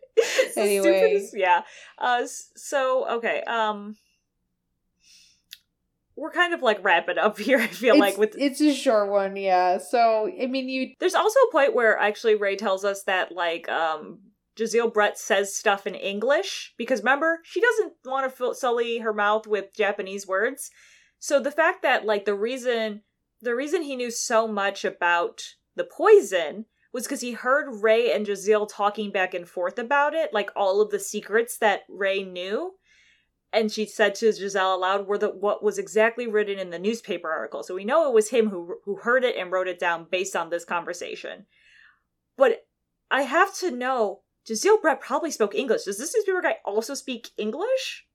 Anyway. 0.56 0.82
stupidest- 0.82 1.36
yeah. 1.36 1.62
Uh, 1.98 2.26
so 2.56 3.08
okay. 3.18 3.42
Um, 3.42 3.96
we're 6.16 6.32
kind 6.32 6.52
of 6.54 6.62
like 6.62 6.84
wrapping 6.84 7.18
up 7.18 7.38
here. 7.46 7.58
I 7.58 7.66
feel 7.68 7.94
it's, 7.94 8.00
like 8.00 8.18
with 8.18 8.34
it's 8.36 8.60
a 8.60 8.74
short 8.74 9.10
one, 9.10 9.36
yeah. 9.36 9.78
So 9.78 10.30
I 10.40 10.46
mean, 10.46 10.68
you 10.68 10.94
There's 10.98 11.14
also 11.14 11.38
a 11.48 11.52
point 11.52 11.74
where 11.74 11.96
actually 11.98 12.34
Ray 12.34 12.56
tells 12.56 12.84
us 12.84 13.04
that 13.04 13.32
like 13.32 13.68
um 13.68 14.18
Jezaille 14.60 14.92
Brett 14.92 15.18
says 15.18 15.54
stuff 15.54 15.86
in 15.86 15.94
English 15.94 16.74
because 16.76 17.00
remember 17.00 17.40
she 17.44 17.60
doesn't 17.60 17.94
want 18.04 18.30
to 18.30 18.36
fill, 18.36 18.54
sully 18.54 18.98
her 18.98 19.14
mouth 19.14 19.46
with 19.46 19.74
Japanese 19.74 20.26
words. 20.26 20.70
So 21.18 21.40
the 21.40 21.50
fact 21.50 21.82
that 21.82 22.04
like 22.04 22.24
the 22.24 22.34
reason 22.34 23.02
the 23.40 23.54
reason 23.54 23.82
he 23.82 23.96
knew 23.96 24.10
so 24.10 24.46
much 24.46 24.84
about 24.84 25.42
the 25.74 25.84
poison 25.84 26.66
was 26.92 27.04
because 27.04 27.20
he 27.20 27.32
heard 27.32 27.82
Ray 27.82 28.12
and 28.12 28.26
Jezaille 28.26 28.68
talking 28.68 29.10
back 29.10 29.32
and 29.32 29.48
forth 29.48 29.78
about 29.78 30.12
it, 30.14 30.34
like 30.34 30.50
all 30.56 30.80
of 30.80 30.90
the 30.90 30.98
secrets 30.98 31.56
that 31.58 31.82
Ray 31.88 32.22
knew. 32.22 32.74
And 33.52 33.70
she 33.72 33.86
said 33.86 34.14
to 34.16 34.26
Jezaille 34.26 34.76
aloud 34.76 35.06
were 35.06 35.18
the 35.18 35.30
what 35.30 35.62
was 35.62 35.78
exactly 35.78 36.26
written 36.26 36.58
in 36.58 36.70
the 36.70 36.78
newspaper 36.78 37.30
article. 37.30 37.62
So 37.62 37.74
we 37.74 37.84
know 37.84 38.08
it 38.08 38.14
was 38.14 38.30
him 38.30 38.50
who 38.50 38.76
who 38.84 38.96
heard 38.96 39.24
it 39.24 39.36
and 39.36 39.50
wrote 39.50 39.68
it 39.68 39.78
down 39.78 40.06
based 40.10 40.36
on 40.36 40.50
this 40.50 40.64
conversation. 40.64 41.46
But 42.36 42.64
I 43.10 43.22
have 43.22 43.54
to 43.58 43.70
know, 43.70 44.20
Jezaille 44.48 44.80
Brett 44.80 45.00
probably 45.00 45.30
spoke 45.30 45.54
English. 45.54 45.84
Does 45.84 45.98
this 45.98 46.14
newspaper 46.14 46.40
guy 46.42 46.56
also 46.64 46.94
speak 46.94 47.28
English? 47.36 48.06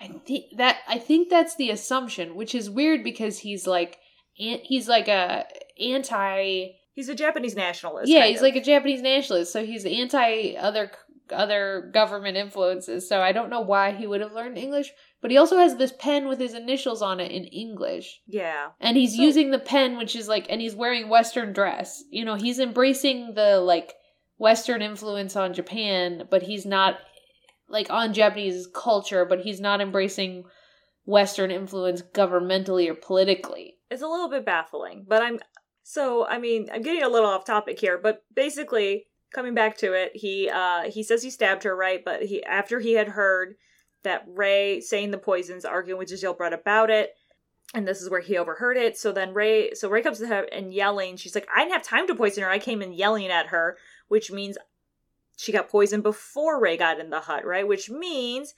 I 0.00 0.08
think 0.08 0.56
that 0.56 0.78
I 0.88 0.98
think 0.98 1.28
that's 1.30 1.56
the 1.56 1.70
assumption, 1.70 2.34
which 2.34 2.54
is 2.54 2.68
weird 2.68 3.04
because 3.04 3.38
he's 3.38 3.66
like 3.66 3.98
an- 4.38 4.60
he's 4.62 4.88
like 4.88 5.08
a 5.08 5.46
anti 5.80 6.72
He's 6.94 7.08
a 7.08 7.14
Japanese 7.14 7.56
nationalist. 7.56 8.10
yeah 8.12 8.26
he's 8.26 8.38
of. 8.38 8.42
like 8.42 8.56
a 8.56 8.60
Japanese 8.60 9.00
nationalist, 9.00 9.52
so 9.52 9.64
he's 9.64 9.84
anti 9.86 10.56
other 10.56 10.90
other 11.30 11.90
government 11.94 12.36
influences. 12.36 13.08
So 13.08 13.20
I 13.22 13.32
don't 13.32 13.48
know 13.48 13.60
why 13.60 13.92
he 13.92 14.06
would 14.06 14.20
have 14.20 14.32
learned 14.34 14.58
English, 14.58 14.90
but 15.22 15.30
he 15.30 15.38
also 15.38 15.56
has 15.56 15.76
this 15.76 15.92
pen 15.98 16.28
with 16.28 16.38
his 16.38 16.52
initials 16.52 17.00
on 17.00 17.20
it 17.20 17.30
in 17.30 17.44
English. 17.44 18.20
yeah. 18.26 18.70
And 18.80 18.96
he's 18.98 19.16
So- 19.16 19.22
using 19.22 19.50
the 19.52 19.58
pen, 19.58 19.96
which 19.96 20.14
is 20.16 20.28
like, 20.28 20.46
and 20.50 20.60
he's 20.60 20.74
wearing 20.74 21.08
Western 21.08 21.52
dress. 21.54 22.04
You 22.10 22.24
know, 22.26 22.34
he's 22.34 22.58
embracing 22.58 23.32
the 23.34 23.60
like 23.60 23.94
Western 24.42 24.82
influence 24.82 25.36
on 25.36 25.54
Japan, 25.54 26.24
but 26.28 26.42
he's 26.42 26.66
not 26.66 26.98
like 27.68 27.88
on 27.90 28.12
Japanese 28.12 28.66
culture, 28.74 29.24
but 29.24 29.38
he's 29.38 29.60
not 29.60 29.80
embracing 29.80 30.42
Western 31.04 31.52
influence 31.52 32.02
governmentally 32.02 32.90
or 32.90 32.94
politically. 32.94 33.76
It's 33.88 34.02
a 34.02 34.08
little 34.08 34.28
bit 34.28 34.44
baffling, 34.44 35.06
but 35.08 35.22
I'm 35.22 35.38
so 35.84 36.26
I 36.26 36.38
mean 36.38 36.68
I'm 36.74 36.82
getting 36.82 37.04
a 37.04 37.08
little 37.08 37.30
off 37.30 37.44
topic 37.44 37.78
here, 37.78 37.98
but 37.98 38.24
basically 38.34 39.06
coming 39.32 39.54
back 39.54 39.76
to 39.78 39.92
it, 39.92 40.10
he 40.12 40.50
uh 40.52 40.90
he 40.90 41.04
says 41.04 41.22
he 41.22 41.30
stabbed 41.30 41.62
her, 41.62 41.76
right? 41.76 42.04
But 42.04 42.24
he 42.24 42.42
after 42.42 42.80
he 42.80 42.94
had 42.94 43.10
heard 43.10 43.54
that 44.02 44.24
Ray 44.26 44.80
saying 44.80 45.12
the 45.12 45.18
poisons, 45.18 45.64
arguing 45.64 46.00
with 46.00 46.08
Jezaille 46.08 46.36
Brett 46.36 46.52
about 46.52 46.90
it, 46.90 47.10
and 47.74 47.86
this 47.86 48.02
is 48.02 48.10
where 48.10 48.20
he 48.20 48.36
overheard 48.36 48.76
it. 48.76 48.98
So 48.98 49.12
then 49.12 49.34
Ray, 49.34 49.74
so 49.74 49.88
Ray 49.88 50.02
comes 50.02 50.18
to 50.18 50.26
her 50.26 50.48
and 50.50 50.74
yelling. 50.74 51.16
She's 51.16 51.36
like, 51.36 51.46
"I 51.54 51.60
didn't 51.60 51.74
have 51.74 51.84
time 51.84 52.08
to 52.08 52.16
poison 52.16 52.42
her. 52.42 52.50
I 52.50 52.58
came 52.58 52.82
in 52.82 52.92
yelling 52.92 53.28
at 53.28 53.46
her," 53.46 53.78
which 54.12 54.30
means 54.30 54.58
she 55.38 55.52
got 55.52 55.70
poisoned 55.70 56.02
before 56.02 56.60
Ray 56.60 56.76
got 56.76 57.00
in 57.00 57.08
the 57.08 57.20
hut, 57.20 57.46
right? 57.46 57.66
Which 57.66 57.88
means 57.88 58.52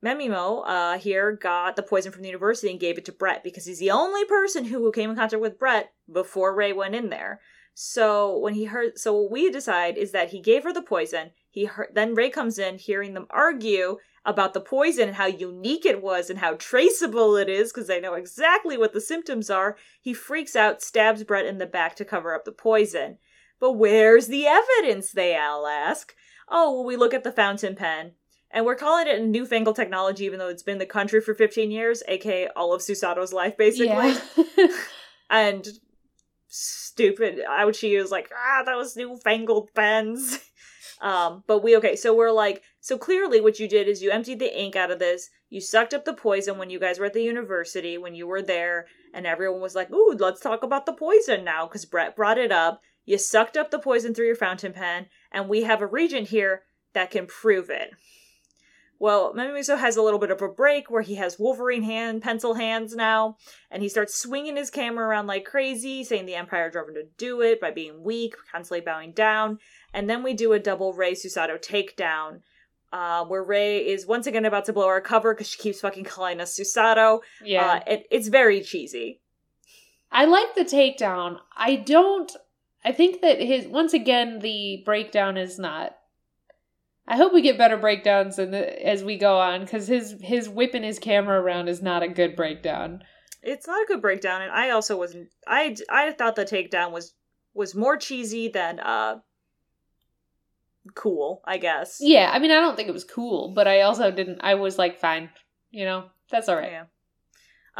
Memimo 0.00 0.62
uh, 0.64 0.96
here 0.96 1.32
got 1.32 1.74
the 1.74 1.82
poison 1.82 2.12
from 2.12 2.22
the 2.22 2.28
university 2.28 2.70
and 2.70 2.78
gave 2.78 2.96
it 2.96 3.04
to 3.06 3.12
Brett 3.12 3.42
because 3.42 3.66
he's 3.66 3.80
the 3.80 3.90
only 3.90 4.24
person 4.26 4.66
who 4.66 4.92
came 4.92 5.10
in 5.10 5.16
contact 5.16 5.42
with 5.42 5.58
Brett 5.58 5.92
before 6.10 6.54
Ray 6.54 6.72
went 6.72 6.94
in 6.94 7.10
there. 7.10 7.40
So 7.74 8.38
when 8.38 8.54
he 8.54 8.66
heard, 8.66 8.96
so 8.96 9.12
what 9.20 9.32
we 9.32 9.50
decide 9.50 9.98
is 9.98 10.12
that 10.12 10.30
he 10.30 10.40
gave 10.40 10.62
her 10.62 10.72
the 10.72 10.82
poison. 10.82 11.32
He 11.50 11.64
heard, 11.64 11.88
then 11.92 12.14
Ray 12.14 12.30
comes 12.30 12.56
in, 12.56 12.78
hearing 12.78 13.14
them 13.14 13.26
argue 13.30 13.98
about 14.24 14.54
the 14.54 14.60
poison 14.60 15.08
and 15.08 15.16
how 15.16 15.26
unique 15.26 15.84
it 15.84 16.00
was 16.00 16.30
and 16.30 16.38
how 16.38 16.54
traceable 16.54 17.34
it 17.34 17.48
is 17.48 17.72
because 17.72 17.88
they 17.88 18.00
know 18.00 18.14
exactly 18.14 18.78
what 18.78 18.92
the 18.92 19.00
symptoms 19.00 19.50
are. 19.50 19.76
He 20.00 20.14
freaks 20.14 20.54
out, 20.54 20.80
stabs 20.80 21.24
Brett 21.24 21.44
in 21.44 21.58
the 21.58 21.66
back 21.66 21.96
to 21.96 22.04
cover 22.04 22.36
up 22.36 22.44
the 22.44 22.52
poison. 22.52 23.18
But 23.60 23.72
where's 23.72 24.26
the 24.26 24.46
evidence? 24.46 25.12
They 25.12 25.36
all 25.36 25.66
ask. 25.66 26.14
Oh, 26.48 26.74
well, 26.74 26.84
we 26.84 26.96
look 26.96 27.14
at 27.14 27.22
the 27.22 27.32
fountain 27.32 27.76
pen. 27.76 28.12
And 28.50 28.66
we're 28.66 28.74
calling 28.74 29.06
it 29.06 29.20
a 29.20 29.24
newfangled 29.24 29.76
technology, 29.76 30.24
even 30.24 30.40
though 30.40 30.48
it's 30.48 30.64
been 30.64 30.78
the 30.78 30.86
country 30.86 31.20
for 31.20 31.34
15 31.34 31.70
years, 31.70 32.02
aka 32.08 32.48
all 32.56 32.72
of 32.74 32.82
Susato's 32.82 33.32
life, 33.32 33.56
basically. 33.56 34.14
Yeah. 34.56 34.66
and 35.30 35.68
stupid 36.48 37.40
Auchi 37.48 37.98
is 37.98 38.10
like, 38.10 38.30
ah, 38.36 38.62
those 38.64 38.96
newfangled 38.96 39.68
pens. 39.74 40.40
um, 41.00 41.44
but 41.46 41.62
we, 41.62 41.76
okay, 41.76 41.94
so 41.94 42.14
we're 42.14 42.32
like, 42.32 42.62
so 42.80 42.98
clearly 42.98 43.40
what 43.40 43.60
you 43.60 43.68
did 43.68 43.86
is 43.86 44.02
you 44.02 44.10
emptied 44.10 44.40
the 44.40 44.60
ink 44.60 44.74
out 44.74 44.90
of 44.90 44.98
this, 44.98 45.30
you 45.48 45.60
sucked 45.60 45.94
up 45.94 46.04
the 46.04 46.14
poison 46.14 46.58
when 46.58 46.70
you 46.70 46.80
guys 46.80 46.98
were 46.98 47.06
at 47.06 47.12
the 47.12 47.22
university, 47.22 47.98
when 47.98 48.14
you 48.14 48.26
were 48.26 48.42
there, 48.42 48.86
and 49.14 49.26
everyone 49.26 49.60
was 49.60 49.74
like, 49.74 49.92
ooh, 49.92 50.16
let's 50.18 50.40
talk 50.40 50.64
about 50.64 50.86
the 50.86 50.92
poison 50.92 51.44
now, 51.44 51.66
because 51.66 51.84
Brett 51.84 52.16
brought 52.16 52.38
it 52.38 52.50
up. 52.50 52.80
You 53.10 53.18
sucked 53.18 53.56
up 53.56 53.72
the 53.72 53.80
poison 53.80 54.14
through 54.14 54.26
your 54.26 54.36
fountain 54.36 54.72
pen, 54.72 55.06
and 55.32 55.48
we 55.48 55.64
have 55.64 55.82
a 55.82 55.86
reagent 55.86 56.28
here 56.28 56.62
that 56.92 57.10
can 57.10 57.26
prove 57.26 57.68
it. 57.68 57.90
Well, 59.00 59.34
Memimiso 59.34 59.76
has 59.76 59.96
a 59.96 60.02
little 60.02 60.20
bit 60.20 60.30
of 60.30 60.40
a 60.42 60.48
break 60.48 60.92
where 60.92 61.02
he 61.02 61.16
has 61.16 61.36
Wolverine 61.36 61.82
hand, 61.82 62.22
pencil 62.22 62.54
hands 62.54 62.94
now, 62.94 63.36
and 63.68 63.82
he 63.82 63.88
starts 63.88 64.14
swinging 64.14 64.56
his 64.56 64.70
camera 64.70 65.08
around 65.08 65.26
like 65.26 65.44
crazy, 65.44 66.04
saying 66.04 66.26
the 66.26 66.36
Empire 66.36 66.70
drove 66.70 66.86
him 66.86 66.94
to 66.94 67.08
do 67.18 67.40
it 67.40 67.60
by 67.60 67.72
being 67.72 68.04
weak, 68.04 68.36
constantly 68.52 68.80
bowing 68.80 69.10
down. 69.10 69.58
And 69.92 70.08
then 70.08 70.22
we 70.22 70.32
do 70.32 70.52
a 70.52 70.60
double 70.60 70.92
Ray 70.92 71.14
Susato 71.14 71.58
takedown, 71.60 72.42
uh, 72.92 73.24
where 73.24 73.42
Ray 73.42 73.88
is 73.88 74.06
once 74.06 74.28
again 74.28 74.44
about 74.44 74.66
to 74.66 74.72
blow 74.72 74.86
our 74.86 75.00
cover 75.00 75.34
because 75.34 75.48
she 75.48 75.58
keeps 75.58 75.80
fucking 75.80 76.04
calling 76.04 76.40
us 76.40 76.56
Susato. 76.56 77.22
yeah. 77.44 77.72
Uh, 77.72 77.80
it, 77.88 78.06
it's 78.12 78.28
very 78.28 78.60
cheesy. 78.60 79.20
I 80.12 80.26
like 80.26 80.54
the 80.54 80.64
takedown. 80.64 81.38
I 81.56 81.74
don't. 81.74 82.30
I 82.84 82.92
think 82.92 83.20
that 83.22 83.40
his 83.40 83.66
once 83.66 83.92
again 83.92 84.38
the 84.40 84.82
breakdown 84.84 85.36
is 85.36 85.58
not. 85.58 85.96
I 87.06 87.16
hope 87.16 87.32
we 87.32 87.42
get 87.42 87.58
better 87.58 87.76
breakdowns 87.76 88.36
the, 88.36 88.86
as 88.86 89.02
we 89.02 89.16
go 89.16 89.38
on 89.38 89.60
because 89.60 89.88
his 89.88 90.16
his 90.20 90.48
whipping 90.48 90.84
his 90.84 90.98
camera 90.98 91.40
around 91.40 91.68
is 91.68 91.82
not 91.82 92.02
a 92.02 92.08
good 92.08 92.36
breakdown. 92.36 93.02
It's 93.42 93.66
not 93.66 93.82
a 93.82 93.86
good 93.86 94.00
breakdown, 94.00 94.42
and 94.42 94.52
I 94.52 94.70
also 94.70 94.96
wasn't. 94.96 95.28
I 95.46 95.76
I 95.90 96.12
thought 96.12 96.36
the 96.36 96.44
takedown 96.44 96.92
was 96.92 97.14
was 97.52 97.74
more 97.74 97.96
cheesy 97.96 98.48
than 98.48 98.80
uh 98.80 99.16
cool. 100.94 101.42
I 101.44 101.58
guess. 101.58 101.98
Yeah, 102.00 102.30
I 102.32 102.38
mean 102.38 102.50
I 102.50 102.60
don't 102.60 102.76
think 102.76 102.88
it 102.88 102.92
was 102.92 103.04
cool, 103.04 103.52
but 103.54 103.66
I 103.66 103.82
also 103.82 104.10
didn't. 104.10 104.40
I 104.42 104.54
was 104.54 104.78
like, 104.78 104.98
fine, 104.98 105.30
you 105.70 105.84
know, 105.84 106.04
that's 106.30 106.48
all 106.48 106.56
right. 106.56 106.72
Yeah. 106.72 106.84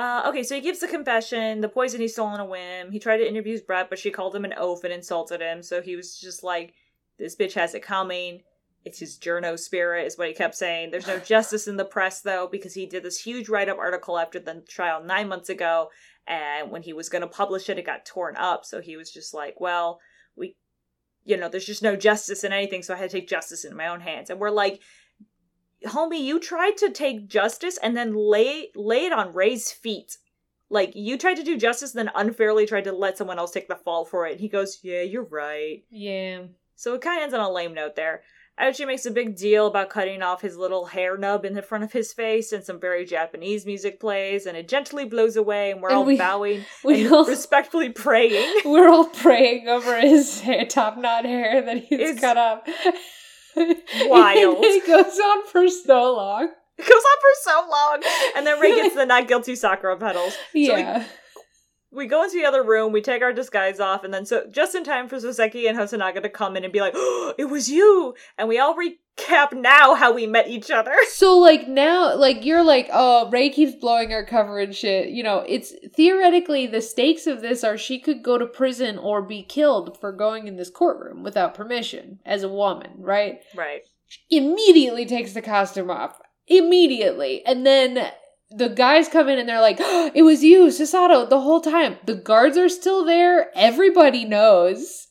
Uh, 0.01 0.23
okay, 0.27 0.43
so 0.43 0.55
he 0.55 0.63
gives 0.63 0.79
the 0.79 0.89
confession. 0.89 1.61
The 1.61 1.69
poison 1.69 2.01
he 2.01 2.09
stole 2.09 2.29
on 2.29 2.41
a 2.41 2.45
whim. 2.47 2.91
He 2.91 2.99
tried 2.99 3.19
to 3.19 3.29
interview 3.29 3.61
Brett, 3.61 3.91
but 3.91 3.99
she 3.99 4.11
called 4.11 4.35
him 4.35 4.47
an 4.47 4.55
oaf 4.57 4.83
and 4.83 4.95
insulted 4.95 5.43
him. 5.43 5.63
So 5.63 5.83
he 5.83 5.95
was 5.95 6.19
just 6.19 6.43
like, 6.43 6.73
"This 7.19 7.37
bitch 7.37 7.53
has 7.53 7.75
it 7.75 7.83
coming." 7.83 8.41
It's 8.83 8.99
his 8.99 9.19
journo 9.19 9.59
spirit, 9.59 10.07
is 10.07 10.17
what 10.17 10.29
he 10.29 10.33
kept 10.33 10.55
saying. 10.55 10.91
There's 10.91 11.07
no 11.07 11.19
justice 11.35 11.69
in 11.69 11.77
the 11.77 11.85
press, 11.85 12.23
though, 12.23 12.49
because 12.51 12.73
he 12.73 12.87
did 12.87 13.03
this 13.03 13.23
huge 13.23 13.51
write 13.51 13.69
up 13.69 13.77
article 13.77 14.19
after 14.19 14.41
the 14.41 14.65
trial 14.67 15.05
nine 15.05 15.29
months 15.29 15.51
ago. 15.51 15.91
And 16.27 16.71
when 16.71 16.81
he 16.81 16.95
was 16.95 17.11
going 17.11 17.21
to 17.21 17.29
publish 17.29 17.69
it, 17.69 17.79
it 17.79 17.85
got 17.85 18.07
torn 18.07 18.37
up. 18.37 18.65
So 18.65 18.81
he 18.81 18.97
was 18.97 19.13
just 19.13 19.35
like, 19.35 19.61
well, 19.61 20.01
we, 20.35 20.57
you 21.25 21.37
know, 21.37 21.51
there's 21.51 21.67
just 21.67 21.83
no 21.83 21.95
justice 21.95 22.43
in 22.43 22.55
anything. 22.55 22.83
So 22.83 22.95
I 22.95 22.97
had 22.97 23.11
to 23.11 23.19
take 23.19 23.29
justice 23.29 23.67
in 23.67 23.77
my 23.77 23.89
own 23.89 24.01
hands. 24.01 24.31
And 24.31 24.41
we're 24.41 24.49
like, 24.49 24.81
homie, 25.87 26.21
you 26.23 26.39
tried 26.41 26.77
to 26.79 26.91
take 26.91 27.29
justice 27.29 27.79
and 27.83 27.97
then 27.97 28.15
lay, 28.15 28.69
lay 28.75 29.07
it 29.07 29.13
on 29.13 29.33
Ray's 29.33 29.71
feet. 29.73 30.17
Like, 30.69 30.93
you 30.95 31.19
tried 31.19 31.35
to 31.37 31.43
do 31.43 31.57
justice, 31.57 31.93
then 31.93 32.11
unfairly 32.15 32.65
tried 32.67 32.85
to 32.85 32.93
let 32.93 33.19
someone 33.19 33.39
else 33.39 33.51
take 33.51 33.67
the 33.69 33.75
fall 33.77 34.05
for 34.05 34.27
it. 34.27 34.33
And 34.33 34.41
he 34.41 34.49
goes, 34.49 34.79
yeah, 34.83 35.03
you're 35.03 35.25
right. 35.25 35.83
Yeah. 35.91 36.43
So 36.77 36.95
it 36.95 37.01
kind 37.03 37.19
of 37.19 37.25
ends 37.25 37.35
on 37.35 37.41
a 37.41 37.51
lame 37.51 37.75
note 37.75 37.97
there. 37.97 38.23
Auchi 38.61 38.87
makes 38.87 39.07
a 39.07 39.11
big 39.11 39.37
deal 39.37 39.67
about 39.67 39.89
cutting 39.89 40.23
off 40.23 40.43
his 40.43 40.57
little 40.59 40.85
hair 40.87 41.17
nub 41.17 41.47
in 41.47 41.55
the 41.55 41.63
front 41.63 41.83
of 41.83 41.93
his 41.93 42.13
face, 42.13 42.53
and 42.53 42.63
some 42.63 42.79
very 42.79 43.07
Japanese 43.07 43.65
music 43.65 43.99
plays, 43.99 44.45
and 44.45 44.55
it 44.55 44.69
gently 44.69 45.07
blows 45.07 45.35
away, 45.35 45.71
and 45.71 45.81
we're 45.81 45.89
And 45.89 45.97
all 45.99 46.05
we- 46.05 46.19
bowing 46.19 46.65
we 46.85 47.05
and 47.07 47.13
all- 47.15 47.25
respectfully 47.25 47.89
praying. 48.07 48.61
We're 48.67 48.91
all 48.91 49.07
praying 49.07 49.67
over 49.69 49.99
his 49.99 50.41
hair, 50.41 50.67
top 50.69 50.99
knot 50.99 51.25
hair 51.25 51.63
that 51.63 51.79
he's 51.85 52.01
It's 52.11 52.21
cut 52.21 52.37
up. 52.37 52.67
wild. 54.09 54.59
it 54.61 54.87
goes 54.87 55.19
on 55.19 55.47
for 55.47 55.69
so 55.69 56.15
long. 56.15 56.49
It 56.79 56.83
goes 56.83 56.91
on 56.91 57.19
for 57.21 57.35
so 57.43 57.69
long, 57.71 58.03
and 58.37 58.47
then 58.47 58.59
Ray 58.61 58.75
gets 58.75 58.95
the 58.97 59.05
not 59.07 59.29
guilty 59.29 59.55
Sakura 59.55 59.97
petals. 59.99 60.35
we- 60.55 60.69
Yeah. 60.69 61.05
We 61.93 62.07
go 62.07 62.23
into 62.23 62.37
the 62.37 62.45
other 62.45 62.63
room, 62.63 62.93
we 62.93 63.01
take 63.01 63.23
our 63.23 63.33
disguise 63.33 63.81
off, 63.81 64.05
and 64.05 64.15
then 64.15 64.25
so 64.25 64.45
just 64.51 64.75
in 64.75 64.85
time 64.85 65.09
for 65.09 65.17
Soseki 65.17 65.69
and 65.69 65.77
Hosonaga 65.77 66.23
to 66.23 66.29
come 66.29 66.57
in 66.57 66.65
and 66.65 66.73
be 66.73 66.81
like, 66.81 66.93
oh, 66.95 67.35
"It 67.37 67.47
was 67.47 67.69
you," 67.69 68.15
and 68.39 68.49
we 68.49 68.59
all 68.59 68.77
recap 68.77 69.53
now 69.53 69.95
how 69.95 70.13
we 70.13 70.27
met 70.27 70.49
each 70.49 70.71
other. 70.71 70.95
So 71.11 71.37
like 71.39 71.69
now, 71.69 72.17
like 72.17 72.47
you're 72.47 72.65
like, 72.65 72.89
oh, 72.93 73.29
Ray 73.31 73.51
keeps 73.51 73.75
blowing 73.75 74.13
our 74.13 74.25
cover 74.25 74.59
and 74.59 74.75
shit. 74.75 75.09
You 75.11 75.23
know, 75.23 75.45
it's 75.47 75.75
theoretically 75.95 76.67
the 76.67 76.81
stakes 76.81 77.27
of 77.27 77.43
this 77.43 77.63
are 77.63 77.77
she 77.77 77.99
could 77.99 78.23
go 78.23 78.39
to 78.39 78.47
prison 78.47 78.97
or 78.97 79.21
be 79.21 79.43
killed 79.43 79.99
for 80.01 80.13
going 80.13 80.47
in 80.47 80.57
this 80.57 80.71
courtroom 80.71 81.23
without 81.23 81.55
permission 81.55 82.21
as 82.25 82.43
a 82.43 82.49
woman, 82.49 82.93
right? 82.99 83.41
Right. 83.55 83.83
She 84.07 84.39
Immediately 84.39 85.05
takes 85.07 85.35
the 85.35 85.43
costume 85.43 85.91
off. 85.91 86.19
Immediately. 86.47 87.45
And 87.45 87.67
then 87.67 88.11
the 88.51 88.69
guys 88.69 89.09
come 89.09 89.29
in 89.29 89.39
and 89.39 89.49
they're 89.49 89.61
like, 89.61 89.79
oh, 89.81 90.11
it 90.15 90.23
was 90.23 90.43
you, 90.43 90.67
Susato, 90.67 91.29
the 91.29 91.41
whole 91.41 91.61
time. 91.61 91.97
The 92.05 92.17
guards 92.17 92.57
are 92.57 92.69
still 92.69 93.05
there. 93.05 93.51
Everybody 93.55 94.25
knows. 94.25 95.09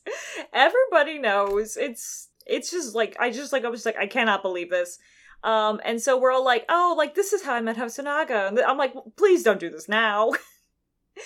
Everybody 0.52 1.18
knows. 1.18 1.76
It's 1.76 2.28
it's 2.46 2.70
just 2.70 2.94
like 2.94 3.16
I 3.18 3.30
just 3.30 3.52
like 3.52 3.64
I 3.64 3.68
was 3.68 3.86
like 3.86 3.96
I 3.96 4.06
cannot 4.06 4.42
believe 4.42 4.70
this. 4.70 4.98
Um, 5.42 5.80
and 5.84 6.00
so 6.02 6.18
we're 6.18 6.32
all 6.32 6.44
like, 6.44 6.66
oh, 6.68 6.94
like 6.98 7.14
this 7.14 7.32
is 7.32 7.42
how 7.42 7.54
I 7.54 7.60
met 7.60 7.76
Hosonaga. 7.76 8.48
And 8.48 8.58
I'm 8.60 8.76
like, 8.76 8.94
please 9.16 9.42
don't 9.42 9.60
do 9.60 9.70
this 9.70 9.88
now. 9.88 10.32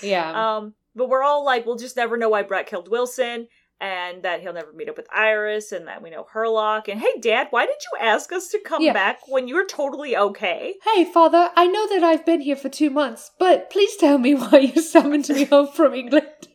Yeah. 0.02 0.32
Um, 0.56 0.74
but 0.96 1.08
we're 1.08 1.24
all 1.24 1.44
like, 1.44 1.66
we'll 1.66 1.76
just 1.76 1.96
never 1.96 2.16
know 2.16 2.28
why 2.28 2.42
Brett 2.42 2.66
killed 2.66 2.88
Wilson, 2.88 3.48
and 3.85 4.22
that 4.22 4.41
he'll 4.41 4.55
never 4.55 4.72
meet 4.72 4.89
up 4.89 4.97
with 4.97 5.07
Iris, 5.14 5.70
and 5.70 5.87
that 5.89 6.03
we 6.03 6.09
know 6.09 6.26
Herlock. 6.32 6.89
And 6.89 6.99
hey, 6.99 7.20
Dad, 7.20 7.49
why 7.51 7.66
did 7.66 7.76
you 7.93 7.99
ask 8.01 8.32
us 8.32 8.49
to 8.49 8.59
come 8.59 8.82
Yeah. 8.82 8.95
back 8.95 9.20
when 9.28 9.47
you're 9.47 9.66
totally 9.66 10.16
okay? 10.16 10.76
Hey, 10.95 11.05
father, 11.05 11.51
I 11.55 11.66
know 11.66 11.87
that 11.89 12.03
I've 12.03 12.24
been 12.24 12.41
here 12.41 12.57
for 12.57 12.70
two 12.70 12.89
months, 12.89 13.32
but 13.39 13.68
please 13.68 13.95
tell 13.97 14.16
me 14.16 14.35
why 14.35 14.59
you 14.74 14.80
summoned 14.80 15.28
me 15.28 15.45
home 15.45 15.68
from 15.68 15.95
England. 15.95 16.28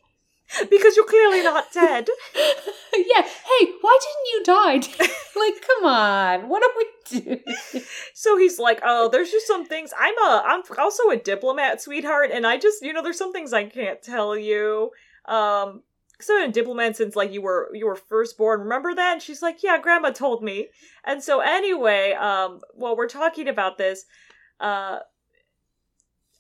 Because 0.68 0.96
you're 0.96 1.06
clearly 1.06 1.44
not 1.44 1.72
dead. 1.72 2.08
yeah, 2.36 3.22
hey, 3.22 3.66
why 3.82 4.00
didn't 4.02 4.30
you 4.34 4.44
die? 4.44 4.74
like, 5.36 5.64
come 5.68 5.86
on, 5.86 6.50
what 6.50 6.64
are 6.64 6.72
we 6.76 7.22
doing? 7.22 7.86
so 8.16 8.36
he's 8.36 8.58
like, 8.58 8.80
oh, 8.84 9.10
there's 9.10 9.30
just 9.30 9.46
some 9.46 9.64
things. 9.68 9.94
I'm 9.96 10.18
a, 10.18 10.44
I'm 10.44 10.64
also 10.80 11.12
a 11.12 11.18
diplomat, 11.18 11.84
sweetheart, 11.84 12.32
and 12.34 12.48
I 12.48 12.58
just, 12.58 12.82
you 12.82 12.94
know, 12.94 13.04
there's 13.04 13.20
some 13.20 13.32
things 13.32 13.54
I 13.54 13.66
can't 13.66 14.02
tell 14.02 14.36
you. 14.36 14.90
Um, 15.26 15.84
because 16.20 16.32
I've 16.32 16.42
been 16.42 16.50
a 16.50 16.54
diplomat 16.54 16.98
since 16.98 17.16
like 17.16 17.32
you 17.32 17.42
were 17.42 17.70
you 17.74 17.86
were 17.86 17.96
first 17.96 18.38
born. 18.38 18.60
Remember 18.60 18.94
that? 18.94 19.14
And 19.14 19.22
she's 19.22 19.42
like, 19.42 19.64
yeah, 19.64 19.80
Grandma 19.80 20.12
told 20.12 20.44
me. 20.44 20.68
And 21.06 21.24
so 21.24 21.40
anyway, 21.40 22.12
um, 22.12 22.60
while 22.74 22.98
we're 22.98 23.08
talking 23.08 23.48
about 23.48 23.78
this, 23.78 24.04
uh, 24.60 25.00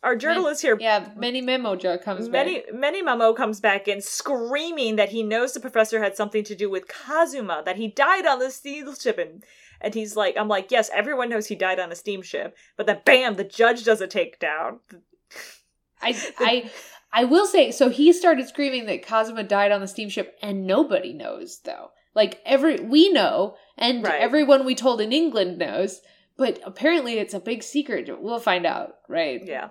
our 0.03 0.17
journalist 0.17 0.61
here, 0.61 0.77
Yeah, 0.79 1.09
many 1.15 1.39
memo 1.39 1.77
jo 1.77 1.97
comes 1.97 2.27
Many 2.27 2.59
back. 2.59 2.73
Many 2.73 3.01
Memo 3.01 3.33
comes 3.33 3.61
back 3.61 3.87
in 3.87 4.01
screaming 4.01 4.97
that 4.97 5.09
he 5.09 5.23
knows 5.23 5.53
the 5.53 5.61
professor 5.61 6.03
had 6.03 6.17
something 6.17 6.43
to 6.43 6.55
do 6.55 6.69
with 6.69 6.87
Kazuma, 6.89 7.63
that 7.65 7.77
he 7.77 7.87
died 7.87 8.25
on 8.25 8.39
the 8.39 8.51
steamship 8.51 9.17
and 9.17 9.43
and 9.79 9.93
he's 9.93 10.17
like 10.17 10.35
I'm 10.37 10.49
like, 10.49 10.71
yes, 10.71 10.89
everyone 10.93 11.29
knows 11.29 11.47
he 11.47 11.55
died 11.55 11.79
on 11.79 11.89
a 11.89 11.95
steamship, 11.95 12.57
but 12.75 12.85
then 12.85 12.99
bam, 13.05 13.35
the 13.35 13.45
judge 13.45 13.85
does 13.85 14.01
a 14.01 14.07
takedown. 14.07 14.79
I 16.01 16.17
I 16.37 16.69
I 17.11 17.23
will 17.25 17.45
say 17.45 17.71
so 17.71 17.89
he 17.89 18.13
started 18.13 18.47
screaming 18.47 18.85
that 18.85 19.05
Kazuma 19.05 19.43
died 19.43 19.71
on 19.71 19.81
the 19.81 19.87
steamship 19.87 20.37
and 20.41 20.67
nobody 20.67 21.13
knows 21.13 21.59
though. 21.63 21.91
Like 22.15 22.41
every 22.45 22.77
we 22.79 23.11
know 23.11 23.55
and 23.77 24.03
Right. 24.03 24.21
everyone 24.21 24.65
we 24.65 24.75
told 24.75 25.01
in 25.01 25.11
England 25.13 25.57
knows, 25.57 26.01
but 26.37 26.59
apparently 26.63 27.17
it's 27.19 27.33
a 27.33 27.39
big 27.39 27.63
secret. 27.63 28.09
We'll 28.21 28.39
find 28.39 28.65
out, 28.65 28.95
right? 29.07 29.41
Yeah. 29.43 29.69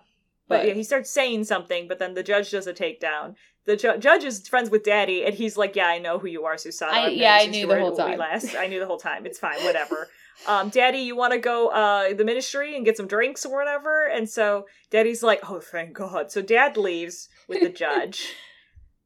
But, 0.48 0.66
yeah, 0.66 0.72
he 0.72 0.82
starts 0.82 1.10
saying 1.10 1.44
something, 1.44 1.88
but 1.88 1.98
then 1.98 2.14
the 2.14 2.22
judge 2.22 2.50
does 2.50 2.66
a 2.66 2.72
takedown. 2.72 3.34
The 3.66 3.76
ju- 3.76 3.98
judge 3.98 4.24
is 4.24 4.48
friends 4.48 4.70
with 4.70 4.82
Daddy, 4.82 5.22
and 5.22 5.34
he's 5.34 5.58
like, 5.58 5.76
"Yeah, 5.76 5.88
I 5.88 5.98
know 5.98 6.18
who 6.18 6.26
you 6.26 6.46
are, 6.46 6.54
Susato. 6.54 6.88
I- 6.90 7.08
yeah, 7.08 7.36
I 7.38 7.44
knew 7.46 7.66
the 7.66 7.78
whole 7.78 7.94
time." 7.94 8.18
Last, 8.18 8.56
I 8.56 8.66
knew 8.66 8.80
the 8.80 8.86
whole 8.86 8.96
time. 8.98 9.26
It's 9.26 9.38
fine, 9.38 9.62
whatever. 9.62 10.08
um, 10.46 10.68
Daddy, 10.68 10.98
you 10.98 11.16
want 11.16 11.32
to 11.32 11.38
go 11.38 11.68
uh 11.68 12.14
the 12.14 12.24
ministry 12.24 12.76
and 12.76 12.84
get 12.84 12.96
some 12.96 13.06
drinks 13.06 13.44
or 13.44 13.54
whatever? 13.56 14.06
And 14.06 14.28
so 14.28 14.66
Daddy's 14.90 15.22
like, 15.22 15.40
"Oh, 15.48 15.60
thank 15.60 15.94
God." 15.94 16.30
So 16.30 16.42
Dad 16.42 16.76
leaves 16.76 17.28
with 17.48 17.60
the 17.60 17.70
judge. 17.70 18.34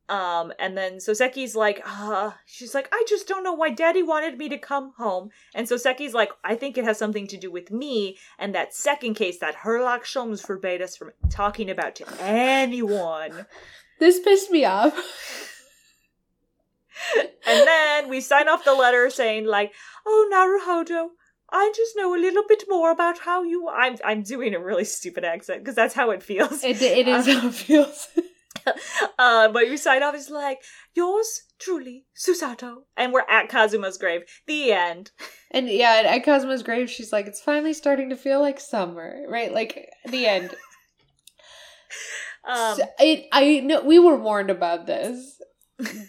Um, 0.09 0.53
and 0.59 0.77
then 0.77 0.97
Soseki's 0.97 1.57
like, 1.57 1.81
uh, 1.87 2.33
she's 2.45 2.75
like, 2.75 2.87
I 2.93 3.03
just 3.09 3.27
don't 3.27 3.45
know 3.45 3.55
why 3.55 3.71
daddy 3.71 4.03
wanted 4.03 4.37
me 4.37 4.51
to 4.51 4.59
come 4.59 4.93
home. 4.99 5.31
And 5.55 5.67
Soseki's 5.67 6.13
like, 6.13 6.33
I 6.45 6.55
think 6.55 6.77
it 6.77 6.85
has 6.85 6.99
something 6.99 7.27
to 7.29 7.39
do 7.39 7.51
with 7.51 7.71
me 7.71 8.19
and 8.39 8.55
that 8.55 8.75
second 8.75 9.15
case 9.15 9.39
that 9.39 9.57
Herlock 9.57 10.03
Sholmes 10.03 10.45
forbade 10.45 10.83
us 10.83 10.97
from 10.97 11.13
talking 11.31 11.71
about 11.71 11.95
to 11.95 12.05
anyone. 12.21 13.47
This 14.01 14.21
pissed 14.21 14.51
me 14.51 14.65
off. 14.65 14.95
And 17.15 17.67
then 17.67 18.09
we 18.09 18.21
sign 18.21 18.49
off 18.49 18.65
the 18.65 18.75
letter 18.75 19.11
saying 19.11 19.47
like, 19.47 19.73
"Oh 20.07 20.29
Naruhodo, 20.33 21.09
I 21.53 21.73
just 21.77 21.95
know 21.97 22.15
a 22.15 22.19
little 22.19 22.45
bit 22.49 22.65
more 22.69 22.91
about 22.91 23.19
how 23.21 23.43
you." 23.43 23.69
I'm 23.69 23.97
I'm 24.05 24.23
doing 24.23 24.55
a 24.55 24.61
really 24.61 24.85
stupid 24.85 25.25
accent 25.25 25.61
because 25.61 25.75
that's 25.77 25.95
how 25.95 26.11
it 26.11 26.23
feels. 26.23 26.65
It, 26.65 26.81
it 26.83 27.07
is 27.09 27.27
how 27.27 27.47
it 27.49 27.55
feels. 27.55 28.09
Uh, 29.19 29.49
but 29.49 29.65
we 29.69 29.77
sign 29.77 30.05
off 30.05 30.15
is 30.15 30.31
like, 30.31 30.59
"Yours 30.95 31.43
truly, 31.59 32.05
Susato," 32.17 32.83
and 32.97 33.13
we're 33.13 33.29
at 33.29 33.49
Kazuma's 33.51 33.99
grave. 33.99 34.23
The 34.47 34.73
end. 34.73 35.11
And 35.55 35.69
yeah, 35.69 35.97
at- 35.99 36.07
at 36.07 36.25
Kazuma's 36.25 36.63
grave, 36.63 36.89
she's 36.89 37.13
like, 37.13 37.27
it's 37.27 37.41
finally 37.41 37.75
starting 37.75 38.09
to 38.11 38.17
feel 38.17 38.41
like 38.41 38.59
summer, 38.61 39.25
right? 39.29 39.53
Like 39.53 39.91
the 40.09 40.27
end. 40.27 40.55
Um, 42.45 42.77
So 42.77 42.85
it, 42.99 43.27
I 43.33 43.61
know 43.61 43.83
we 43.83 43.99
were 43.99 44.17
warned 44.17 44.51
about 44.51 44.87
this, 44.87 45.41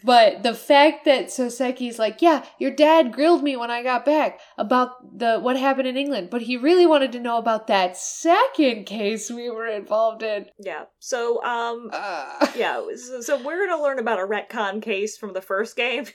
but 0.03 0.43
the 0.43 0.53
fact 0.53 1.05
that 1.05 1.27
Soseki's 1.27 1.99
like, 1.99 2.21
yeah, 2.21 2.45
your 2.59 2.71
dad 2.71 3.11
grilled 3.13 3.43
me 3.43 3.55
when 3.55 3.71
I 3.71 3.83
got 3.83 4.05
back 4.05 4.39
about 4.57 5.17
the 5.17 5.39
what 5.39 5.57
happened 5.57 5.87
in 5.87 5.97
England, 5.97 6.29
but 6.29 6.43
he 6.43 6.57
really 6.57 6.85
wanted 6.85 7.11
to 7.13 7.19
know 7.19 7.37
about 7.37 7.67
that 7.67 7.97
second 7.97 8.85
case 8.85 9.29
we 9.31 9.49
were 9.49 9.67
involved 9.67 10.23
in. 10.23 10.45
yeah. 10.59 10.85
So 10.99 11.43
um, 11.43 11.89
Uh, 11.91 12.47
yeah. 12.55 12.81
So, 12.95 13.21
so 13.21 13.43
we're 13.43 13.67
gonna 13.67 13.81
learn 13.81 13.99
about 13.99 14.19
a 14.19 14.23
retcon 14.27 14.81
case 14.81 15.17
from 15.17 15.33
the 15.33 15.41
first 15.41 15.75
game. 15.75 16.05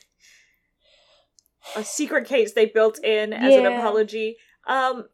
a 1.76 1.84
secret 1.84 2.26
case 2.26 2.52
they 2.52 2.66
built 2.66 3.02
in 3.04 3.32
as 3.32 3.54
an 3.54 3.66
apology. 3.66 4.36
Um, 4.66 5.04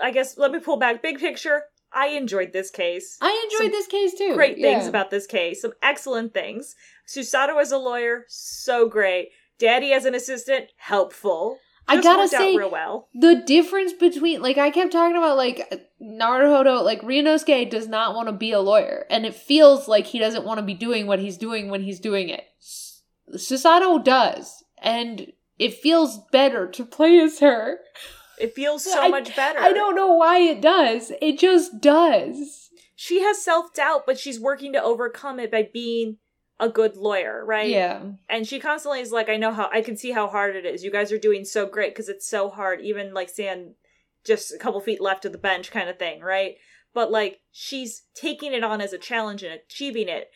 I 0.00 0.10
guess 0.10 0.36
let 0.36 0.50
me 0.52 0.58
pull 0.58 0.76
back. 0.76 1.02
Big 1.02 1.18
picture. 1.18 1.62
I 1.94 2.08
enjoyed 2.08 2.52
this 2.52 2.70
case. 2.70 3.16
I 3.20 3.40
enjoyed 3.44 3.70
Some 3.70 3.78
this 3.78 3.86
case 3.86 4.14
too. 4.18 4.34
Great 4.34 4.56
things 4.56 4.84
Yeah. 4.84 4.88
about 4.88 5.10
this 5.10 5.26
case. 5.26 5.62
Some 5.62 5.72
excellent 5.82 6.34
things. 6.34 6.74
Susato 7.06 7.60
as 7.60 7.70
a 7.72 7.78
lawyer, 7.78 8.24
so 8.28 8.88
great. 8.88 9.30
Daddy 9.58 9.92
as 9.92 10.04
an 10.04 10.14
assistant, 10.14 10.72
helpful. 10.76 11.58
I 11.86 12.00
gotta 12.00 12.26
say, 12.28 12.56
real 12.56 12.70
well. 12.70 13.08
the 13.14 13.36
difference 13.46 13.92
between 13.92 14.40
like 14.40 14.56
I 14.56 14.70
kept 14.70 14.90
talking 14.92 15.16
about 15.18 15.36
like 15.36 15.70
Naruhodo, 16.02 16.82
like 16.82 17.02
Ryunosuke 17.02 17.68
does 17.70 17.86
not 17.86 18.14
want 18.14 18.28
to 18.28 18.32
be 18.32 18.52
a 18.52 18.60
lawyer, 18.60 19.06
and 19.10 19.26
it 19.26 19.34
feels 19.34 19.86
like 19.86 20.06
he 20.06 20.18
doesn't 20.18 20.44
want 20.46 20.58
to 20.58 20.64
be 20.64 20.72
doing 20.74 21.06
what 21.06 21.18
he's 21.18 21.36
doing 21.36 21.68
when 21.68 21.82
he's 21.82 22.00
doing 22.00 22.30
it. 22.30 22.44
Susato 23.34 24.02
does, 24.02 24.64
and 24.78 25.32
it 25.58 25.74
feels 25.74 26.18
better 26.32 26.66
to 26.68 26.84
play 26.86 27.18
as 27.20 27.40
her. 27.40 27.78
It 28.38 28.54
feels 28.54 28.84
so 28.84 29.02
I- 29.02 29.08
much 29.08 29.34
better. 29.36 29.58
I 29.60 29.72
don't 29.72 29.94
know 29.94 30.12
why 30.14 30.38
it 30.40 30.60
does. 30.60 31.12
It 31.20 31.38
just 31.38 31.80
does. 31.80 32.70
She 32.96 33.20
has 33.22 33.42
self 33.42 33.74
doubt, 33.74 34.04
but 34.06 34.18
she's 34.18 34.38
working 34.40 34.72
to 34.72 34.82
overcome 34.82 35.40
it 35.40 35.50
by 35.50 35.68
being 35.72 36.18
a 36.60 36.68
good 36.68 36.96
lawyer, 36.96 37.44
right? 37.44 37.68
Yeah. 37.68 38.02
And 38.28 38.46
she 38.46 38.60
constantly 38.60 39.00
is 39.00 39.10
like, 39.12 39.28
I 39.28 39.36
know 39.36 39.52
how, 39.52 39.68
I 39.72 39.80
can 39.82 39.96
see 39.96 40.12
how 40.12 40.28
hard 40.28 40.54
it 40.54 40.64
is. 40.64 40.84
You 40.84 40.92
guys 40.92 41.10
are 41.10 41.18
doing 41.18 41.44
so 41.44 41.66
great 41.66 41.92
because 41.92 42.08
it's 42.08 42.28
so 42.28 42.48
hard, 42.48 42.80
even 42.80 43.12
like 43.12 43.28
saying 43.28 43.74
just 44.24 44.54
a 44.54 44.58
couple 44.58 44.80
feet 44.80 45.00
left 45.00 45.24
of 45.24 45.32
the 45.32 45.38
bench 45.38 45.70
kind 45.72 45.88
of 45.88 45.98
thing, 45.98 46.20
right? 46.20 46.54
But 46.94 47.10
like, 47.10 47.40
she's 47.50 48.02
taking 48.14 48.52
it 48.54 48.62
on 48.62 48.80
as 48.80 48.92
a 48.92 48.98
challenge 48.98 49.42
and 49.42 49.52
achieving 49.52 50.08
it. 50.08 50.30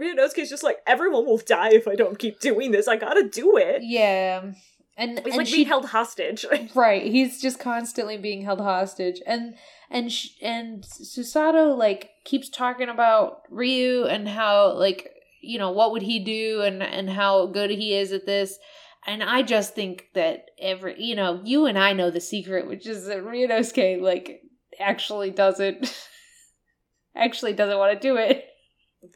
Ryunosuke's 0.00 0.48
just 0.48 0.62
like, 0.62 0.78
everyone 0.86 1.26
will 1.26 1.38
die 1.38 1.70
if 1.72 1.88
I 1.88 1.96
don't 1.96 2.18
keep 2.18 2.38
doing 2.38 2.70
this. 2.70 2.86
I 2.86 2.94
gotta 2.94 3.28
do 3.28 3.56
it. 3.56 3.82
Yeah. 3.82 4.52
And 5.00 5.18
He's 5.18 5.28
and 5.28 5.36
like 5.36 5.46
she 5.46 5.56
being 5.56 5.68
held 5.68 5.86
hostage. 5.86 6.44
Right, 6.74 7.02
he's 7.02 7.40
just 7.40 7.58
constantly 7.58 8.18
being 8.18 8.42
held 8.42 8.60
hostage, 8.60 9.22
and 9.26 9.54
and 9.90 10.12
sh- 10.12 10.36
and 10.42 10.82
Susato 10.84 11.74
like 11.74 12.10
keeps 12.24 12.50
talking 12.50 12.90
about 12.90 13.42
Ryu 13.48 14.04
and 14.04 14.28
how 14.28 14.74
like 14.74 15.08
you 15.40 15.58
know 15.58 15.70
what 15.70 15.92
would 15.92 16.02
he 16.02 16.22
do 16.22 16.60
and 16.60 16.82
and 16.82 17.08
how 17.08 17.46
good 17.46 17.70
he 17.70 17.94
is 17.94 18.12
at 18.12 18.26
this, 18.26 18.58
and 19.06 19.22
I 19.22 19.40
just 19.40 19.74
think 19.74 20.08
that 20.12 20.50
every 20.60 21.02
you 21.02 21.16
know 21.16 21.40
you 21.44 21.64
and 21.64 21.78
I 21.78 21.94
know 21.94 22.10
the 22.10 22.20
secret, 22.20 22.68
which 22.68 22.86
is 22.86 23.06
that 23.06 23.24
Ryunosuke 23.24 24.02
like 24.02 24.42
actually 24.78 25.30
doesn't 25.30 26.08
actually 27.16 27.54
doesn't 27.54 27.78
want 27.78 27.98
to 27.98 28.06
do 28.06 28.18
it. 28.18 28.44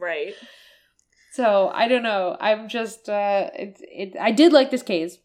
right. 0.00 0.32
So 1.32 1.70
I 1.74 1.88
don't 1.88 2.02
know. 2.02 2.38
I'm 2.40 2.68
just 2.70 3.06
uh, 3.10 3.50
it, 3.54 3.76
it. 3.82 4.16
I 4.18 4.30
did 4.30 4.50
like 4.50 4.70
this 4.70 4.82
case. 4.82 5.18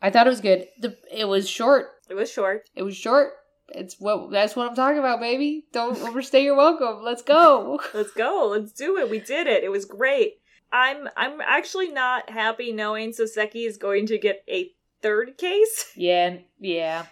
I 0.00 0.10
thought 0.10 0.26
it 0.26 0.30
was 0.30 0.40
good. 0.40 0.68
The 0.80 0.96
it 1.12 1.26
was 1.26 1.48
short. 1.48 1.88
It 2.08 2.14
was 2.14 2.30
short. 2.30 2.68
It 2.74 2.82
was 2.82 2.96
short. 2.96 3.32
It's 3.70 3.96
what 3.98 4.30
that's 4.30 4.56
what 4.56 4.68
I'm 4.68 4.76
talking 4.76 4.98
about, 4.98 5.20
baby. 5.20 5.64
Don't 5.72 5.98
overstay 6.08 6.44
your 6.44 6.56
welcome. 6.56 7.02
Let's 7.02 7.22
go. 7.22 7.80
Let's 7.94 8.12
go. 8.12 8.48
Let's 8.50 8.72
do 8.72 8.98
it. 8.98 9.10
We 9.10 9.20
did 9.20 9.46
it. 9.46 9.64
It 9.64 9.70
was 9.70 9.84
great. 9.84 10.40
I'm 10.72 11.08
I'm 11.16 11.40
actually 11.40 11.88
not 11.88 12.30
happy 12.30 12.72
knowing 12.72 13.12
Soseki 13.12 13.66
is 13.66 13.76
going 13.76 14.06
to 14.06 14.18
get 14.18 14.44
a 14.48 14.72
third 15.02 15.36
case. 15.38 15.92
Yeah, 15.96 16.38
yeah. 16.60 17.06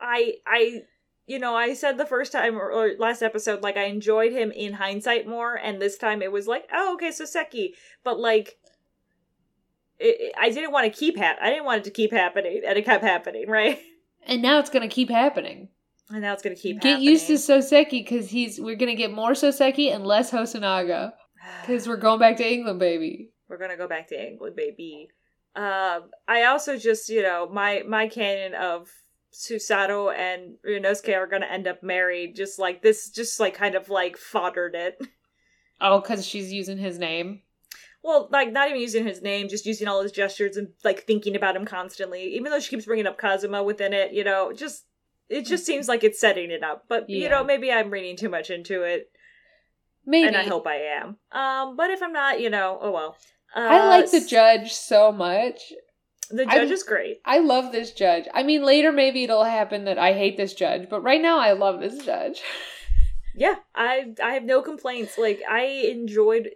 I 0.00 0.34
I 0.46 0.82
you 1.26 1.38
know, 1.38 1.54
I 1.54 1.74
said 1.74 1.96
the 1.96 2.06
first 2.06 2.32
time 2.32 2.56
or, 2.56 2.94
last 2.98 3.22
episode 3.22 3.62
like 3.62 3.76
I 3.76 3.84
enjoyed 3.84 4.32
him 4.32 4.50
in 4.50 4.72
hindsight 4.72 5.28
more 5.28 5.54
and 5.54 5.80
this 5.80 5.96
time 5.96 6.22
it 6.22 6.32
was 6.32 6.48
like, 6.48 6.68
"Oh, 6.72 6.94
okay, 6.94 7.10
Soseki." 7.10 7.74
But 8.02 8.18
like 8.18 8.58
it, 10.00 10.32
I 10.38 10.50
didn't 10.50 10.72
want 10.72 10.92
to 10.92 10.98
keep 10.98 11.16
hap- 11.16 11.38
I 11.40 11.50
didn't 11.50 11.64
want 11.64 11.78
it 11.82 11.84
to 11.84 11.90
keep 11.90 12.12
happening, 12.12 12.62
and 12.66 12.78
it 12.78 12.84
kept 12.84 13.04
happening, 13.04 13.48
right? 13.48 13.78
And 14.26 14.42
now 14.42 14.58
it's 14.58 14.70
gonna 14.70 14.88
keep 14.88 15.08
happening. 15.10 15.68
And 16.10 16.20
now 16.22 16.32
it's 16.32 16.42
gonna 16.42 16.56
keep 16.56 16.80
Get 16.80 16.88
happening. 16.90 17.08
used 17.08 17.26
to 17.28 17.34
Soseki 17.34 17.90
because 18.04 18.28
he's 18.30 18.60
we're 18.60 18.76
gonna 18.76 18.94
get 18.94 19.12
more 19.12 19.30
Soseki 19.32 19.94
and 19.94 20.06
less 20.06 20.30
Hosonaga 20.30 21.12
because 21.62 21.88
we're 21.88 21.96
going 21.96 22.18
back 22.18 22.36
to 22.38 22.46
England, 22.52 22.78
baby. 22.80 23.30
we're 23.48 23.58
gonna 23.58 23.76
go 23.76 23.88
back 23.88 24.08
to 24.08 24.20
England, 24.28 24.56
baby. 24.56 25.08
Um, 25.56 26.10
I 26.28 26.44
also 26.44 26.76
just, 26.76 27.08
you 27.08 27.22
know, 27.22 27.48
my 27.50 27.82
my 27.88 28.08
canon 28.08 28.54
of 28.54 28.88
Susato 29.32 30.12
and 30.14 30.56
Ryunosuke 30.68 31.16
are 31.16 31.26
gonna 31.26 31.46
end 31.46 31.66
up 31.66 31.82
married. 31.82 32.36
Just 32.36 32.58
like 32.58 32.82
this, 32.82 33.08
just 33.10 33.40
like 33.40 33.54
kind 33.54 33.74
of 33.74 33.88
like 33.88 34.16
foddered 34.16 34.74
it. 34.74 34.98
Oh, 35.80 36.00
because 36.00 36.26
she's 36.26 36.52
using 36.52 36.76
his 36.78 36.98
name. 36.98 37.40
Well, 38.02 38.28
like 38.30 38.50
not 38.52 38.68
even 38.68 38.80
using 38.80 39.06
his 39.06 39.20
name, 39.20 39.48
just 39.48 39.66
using 39.66 39.86
all 39.86 40.02
his 40.02 40.12
gestures 40.12 40.56
and 40.56 40.68
like 40.84 41.04
thinking 41.06 41.36
about 41.36 41.54
him 41.56 41.66
constantly. 41.66 42.34
Even 42.34 42.50
though 42.50 42.60
she 42.60 42.70
keeps 42.70 42.86
bringing 42.86 43.06
up 43.06 43.18
Kazuma 43.18 43.62
within 43.62 43.92
it, 43.92 44.12
you 44.12 44.24
know, 44.24 44.52
just 44.52 44.84
it 45.28 45.42
just 45.46 45.66
seems 45.66 45.86
like 45.86 46.02
it's 46.02 46.18
setting 46.20 46.50
it 46.50 46.62
up. 46.62 46.84
But 46.88 47.10
you 47.10 47.28
know, 47.28 47.44
maybe 47.44 47.70
I'm 47.70 47.90
reading 47.90 48.16
too 48.16 48.30
much 48.30 48.50
into 48.50 48.82
it, 48.82 49.10
Maybe. 50.06 50.26
and 50.26 50.36
I 50.36 50.44
hope 50.44 50.66
I 50.66 50.76
am. 50.76 51.16
Um, 51.30 51.76
but 51.76 51.90
if 51.90 52.02
I'm 52.02 52.12
not, 52.12 52.40
you 52.40 52.50
know, 52.50 52.78
oh 52.80 52.90
well. 52.90 53.16
Uh, 53.54 53.60
I 53.60 53.86
like 53.88 54.10
the 54.10 54.24
judge 54.24 54.72
so 54.72 55.12
much. 55.12 55.72
The 56.30 56.42
I'm- 56.46 56.50
judge 56.50 56.70
is 56.70 56.84
great. 56.84 57.20
I 57.24 57.40
love 57.40 57.70
this 57.72 57.92
judge. 57.92 58.24
I 58.32 58.44
mean, 58.44 58.62
later 58.64 58.92
maybe 58.92 59.24
it'll 59.24 59.44
happen 59.44 59.84
that 59.84 59.98
I 59.98 60.12
hate 60.14 60.36
this 60.36 60.54
judge, 60.54 60.88
but 60.88 61.02
right 61.02 61.20
now 61.20 61.38
I 61.38 61.52
love 61.52 61.80
this 61.80 62.04
judge. 62.04 62.40
Yeah, 63.32 63.54
I 63.76 64.12
I 64.22 64.32
have 64.34 64.42
no 64.42 64.60
complaints. 64.60 65.16
Like 65.16 65.40
I 65.48 65.62
enjoyed 65.62 66.50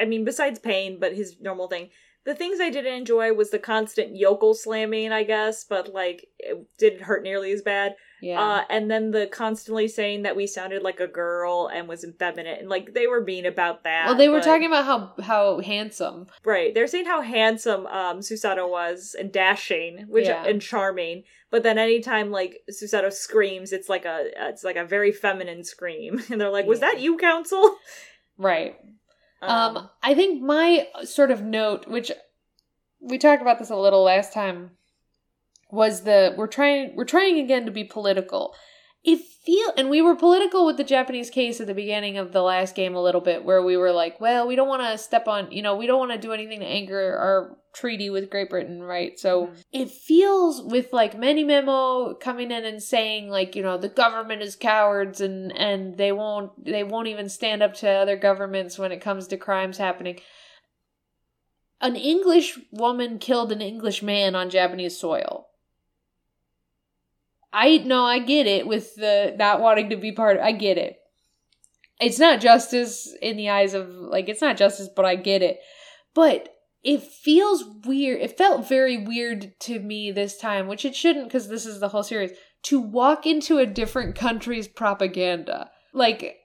I 0.00 0.04
mean 0.06 0.24
besides 0.24 0.58
pain, 0.58 0.98
but 1.00 1.14
his 1.14 1.36
normal 1.40 1.68
thing. 1.68 1.90
The 2.26 2.34
things 2.34 2.60
I 2.60 2.68
didn't 2.68 2.92
enjoy 2.92 3.32
was 3.32 3.48
the 3.50 3.58
constant 3.58 4.14
yokel 4.14 4.52
slamming, 4.52 5.10
I 5.10 5.22
guess, 5.22 5.64
but 5.64 5.94
like 5.94 6.26
it 6.38 6.58
didn't 6.78 7.02
hurt 7.04 7.22
nearly 7.22 7.50
as 7.52 7.62
bad. 7.62 7.94
Yeah. 8.20 8.38
Uh, 8.38 8.64
and 8.68 8.90
then 8.90 9.10
the 9.12 9.26
constantly 9.26 9.88
saying 9.88 10.24
that 10.24 10.36
we 10.36 10.46
sounded 10.46 10.82
like 10.82 11.00
a 11.00 11.06
girl 11.06 11.70
and 11.72 11.88
was 11.88 12.04
effeminate, 12.04 12.58
and 12.60 12.68
like 12.68 12.92
they 12.92 13.06
were 13.06 13.22
mean 13.24 13.46
about 13.46 13.84
that. 13.84 14.04
well, 14.04 14.14
they 14.16 14.28
were 14.28 14.40
but- 14.40 14.44
talking 14.44 14.66
about 14.66 14.84
how 14.84 15.14
how 15.22 15.60
handsome. 15.60 16.26
right. 16.44 16.74
They're 16.74 16.86
saying 16.86 17.06
how 17.06 17.22
handsome 17.22 17.86
um 17.86 18.20
Susato 18.20 18.68
was 18.68 19.16
and 19.18 19.32
dashing, 19.32 20.04
which 20.06 20.26
Yeah. 20.26 20.44
and 20.44 20.60
charming. 20.60 21.22
But 21.50 21.62
then 21.62 21.78
anytime 21.78 22.30
like 22.30 22.58
Susato 22.70 23.10
screams, 23.10 23.72
it's 23.72 23.88
like 23.88 24.04
a 24.04 24.26
it's 24.50 24.62
like 24.62 24.76
a 24.76 24.84
very 24.84 25.10
feminine 25.10 25.64
scream, 25.64 26.20
and 26.30 26.38
they're 26.38 26.50
like, 26.50 26.66
"Was 26.66 26.80
Yeah. 26.80 26.88
that 26.92 27.00
you, 27.00 27.16
Counsel?" 27.16 27.76
Right. 28.36 28.76
Um, 29.42 29.88
I 30.02 30.14
think 30.14 30.42
my 30.42 30.88
sort 31.04 31.30
of 31.30 31.42
note, 31.42 31.88
which 31.88 32.12
we 33.00 33.18
talked 33.18 33.42
about 33.42 33.58
this 33.58 33.70
a 33.70 33.76
little 33.76 34.02
last 34.02 34.32
time, 34.32 34.72
was 35.70 36.02
the 36.02 36.34
we're 36.36 36.46
trying 36.46 36.94
we're 36.96 37.04
trying 37.04 37.38
again 37.38 37.64
to 37.64 37.72
be 37.72 37.84
political. 37.84 38.54
It 39.02 39.20
feel 39.20 39.72
and 39.76 39.88
we 39.88 40.02
were 40.02 40.14
political 40.14 40.66
with 40.66 40.76
the 40.76 40.84
Japanese 40.84 41.30
case 41.30 41.60
at 41.60 41.66
the 41.66 41.74
beginning 41.74 42.18
of 42.18 42.32
the 42.32 42.42
last 42.42 42.74
game 42.74 42.94
a 42.94 43.02
little 43.02 43.22
bit, 43.22 43.44
where 43.44 43.62
we 43.62 43.76
were 43.76 43.92
like, 43.92 44.20
well, 44.20 44.46
we 44.46 44.56
don't 44.56 44.68
want 44.68 44.82
to 44.82 44.98
step 44.98 45.26
on, 45.26 45.50
you 45.50 45.62
know, 45.62 45.74
we 45.74 45.86
don't 45.86 45.98
want 45.98 46.12
to 46.12 46.18
do 46.18 46.32
anything 46.32 46.60
to 46.60 46.66
anger 46.66 47.16
our 47.16 47.56
treaty 47.72 48.10
with 48.10 48.30
Great 48.30 48.50
Britain, 48.50 48.82
right? 48.82 49.18
So 49.18 49.46
Mhm. 49.46 49.64
it 49.72 49.90
feels 49.90 50.60
with 50.62 50.92
like 50.92 51.16
many 51.16 51.44
memo 51.44 52.14
coming 52.14 52.50
in 52.50 52.64
and 52.64 52.82
saying 52.82 53.30
like 53.30 53.54
you 53.56 53.62
know 53.62 53.78
the 53.78 53.88
government 53.88 54.42
is 54.42 54.56
cowards 54.56 55.20
and 55.20 55.56
and 55.56 55.96
they 55.96 56.12
won't 56.12 56.64
they 56.64 56.82
won't 56.82 57.08
even 57.08 57.28
stand 57.28 57.62
up 57.62 57.74
to 57.74 57.88
other 57.88 58.16
governments 58.16 58.78
when 58.78 58.92
it 58.92 59.00
comes 59.00 59.28
to 59.28 59.36
crimes 59.36 59.78
happening 59.78 60.18
an 61.80 61.94
english 61.96 62.58
woman 62.72 63.18
killed 63.18 63.52
an 63.52 63.60
english 63.62 64.02
man 64.02 64.34
on 64.34 64.50
japanese 64.50 64.98
soil 64.98 65.46
i 67.52 67.78
no 67.78 68.04
i 68.04 68.18
get 68.18 68.46
it 68.46 68.66
with 68.66 68.94
the 68.96 69.34
not 69.38 69.60
wanting 69.60 69.90
to 69.90 69.96
be 69.96 70.12
part 70.12 70.36
of 70.36 70.42
i 70.42 70.52
get 70.52 70.78
it 70.78 70.96
it's 72.00 72.18
not 72.18 72.40
justice 72.40 73.14
in 73.20 73.36
the 73.36 73.48
eyes 73.50 73.74
of 73.74 73.88
like 73.90 74.28
it's 74.28 74.42
not 74.42 74.56
justice 74.56 74.88
but 74.94 75.04
i 75.04 75.16
get 75.16 75.42
it 75.42 75.58
but 76.14 76.48
it 76.82 77.02
feels 77.02 77.64
weird. 77.84 78.20
It 78.20 78.38
felt 78.38 78.68
very 78.68 78.96
weird 78.96 79.58
to 79.60 79.78
me 79.78 80.10
this 80.10 80.38
time, 80.38 80.66
which 80.66 80.84
it 80.84 80.96
shouldn't 80.96 81.26
because 81.26 81.48
this 81.48 81.66
is 81.66 81.80
the 81.80 81.88
whole 81.88 82.02
series, 82.02 82.32
to 82.64 82.80
walk 82.80 83.26
into 83.26 83.58
a 83.58 83.66
different 83.66 84.14
country's 84.14 84.68
propaganda. 84.68 85.70
Like, 85.92 86.38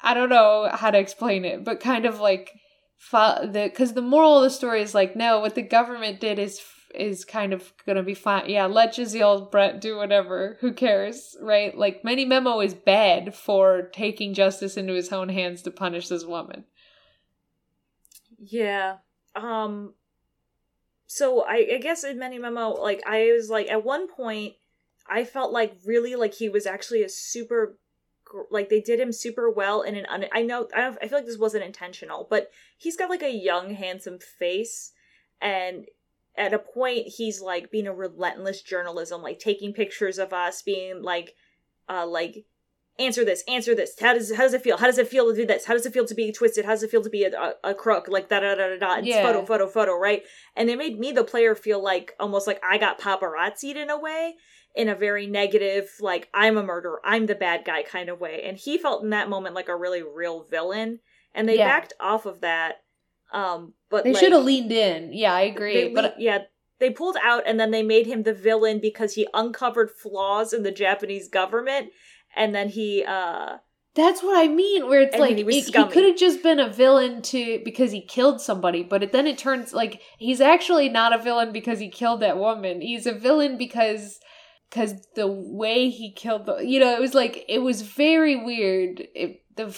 I 0.00 0.14
don't 0.14 0.28
know 0.28 0.68
how 0.72 0.90
to 0.90 0.98
explain 0.98 1.44
it, 1.44 1.64
but 1.64 1.80
kind 1.80 2.04
of 2.04 2.18
like, 2.20 2.50
fo- 2.96 3.46
the 3.46 3.64
because 3.64 3.92
the 3.92 4.02
moral 4.02 4.38
of 4.38 4.42
the 4.42 4.50
story 4.50 4.82
is 4.82 4.94
like, 4.94 5.14
no, 5.14 5.40
what 5.40 5.54
the 5.54 5.62
government 5.62 6.20
did 6.20 6.38
is 6.38 6.60
is 6.96 7.24
kind 7.24 7.52
of 7.52 7.72
gonna 7.86 8.02
be 8.02 8.14
fine. 8.14 8.48
Yeah, 8.48 8.66
let 8.66 8.94
Jezaille 8.94 9.50
Brett 9.50 9.80
do 9.80 9.96
whatever. 9.96 10.56
Who 10.60 10.72
cares, 10.72 11.36
right? 11.40 11.76
Like, 11.76 12.04
Many 12.04 12.24
Memo 12.24 12.60
is 12.60 12.74
bad 12.74 13.34
for 13.34 13.82
taking 13.92 14.34
justice 14.34 14.76
into 14.76 14.94
his 14.94 15.12
own 15.12 15.28
hands 15.28 15.62
to 15.62 15.70
punish 15.70 16.08
this 16.08 16.24
woman. 16.24 16.64
Yeah. 18.38 18.96
Um 19.34 19.94
so 21.06 21.42
I, 21.42 21.66
I 21.74 21.78
guess 21.78 22.04
in 22.04 22.18
many 22.18 22.38
memo 22.38 22.70
like 22.70 23.02
I 23.06 23.32
was 23.32 23.48
like 23.48 23.70
at 23.70 23.84
one 23.84 24.08
point 24.08 24.54
I 25.08 25.24
felt 25.24 25.52
like 25.52 25.76
really 25.84 26.16
like 26.16 26.34
he 26.34 26.48
was 26.48 26.66
actually 26.66 27.02
a 27.02 27.08
super 27.08 27.78
like 28.50 28.68
they 28.68 28.80
did 28.80 28.98
him 28.98 29.12
super 29.12 29.48
well 29.48 29.82
in 29.82 29.94
an 29.94 30.04
un- 30.06 30.26
I 30.32 30.42
know 30.42 30.68
I, 30.74 30.88
I 31.00 31.08
feel 31.08 31.18
like 31.18 31.26
this 31.26 31.38
wasn't 31.38 31.64
intentional 31.64 32.26
but 32.28 32.50
he's 32.76 32.96
got 32.96 33.08
like 33.10 33.22
a 33.22 33.30
young 33.30 33.74
handsome 33.74 34.18
face 34.18 34.92
and 35.40 35.86
at 36.36 36.54
a 36.54 36.58
point 36.58 37.06
he's 37.06 37.40
like 37.40 37.70
being 37.70 37.86
a 37.86 37.94
relentless 37.94 38.62
journalism 38.62 39.22
like 39.22 39.38
taking 39.38 39.72
pictures 39.72 40.18
of 40.18 40.32
us 40.32 40.62
being 40.62 41.02
like 41.02 41.34
uh 41.88 42.06
like 42.06 42.44
answer 42.98 43.24
this, 43.24 43.44
answer 43.46 43.74
this. 43.74 43.94
How 44.00 44.14
does 44.14 44.34
how 44.34 44.44
does 44.44 44.54
it 44.54 44.62
feel? 44.62 44.78
How 44.78 44.86
does 44.86 44.98
it 44.98 45.08
feel 45.08 45.28
to 45.28 45.36
do 45.36 45.46
this? 45.46 45.66
How 45.66 45.74
does 45.74 45.86
it 45.86 45.92
feel 45.92 46.06
to 46.06 46.14
be 46.14 46.32
twisted? 46.32 46.64
How 46.64 46.70
does 46.72 46.82
it 46.82 46.90
feel 46.90 47.02
to 47.02 47.10
be 47.10 47.24
a, 47.24 47.30
a, 47.38 47.54
a 47.64 47.74
crook? 47.74 48.08
Like 48.08 48.28
da 48.28 48.40
da 48.40 48.54
da 48.54 48.68
da 48.68 48.78
da. 48.78 48.94
It's 48.98 49.08
Yeah. 49.08 49.22
photo, 49.22 49.44
photo, 49.44 49.68
photo, 49.68 49.98
right? 49.98 50.22
And 50.56 50.70
it 50.70 50.78
made 50.78 50.98
me, 50.98 51.12
the 51.12 51.24
player, 51.24 51.54
feel 51.54 51.82
like 51.82 52.14
almost 52.18 52.46
like 52.46 52.58
I 52.64 52.78
got 52.78 52.98
paparazzied 52.98 53.76
in 53.76 53.90
a 53.90 53.98
way, 54.00 54.36
in 54.74 54.88
a 54.88 54.94
very 54.94 55.26
negative, 55.26 55.90
like 56.00 56.28
I'm 56.32 56.56
a 56.56 56.62
murderer, 56.62 57.00
I'm 57.04 57.26
the 57.26 57.34
bad 57.34 57.64
guy 57.66 57.82
kind 57.82 58.08
of 58.08 58.18
way. 58.18 58.42
And 58.44 58.56
he 58.56 58.78
felt 58.78 59.04
in 59.04 59.10
that 59.10 59.28
moment 59.28 59.54
like 59.54 59.68
a 59.68 59.76
really 59.76 60.02
real 60.02 60.44
villain. 60.44 61.00
And 61.34 61.46
they 61.46 61.58
Yeah. 61.58 61.68
backed 61.68 61.92
off 62.00 62.24
of 62.24 62.40
that. 62.40 62.76
Um, 63.36 63.74
but 63.90 64.04
They 64.04 64.14
like, 64.14 64.20
should 64.22 64.32
have 64.32 64.44
leaned 64.44 64.72
in. 64.72 65.12
Yeah, 65.12 65.34
I 65.34 65.42
agree. 65.42 65.92
but 65.94 66.04
le- 66.04 66.14
yeah, 66.18 66.38
they 66.78 66.90
pulled 66.90 67.18
out 67.22 67.42
and 67.46 67.60
then 67.60 67.70
they 67.70 67.82
made 67.82 68.06
him 68.06 68.22
the 68.22 68.32
villain 68.32 68.80
because 68.80 69.14
he 69.14 69.28
uncovered 69.34 69.90
flaws 69.90 70.54
in 70.54 70.62
the 70.62 70.72
Japanese 70.72 71.28
government, 71.28 71.90
and 72.34 72.54
then 72.54 72.70
he 72.70 73.04
uh 73.06 73.58
That's 73.94 74.22
what 74.22 74.38
I 74.42 74.48
mean. 74.48 74.88
Where 74.88 75.02
it's 75.02 75.18
like 75.18 75.36
he 75.36 75.60
he 75.60 75.70
could 75.70 76.04
have 76.04 76.16
just 76.16 76.42
been 76.42 76.58
a 76.58 76.68
villain 76.68 77.20
to 77.22 77.60
because 77.62 77.92
he 77.92 78.00
killed 78.00 78.40
somebody, 78.40 78.82
but 78.82 79.02
it, 79.02 79.12
then 79.12 79.26
it 79.26 79.36
turns 79.36 79.74
like 79.74 80.00
he's 80.18 80.40
actually 80.40 80.88
not 80.88 81.14
a 81.14 81.22
villain 81.22 81.52
because 81.52 81.78
he 81.78 81.90
killed 81.90 82.20
that 82.20 82.38
woman. 82.38 82.80
He's 82.80 83.06
a 83.06 83.12
villain 83.12 83.58
because 83.58 84.18
because 84.70 85.06
the 85.14 85.26
way 85.28 85.90
he 85.90 86.10
killed 86.10 86.46
the 86.46 86.58
you 86.58 86.80
know 86.80 86.94
it 86.94 87.00
was 87.00 87.12
like 87.12 87.44
it 87.48 87.58
was 87.58 87.82
very 87.82 88.36
weird. 88.36 89.06
It 89.14 89.42
the 89.56 89.76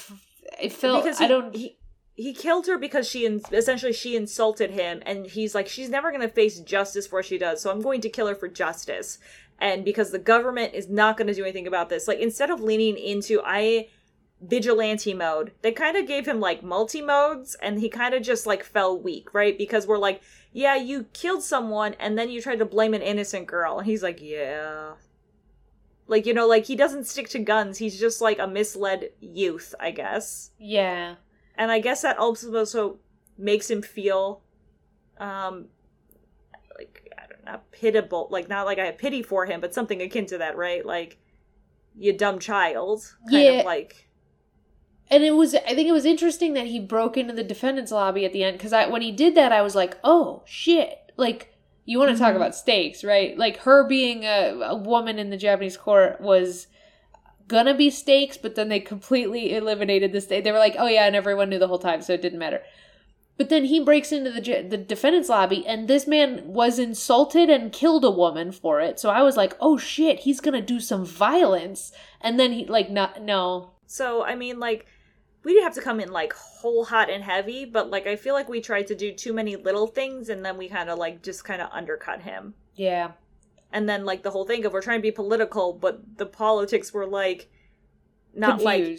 it 0.60 0.72
felt 0.72 1.04
because 1.04 1.20
I 1.20 1.26
don't 1.26 1.54
he 1.54 1.77
he 2.18 2.34
killed 2.34 2.66
her 2.66 2.76
because 2.76 3.08
she 3.08 3.24
in, 3.24 3.40
essentially 3.52 3.92
she 3.92 4.16
insulted 4.16 4.72
him 4.72 5.00
and 5.06 5.24
he's 5.24 5.54
like 5.54 5.68
she's 5.68 5.88
never 5.88 6.10
going 6.10 6.20
to 6.20 6.28
face 6.28 6.58
justice 6.58 7.06
for 7.06 7.20
what 7.20 7.24
she 7.24 7.38
does 7.38 7.62
so 7.62 7.70
i'm 7.70 7.80
going 7.80 8.00
to 8.00 8.10
kill 8.10 8.26
her 8.26 8.34
for 8.34 8.48
justice. 8.48 9.18
And 9.60 9.84
because 9.84 10.12
the 10.12 10.20
government 10.20 10.74
is 10.74 10.88
not 10.88 11.16
going 11.16 11.26
to 11.26 11.34
do 11.34 11.42
anything 11.42 11.66
about 11.66 11.88
this 11.88 12.08
like 12.08 12.18
instead 12.18 12.50
of 12.50 12.60
leaning 12.60 12.98
into 12.98 13.40
i 13.44 13.88
vigilante 14.40 15.14
mode 15.14 15.52
they 15.62 15.72
kind 15.72 15.96
of 15.96 16.06
gave 16.06 16.26
him 16.26 16.38
like 16.38 16.62
multi 16.62 17.02
modes 17.02 17.56
and 17.56 17.80
he 17.80 17.88
kind 17.88 18.14
of 18.14 18.22
just 18.22 18.46
like 18.46 18.62
fell 18.64 19.00
weak 19.00 19.32
right? 19.32 19.56
Because 19.56 19.86
we're 19.86 19.98
like 19.98 20.20
yeah 20.52 20.74
you 20.74 21.04
killed 21.12 21.42
someone 21.42 21.94
and 22.00 22.18
then 22.18 22.30
you 22.30 22.42
tried 22.42 22.58
to 22.58 22.64
blame 22.64 22.94
an 22.94 23.02
innocent 23.02 23.46
girl. 23.46 23.78
And 23.78 23.86
he's 23.86 24.02
like 24.02 24.18
yeah. 24.20 24.92
Like 26.08 26.26
you 26.26 26.34
know 26.34 26.48
like 26.48 26.66
he 26.66 26.76
doesn't 26.76 27.06
stick 27.06 27.28
to 27.30 27.38
guns. 27.38 27.78
He's 27.78 27.98
just 27.98 28.20
like 28.20 28.38
a 28.40 28.46
misled 28.46 29.10
youth 29.20 29.74
i 29.78 29.90
guess. 29.92 30.50
Yeah 30.58 31.16
and 31.58 31.70
I 31.70 31.80
guess 31.80 32.00
that 32.02 32.16
also 32.18 32.98
makes 33.36 33.70
him 33.70 33.82
feel, 33.82 34.42
um, 35.18 35.66
like 36.78 37.10
I 37.18 37.26
don't 37.28 37.44
know, 37.44 37.60
pitiable. 37.72 38.28
Like 38.30 38.48
not 38.48 38.64
like 38.66 38.78
I 38.78 38.86
have 38.86 38.98
pity 38.98 39.22
for 39.22 39.46
him, 39.46 39.60
but 39.60 39.74
something 39.74 40.00
akin 40.00 40.26
to 40.26 40.38
that, 40.38 40.56
right? 40.56 40.84
Like 40.86 41.18
you 41.98 42.16
dumb 42.16 42.38
child, 42.38 43.02
kind 43.30 43.44
Yeah. 43.44 43.50
of 43.60 43.66
like 43.66 44.08
and 45.10 45.24
it 45.24 45.32
was 45.32 45.54
I 45.54 45.74
think 45.74 45.88
it 45.88 45.92
was 45.92 46.04
interesting 46.04 46.52
that 46.54 46.66
he 46.66 46.78
broke 46.78 47.16
into 47.16 47.32
the 47.32 47.42
defendant's 47.42 47.90
lobby 47.90 48.24
at 48.24 48.32
the 48.32 48.44
end 48.44 48.58
because 48.58 48.72
I 48.72 48.86
when 48.88 49.02
he 49.02 49.10
did 49.10 49.34
that 49.34 49.52
I 49.52 49.62
was 49.62 49.74
like 49.74 49.96
oh 50.04 50.42
shit 50.46 50.98
like 51.16 51.54
you 51.86 51.98
want 51.98 52.12
to 52.12 52.18
talk 52.18 52.34
Mhm. 52.34 52.36
about 52.36 52.54
stakes 52.54 53.02
right 53.02 53.36
like 53.38 53.56
her 53.58 53.84
being 53.88 54.24
a, 54.24 54.60
a 54.62 54.76
woman 54.76 55.18
in 55.18 55.30
the 55.30 55.36
Japanese 55.38 55.76
court 55.78 56.20
was 56.20 56.66
gonna 57.48 57.74
be 57.74 57.90
stakes 57.90 58.36
but 58.36 58.54
then 58.54 58.68
they 58.68 58.78
completely 58.78 59.54
eliminated 59.54 60.12
the 60.12 60.20
stake 60.20 60.44
they 60.44 60.52
were 60.52 60.58
like 60.58 60.76
oh 60.78 60.86
yeah 60.86 61.06
and 61.06 61.16
everyone 61.16 61.48
knew 61.48 61.58
the 61.58 61.66
whole 61.66 61.78
time 61.78 62.02
so 62.02 62.12
it 62.12 62.22
didn't 62.22 62.38
matter. 62.38 62.62
But 63.36 63.50
then 63.50 63.66
he 63.66 63.78
breaks 63.78 64.10
into 64.10 64.30
the 64.30 64.66
the 64.68 64.76
defendant's 64.76 65.28
lobby 65.28 65.66
and 65.66 65.86
this 65.88 66.06
man 66.06 66.42
was 66.44 66.78
insulted 66.78 67.48
and 67.48 67.72
killed 67.72 68.04
a 68.04 68.10
woman 68.10 68.52
for 68.52 68.80
it. 68.80 68.98
So 69.00 69.10
I 69.10 69.22
was 69.22 69.36
like 69.36 69.56
oh 69.60 69.78
shit 69.78 70.20
he's 70.20 70.40
gonna 70.40 70.60
do 70.62 70.78
some 70.80 71.04
violence. 71.04 71.92
And 72.20 72.38
then 72.38 72.52
he 72.52 72.66
like 72.66 72.90
not 72.90 73.22
no. 73.22 73.70
So. 73.86 74.24
I 74.24 74.34
mean, 74.34 74.58
like 74.58 74.86
we 75.44 75.52
didn't 75.52 75.64
have 75.64 75.74
to 75.74 75.80
come 75.80 76.00
in 76.00 76.10
like 76.10 76.32
whole 76.34 76.84
hot 76.84 77.08
and 77.08 77.22
heavy, 77.24 77.64
but 77.64 77.90
like 77.90 78.06
I 78.06 78.16
feel 78.16 78.34
like 78.34 78.48
we 78.48 78.60
tried 78.60 78.88
to 78.88 78.94
do 78.94 79.12
too 79.12 79.32
many 79.32 79.56
little 79.56 79.86
things, 79.86 80.28
and 80.28 80.44
then 80.44 80.58
we 80.58 80.68
kind 80.68 80.90
of 80.90 80.98
like 80.98 81.22
just 81.22 81.44
kind 81.44 81.62
of 81.62 81.70
undercut 81.72 82.20
him. 82.22 82.54
yeah 82.74 83.12
And 83.72 83.88
then 83.88 84.04
like 84.04 84.22
the 84.22 84.30
whole 84.30 84.46
thing 84.46 84.64
of 84.64 84.72
we're 84.72 84.82
trying 84.82 84.98
to 84.98 85.02
be 85.02 85.10
political, 85.10 85.72
but 85.72 86.16
the 86.16 86.26
politics 86.26 86.92
were 86.92 87.06
like 87.06 87.50
not 88.34 88.62
like 88.62 88.98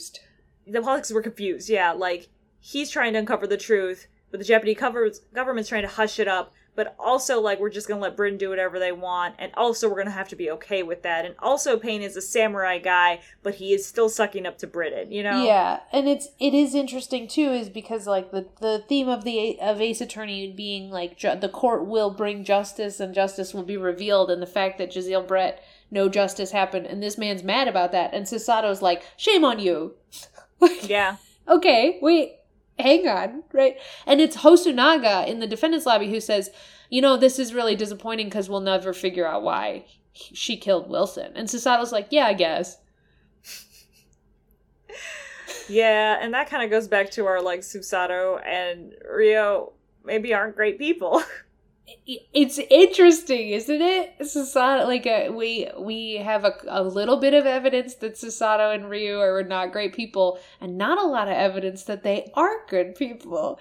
the 0.68 0.82
politics 0.82 1.12
were 1.12 1.22
confused. 1.22 1.70
Yeah, 1.70 1.92
like 1.92 2.30
he's 2.60 2.90
trying 2.90 3.14
to 3.14 3.20
uncover 3.20 3.48
the 3.48 3.58
truth, 3.58 4.08
but 4.32 4.40
the 4.40 4.46
Japanese 4.46 4.78
covers, 4.78 5.20
government's 5.34 5.70
trying 5.70 5.84
to 5.84 5.88
hush 5.88 6.20
it 6.20 6.28
up. 6.28 6.54
But 6.80 6.96
also, 6.98 7.42
like, 7.42 7.60
we're 7.60 7.70
just 7.70 7.90
gonna 7.90 8.00
let 8.00 8.16
Britain 8.16 8.38
do 8.38 8.50
whatever 8.50 8.80
they 8.80 8.94
want, 8.94 9.36
and 9.38 9.52
also 9.56 9.90
we're 9.90 9.98
gonna 9.98 10.12
have 10.12 10.30
to 10.30 10.38
be 10.38 10.50
okay 10.52 10.82
with 10.82 11.04
that. 11.04 11.26
And 11.26 11.36
also, 11.40 11.76
Payne 11.76 12.02
is 12.02 12.16
a 12.16 12.22
samurai 12.22 12.78
guy, 12.78 13.20
but 13.44 13.56
he 13.56 13.74
is 13.74 13.86
still 13.86 14.08
sucking 14.08 14.46
up 14.46 14.58
to 14.60 14.68
Britain. 14.68 15.12
You 15.12 15.24
know? 15.24 15.44
Yeah, 15.44 15.82
and 15.92 16.08
it's 16.08 16.30
it 16.40 16.54
is 16.54 16.74
interesting 16.76 17.28
too, 17.28 17.52
is 17.52 17.68
because 17.68 18.08
like 18.08 18.32
the 18.32 18.48
the 18.62 18.82
theme 18.88 19.10
of 19.10 19.26
the 19.26 19.60
of 19.60 19.82
Ace 19.82 20.00
Attorney 20.00 20.54
being 20.54 20.90
like 20.90 21.18
ju- 21.18 21.36
the 21.38 21.50
court 21.50 21.86
will 21.86 22.12
bring 22.12 22.46
justice 22.46 23.02
and 23.02 23.14
justice 23.14 23.54
will 23.54 23.64
be 23.64 23.76
revealed, 23.76 24.32
and 24.32 24.42
the 24.42 24.48
fact 24.48 24.78
that 24.78 24.90
Jezaille 24.90 25.28
Brett 25.28 25.62
no 25.92 26.08
justice 26.08 26.52
happened, 26.52 26.86
and 26.86 27.04
this 27.04 27.18
man's 27.18 27.44
mad 27.44 27.68
about 27.68 27.92
that, 27.92 28.14
and 28.14 28.26
Susato's 28.26 28.82
like, 28.82 29.04
shame 29.18 29.44
on 29.44 29.60
you. 29.60 29.96
Yeah. 30.84 31.18
okay, 31.46 32.00
wait, 32.02 32.39
hang 32.80 33.08
on, 33.08 33.44
right? 33.52 33.78
And 34.06 34.22
it's 34.22 34.38
Hosonaga 34.38 35.28
in 35.28 35.40
the 35.40 35.48
defendant's 35.48 35.86
lobby 35.86 36.10
who 36.10 36.20
says, 36.20 36.50
you 36.90 37.02
know, 37.02 37.18
this 37.18 37.38
is 37.40 37.54
really 37.54 37.76
disappointing 37.76 38.28
because 38.28 38.50
we'll 38.50 38.62
never 38.62 38.94
figure 38.94 39.28
out 39.28 39.44
why 39.44 39.86
she 40.14 40.58
killed 40.58 40.90
Wilson. 40.90 41.32
And 41.36 41.48
Susato's 41.48 41.92
like, 41.92 42.08
yeah, 42.10 42.26
I 42.26 42.34
guess. 42.34 42.78
Yeah, 45.68 46.18
and 46.20 46.34
that 46.34 46.50
kind 46.50 46.64
of 46.64 46.72
goes 46.72 46.88
back 46.88 47.12
to 47.12 47.28
our 47.28 47.42
like 47.42 47.60
Susato 47.60 48.44
and 48.44 48.94
Ryu 49.08 49.72
maybe 50.04 50.34
aren't 50.34 50.56
great 50.56 50.80
people. 50.80 51.22
it's 52.06 52.60
interesting, 52.70 53.50
isn't 53.50 53.82
it? 53.82 54.20
Susato, 54.20 54.86
like 54.86 55.06
a, 55.06 55.30
we 55.30 55.70
we 55.78 56.16
have 56.16 56.46
a, 56.46 56.54
a 56.68 56.84
little 56.84 57.18
bit 57.18 57.34
of 57.34 57.46
evidence 57.46 57.96
that 57.96 58.16
Susato 58.16 58.74
and 58.74 58.90
Ryu 58.90 59.20
are 59.20 59.44
not 59.44 59.72
great 59.72 59.94
people, 59.94 60.40
and 60.62 60.78
not 60.78 60.98
a 60.98 61.08
lot 61.08 61.28
of 61.28 61.34
evidence 61.34 61.84
that 61.84 62.04
they 62.04 62.32
are 62.36 62.66
good 62.68 62.96
people. 62.96 63.60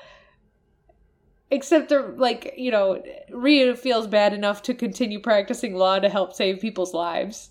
Except 1.51 1.89
they're 1.89 2.09
like 2.09 2.55
you 2.57 2.71
know, 2.71 3.03
Ryu 3.31 3.75
feels 3.77 4.07
bad 4.07 4.33
enough 4.33 4.63
to 4.63 4.75
continue 4.75 5.21
practicing 5.21 5.75
law 5.75 5.99
to 5.99 6.09
help 6.09 6.35
save 6.35 6.61
people's 6.61 6.95
lives. 6.95 7.51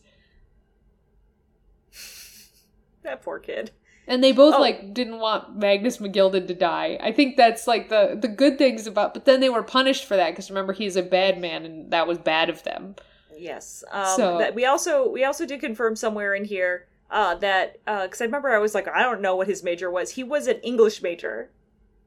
that 3.04 3.22
poor 3.22 3.40
kid. 3.40 3.72
And 4.10 4.24
they 4.24 4.32
both 4.32 4.56
Oh. 4.56 4.62
like 4.62 4.94
didn't 4.94 5.20
want 5.20 5.58
Magnus 5.58 5.98
McGilded 5.98 6.48
to 6.48 6.54
die. 6.54 6.98
I 7.02 7.12
think 7.12 7.36
that's 7.36 7.68
like 7.68 7.90
the 7.90 8.18
the 8.20 8.30
good 8.30 8.58
things 8.58 8.88
about. 8.88 9.14
But 9.14 9.26
then 9.26 9.42
they 9.42 9.50
were 9.50 9.64
punished 9.64 10.06
for 10.06 10.16
that 10.16 10.30
because 10.32 10.50
remember 10.50 10.72
he's 10.74 10.96
a 10.96 11.04
bad 11.04 11.40
man, 11.42 11.66
and 11.66 11.92
that 11.92 12.08
was 12.08 12.18
bad 12.18 12.50
of 12.50 12.64
them. 12.64 12.96
Yes. 13.38 13.84
Um, 13.92 14.06
So- 14.16 14.38
that 14.38 14.56
we 14.56 14.66
also 14.66 15.10
we 15.10 15.24
also 15.26 15.46
did 15.46 15.60
confirm 15.60 15.96
somewhere 15.96 16.34
in 16.34 16.46
here 16.46 16.88
uh, 17.12 17.36
that 17.36 17.80
because 17.86 18.22
I 18.22 18.26
remember 18.26 18.50
I 18.56 18.60
was 18.60 18.74
like 18.74 18.88
I 18.88 19.02
don't 19.04 19.22
know 19.22 19.36
what 19.36 19.48
his 19.48 19.62
major 19.64 19.92
was. 19.92 20.12
He 20.12 20.24
was 20.24 20.48
an 20.48 20.60
English 20.62 21.02
major. 21.02 21.50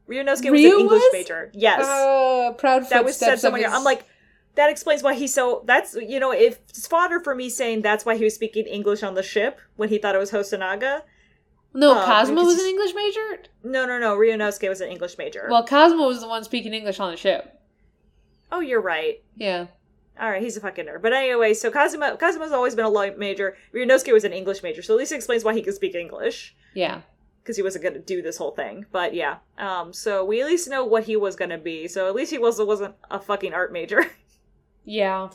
Ryunosuke 0.09 0.51
was 0.51 0.61
Ryu 0.61 0.75
an 0.75 0.81
English 0.81 1.03
was? 1.03 1.13
major. 1.13 1.51
Yes, 1.55 1.85
Uh, 1.85 2.53
proud 2.59 2.89
that 2.91 3.05
was 3.05 3.17
said 3.17 3.39
somewhere. 3.39 3.63
his- 3.65 3.73
I'm 3.73 3.85
like. 3.85 4.05
That 4.57 4.69
explains 4.69 5.03
why 5.05 5.15
he's 5.15 5.33
so. 5.33 5.63
That's 5.65 5.95
you 5.95 6.19
know, 6.19 6.33
if 6.33 6.59
it's 6.69 6.87
fodder 6.89 7.21
for 7.21 7.37
me 7.37 7.49
saying 7.49 7.83
that's 7.83 8.05
why 8.05 8.17
he 8.17 8.25
was 8.25 8.35
speaking 8.35 8.67
English 8.67 9.03
on 9.05 9.15
the 9.15 9.23
ship 9.23 9.61
when 9.77 9.89
he 9.91 9.97
thought 9.99 10.17
it 10.17 10.19
was 10.19 10.33
Hosonaga. 10.33 11.03
No, 11.73 11.95
uh, 11.95 12.05
Kazuma 12.05 12.43
was 12.43 12.59
an 12.59 12.67
English 12.67 12.95
major. 12.95 13.43
No, 13.63 13.87
no, 13.87 13.99
no. 13.99 14.17
Ryunosuke 14.17 14.69
was 14.69 14.81
an 14.81 14.89
English 14.91 15.17
major. 15.19 15.47
Well, 15.51 15.65
Kazuma 15.65 16.05
was 16.07 16.21
the 16.21 16.29
one 16.29 16.43
speaking 16.45 16.75
English 16.75 16.99
on 17.01 17.11
the 17.13 17.17
ship. 17.17 17.61
oh, 18.53 18.61
you're 18.61 18.81
right. 18.81 19.23
Yeah. 19.37 19.67
All 20.21 20.29
right, 20.29 20.43
he's 20.43 20.57
a 20.57 20.61
fucking 20.61 20.85
nerd. 20.87 21.01
But 21.01 21.13
anyway, 21.15 21.55
so 21.55 21.71
Kazuma 21.71 22.17
Kazuma's 22.19 22.53
always 22.53 22.75
been 22.75 22.85
a 22.85 22.91
law 22.91 23.07
major. 23.17 23.57
Ryunosuke 23.73 24.13
was 24.13 24.25
an 24.25 24.33
English 24.33 24.63
major, 24.63 24.83
so 24.83 24.95
at 24.95 24.99
least 24.99 25.13
it 25.13 25.17
explains 25.17 25.45
why 25.45 25.55
he 25.55 25.63
could 25.63 25.75
speak 25.75 25.95
English 25.95 26.55
Yeah. 26.75 27.01
because 27.43 27.57
he 27.57 27.63
wasn't 27.63 27.85
going 27.85 27.95
to 27.95 28.01
do 28.01 28.21
this 28.21 28.37
whole 28.37 28.51
thing. 28.51 28.85
But 28.93 29.15
yeah, 29.15 29.37
um, 29.57 29.93
so 29.95 30.25
we 30.25 30.43
at 30.43 30.47
least 30.47 30.69
know 30.69 30.85
what 30.85 31.05
he 31.05 31.17
was 31.17 31.37
going 31.37 31.51
to 31.51 31.59
be. 31.59 31.89
So 31.89 32.07
at 32.09 32.15
least 32.15 32.33
he 32.33 32.39
was 32.39 32.61
wasn't 32.61 32.97
a 33.11 33.19
fucking 33.21 33.55
art 33.55 33.73
major. 33.73 34.05
Yeah. 34.85 35.29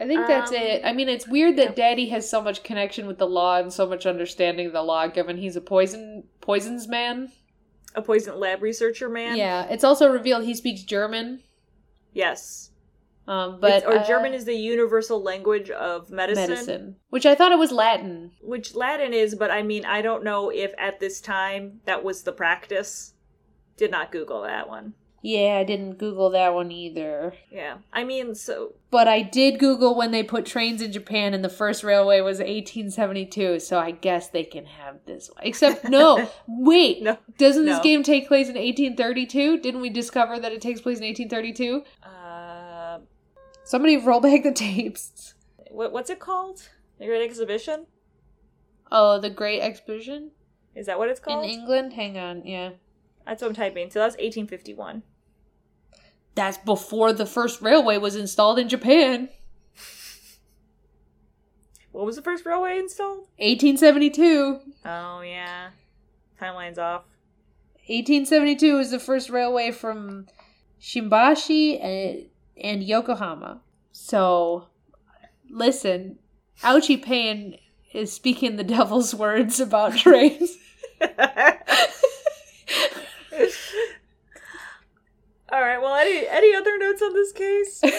I 0.00 0.06
think 0.06 0.26
that's 0.28 0.50
Um, 0.52 0.56
it. 0.56 0.82
I 0.84 0.92
mean, 0.92 1.08
it's 1.08 1.26
weird 1.26 1.56
that 1.56 1.74
Daddy 1.74 2.08
has 2.10 2.28
so 2.30 2.40
much 2.40 2.62
connection 2.62 3.06
with 3.08 3.18
the 3.18 3.26
law 3.26 3.56
and 3.58 3.72
so 3.72 3.84
much 3.86 4.06
understanding 4.06 4.66
of 4.68 4.72
the 4.72 4.82
law, 4.82 5.08
given 5.08 5.36
he's 5.38 5.56
a 5.56 5.60
poison 5.60 6.24
poisons 6.40 6.86
man. 6.88 7.32
a 7.94 8.02
poison 8.02 8.38
lab 8.38 8.62
researcher 8.62 9.08
man. 9.08 9.36
Yeah. 9.36 9.66
It's 9.70 9.82
also 9.82 10.08
revealed 10.12 10.44
he 10.44 10.54
speaks 10.54 10.82
German. 10.82 11.42
Yes. 12.12 12.70
Um, 13.26 13.58
but 13.60 13.72
It's- 13.78 13.82
or 13.92 13.98
uh, 13.98 14.06
German 14.06 14.34
is 14.34 14.44
the 14.44 14.54
universal 14.54 15.20
language 15.22 15.68
of 15.70 16.10
medicine, 16.10 16.48
medicine, 16.50 16.96
which 17.10 17.26
I 17.26 17.34
thought 17.34 17.50
it 17.52 17.58
was 17.58 17.72
Latin. 17.72 18.30
which 18.40 18.74
Latin 18.74 19.12
is. 19.12 19.34
But 19.34 19.50
I 19.50 19.62
mean, 19.62 19.84
I 19.84 20.00
don't 20.00 20.22
know 20.24 20.48
if 20.50 20.72
at 20.78 21.00
this 21.00 21.20
time 21.20 21.80
that 21.86 22.04
was 22.04 22.22
the 22.22 22.32
practice. 22.32 23.14
Did 23.76 23.90
not 23.90 24.12
Google 24.12 24.42
that 24.42 24.68
one. 24.68 24.94
Yeah, 25.20 25.56
I 25.58 25.64
didn't 25.64 25.98
Google 25.98 26.30
that 26.30 26.54
one 26.54 26.70
either. 26.70 27.34
Yeah, 27.50 27.78
I 27.92 28.04
mean, 28.04 28.36
so 28.36 28.74
But 28.90 29.08
I 29.08 29.22
did 29.22 29.58
Google 29.58 29.96
when 29.96 30.12
they 30.12 30.22
put 30.22 30.46
trains 30.46 30.80
in 30.80 30.92
Japan, 30.92 31.34
and 31.34 31.44
the 31.44 31.48
first 31.48 31.82
railway 31.82 32.20
was 32.20 32.38
1872. 32.38 33.58
So 33.58 33.78
I 33.80 33.90
guess 33.90 34.28
they 34.28 34.44
can 34.44 34.64
have 34.66 34.96
this 35.06 35.28
one. 35.28 35.44
Except 35.44 35.84
no, 35.88 36.30
wait. 36.46 37.02
no. 37.02 37.18
Doesn't 37.36 37.64
this 37.64 37.78
No. 37.78 37.82
game 37.82 38.02
take 38.04 38.28
place 38.28 38.48
in 38.48 38.54
1832? 38.54 39.58
Didn't 39.58 39.80
we 39.80 39.90
discover 39.90 40.38
that 40.38 40.52
it 40.52 40.60
takes 40.60 40.80
place 40.80 40.98
in 40.98 41.04
1832? 41.06 41.82
Uh, 42.08 43.00
Somebody 43.64 43.96
roll 43.96 44.20
back 44.20 44.44
the 44.44 44.52
tapes. 44.52 45.34
what, 45.70 45.92
what's 45.92 46.10
it 46.10 46.20
called? 46.20 46.68
The 46.98 47.06
Great 47.06 47.24
Exhibition? 47.24 47.86
Oh, 48.90 49.18
the 49.20 49.30
Great 49.30 49.60
Exposition 49.60 50.30
Is 50.74 50.86
that 50.86 50.98
what 50.98 51.08
it's 51.10 51.20
called? 51.20 51.44
in 51.44 51.50
England. 51.50 51.92
Hang 51.94 52.16
on, 52.16 52.46
yeah, 52.46 52.70
That's 53.28 53.42
what 53.42 53.48
I'm 53.48 53.54
typing. 53.54 53.90
So 53.90 53.98
that's 54.00 54.16
1851. 54.16 55.02
that's 56.34 56.56
before 56.58 57.12
the 57.12 57.26
first 57.26 57.60
railway 57.60 57.98
was 57.98 58.16
installed 58.16 58.58
in 58.58 58.68
Japan. 58.68 59.28
What 61.92 62.06
was 62.06 62.16
the 62.16 62.22
first 62.22 62.46
railway 62.46 62.78
installed? 62.78 63.26
1872. 63.38 64.60
Oh 64.86 65.20
yeah, 65.20 65.70
timeline's 66.40 66.78
off. 66.78 67.02
1872 67.88 68.76
was 68.76 68.90
the 68.90 68.98
first 68.98 69.30
railway 69.30 69.72
from 69.72 70.26
Shimbashi 70.80 71.82
and, 71.82 72.26
and 72.62 72.82
Yokohama. 72.82 73.60
So, 73.92 74.68
listen, 75.50 76.18
Auchi 76.62 77.02
Payne 77.02 77.56
is 77.92 78.12
speaking 78.12 78.56
the 78.56 78.64
devil's 78.78 79.14
words 79.14 79.58
about 79.60 79.96
trains. 79.96 80.56
All 85.52 85.60
right. 85.60 85.80
Well, 85.80 85.94
any 85.94 86.26
any 86.28 86.54
other 86.54 86.76
notes 86.78 87.00
on 87.02 87.14
this 87.14 87.32
case? 87.32 87.82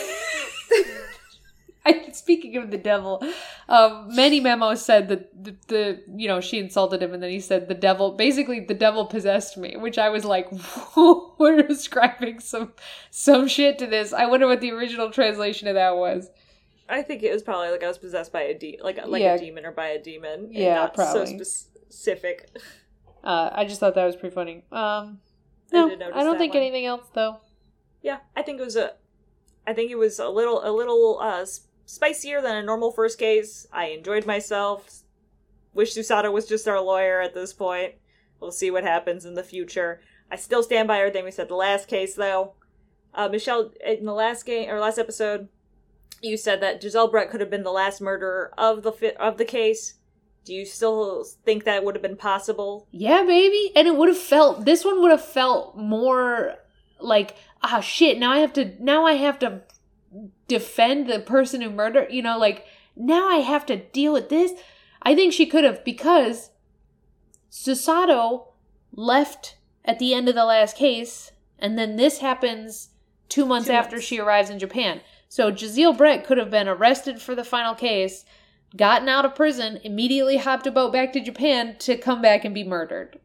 I, 1.85 2.09
speaking 2.11 2.57
of 2.57 2.71
the 2.71 2.77
devil, 2.77 3.23
um, 3.69 4.13
many 4.13 4.39
memos 4.41 4.83
said 4.85 5.07
that 5.07 5.43
the, 5.43 5.55
the 5.67 6.03
you 6.15 6.27
know 6.27 6.41
she 6.41 6.59
insulted 6.59 7.01
him, 7.01 7.13
and 7.13 7.23
then 7.23 7.31
he 7.31 7.39
said 7.39 7.67
the 7.67 7.73
devil. 7.73 8.11
Basically, 8.11 8.59
the 8.59 8.73
devil 8.73 9.05
possessed 9.05 9.57
me, 9.57 9.77
which 9.77 9.97
I 9.97 10.09
was 10.09 10.25
like, 10.25 10.47
we're 11.39 11.63
describing 11.63 12.39
some 12.39 12.73
some 13.09 13.47
shit 13.47 13.79
to 13.79 13.87
this. 13.87 14.13
I 14.13 14.25
wonder 14.27 14.45
what 14.45 14.61
the 14.61 14.71
original 14.71 15.09
translation 15.09 15.67
of 15.67 15.75
that 15.75 15.95
was. 15.95 16.29
I 16.89 17.01
think 17.01 17.23
it 17.23 17.31
was 17.31 17.43
probably 17.43 17.69
like 17.69 17.83
I 17.83 17.87
was 17.87 17.97
possessed 17.99 18.33
by 18.33 18.41
a 18.41 18.53
de- 18.57 18.79
like 18.83 18.99
like 19.07 19.21
Yeah. 19.21 19.35
a 19.35 19.39
demon 19.39 19.65
or 19.65 19.71
by 19.71 19.87
a 19.87 20.01
demon. 20.01 20.45
and 20.45 20.53
Yeah, 20.53 20.87
probably. 20.87 21.25
So 21.39 21.43
specific. 21.43 22.49
Uh, 23.23 23.49
I 23.53 23.65
just 23.65 23.79
thought 23.79 23.95
that 23.95 24.05
was 24.05 24.15
pretty 24.15 24.33
funny. 24.35 24.63
Um, 24.71 25.19
no, 25.71 25.87
notice 25.87 26.15
I 26.15 26.23
don't 26.23 26.37
think 26.37 26.53
one. 26.53 26.63
anything 26.63 26.85
else 26.85 27.07
though. 27.13 27.37
Yeah, 28.01 28.19
I 28.35 28.41
think 28.43 28.59
it 28.59 28.63
was 28.63 28.75
a. 28.75 28.93
I 29.67 29.73
think 29.73 29.91
it 29.91 29.97
was 29.97 30.19
a 30.19 30.29
little 30.29 30.61
a 30.63 30.71
little 30.71 31.19
uh 31.21 31.45
spicier 31.85 32.41
than 32.41 32.55
a 32.55 32.63
normal 32.63 32.91
first 32.91 33.17
case. 33.19 33.67
I 33.71 33.87
enjoyed 33.87 34.25
myself. 34.25 35.03
Wish 35.73 35.95
Susato 35.95 36.31
was 36.31 36.47
just 36.47 36.67
our 36.67 36.81
lawyer 36.81 37.21
at 37.21 37.33
this 37.33 37.53
point. 37.53 37.95
We'll 38.39 38.51
see 38.51 38.71
what 38.71 38.83
happens 38.83 39.25
in 39.25 39.33
the 39.35 39.43
future. 39.43 40.01
I 40.31 40.35
still 40.35 40.63
stand 40.63 40.87
by 40.87 40.99
everything 40.99 41.25
we 41.25 41.31
said 41.31 41.49
the 41.49 41.55
last 41.55 41.87
case 41.87 42.15
though. 42.15 42.53
Uh, 43.13 43.27
Michelle, 43.27 43.71
in 43.85 44.05
the 44.05 44.13
last 44.13 44.45
game 44.45 44.69
or 44.69 44.79
last 44.79 44.97
episode, 44.99 45.49
you 46.21 46.37
said 46.37 46.61
that 46.61 46.81
Jezaille 46.81 47.09
Brett 47.11 47.29
could 47.31 47.41
have 47.41 47.49
been 47.49 47.63
the 47.63 47.71
last 47.71 48.01
murderer 48.01 48.53
of 48.57 48.83
the 48.83 48.91
fi- 48.91 49.15
of 49.15 49.37
the 49.37 49.45
case. 49.45 49.95
Do 50.49 50.55
you 50.55 50.65
still 50.65 51.23
think 51.45 51.65
that 51.65 51.83
would 51.85 51.93
have 51.93 52.01
been 52.01 52.17
possible? 52.17 52.87
Yeah, 52.89 53.23
baby, 53.23 53.71
and 53.75 53.87
it 53.87 53.95
would 53.95 54.09
have 54.09 54.17
felt. 54.17 54.65
This 54.65 54.83
one 54.83 54.99
would 54.99 55.11
have 55.11 55.23
felt 55.23 55.77
more 55.77 56.55
like 56.99 57.35
ah 57.61 57.81
shit. 57.81 58.17
Now 58.17 58.31
I 58.31 58.39
have 58.39 58.51
to. 58.53 58.73
Now 58.83 59.05
I 59.05 59.13
have 59.13 59.37
to 59.39 59.61
defend 60.47 61.05
the 61.07 61.19
person 61.19 61.61
who 61.61 61.69
murdered. 61.69 62.11
You 62.11 62.23
know, 62.23 62.39
like 62.39 62.65
now 62.95 63.27
I 63.29 63.35
have 63.35 63.63
to 63.67 63.77
deal 63.77 64.11
with 64.11 64.29
this. 64.29 64.53
I 65.03 65.13
think 65.13 65.33
she 65.33 65.45
could 65.45 65.63
have 65.63 65.85
because 65.85 66.49
Susato 67.51 68.47
left 68.91 69.55
at 69.85 69.99
the 69.99 70.15
end 70.15 70.27
of 70.29 70.33
the 70.33 70.45
last 70.45 70.75
case, 70.75 71.31
and 71.59 71.77
then 71.77 71.95
this 71.95 72.17
happens 72.17 72.89
two 73.29 73.45
months 73.45 73.67
Two 73.67 73.73
after 73.73 73.97
months. 73.97 74.07
she 74.07 74.19
arrives 74.19 74.49
in 74.49 74.57
Japan. 74.57 75.01
So 75.27 75.51
Jezaille 75.51 75.95
Brett 75.95 76.25
could 76.25 76.39
have 76.39 76.49
been 76.49 76.67
arrested 76.67 77.21
for 77.21 77.35
the 77.35 77.43
final 77.43 77.75
case, 77.75 78.25
gotten 78.75 79.09
out 79.09 79.25
of 79.25 79.35
prison, 79.35 79.79
immediately 79.83 80.37
hopped 80.37 80.67
a 80.67 80.71
boat 80.71 80.93
back 80.93 81.13
to 81.13 81.19
Japan 81.19 81.75
to 81.79 81.97
come 81.97 82.21
back 82.21 82.45
and 82.45 82.53
be 82.53 82.63
murdered. 82.63 83.19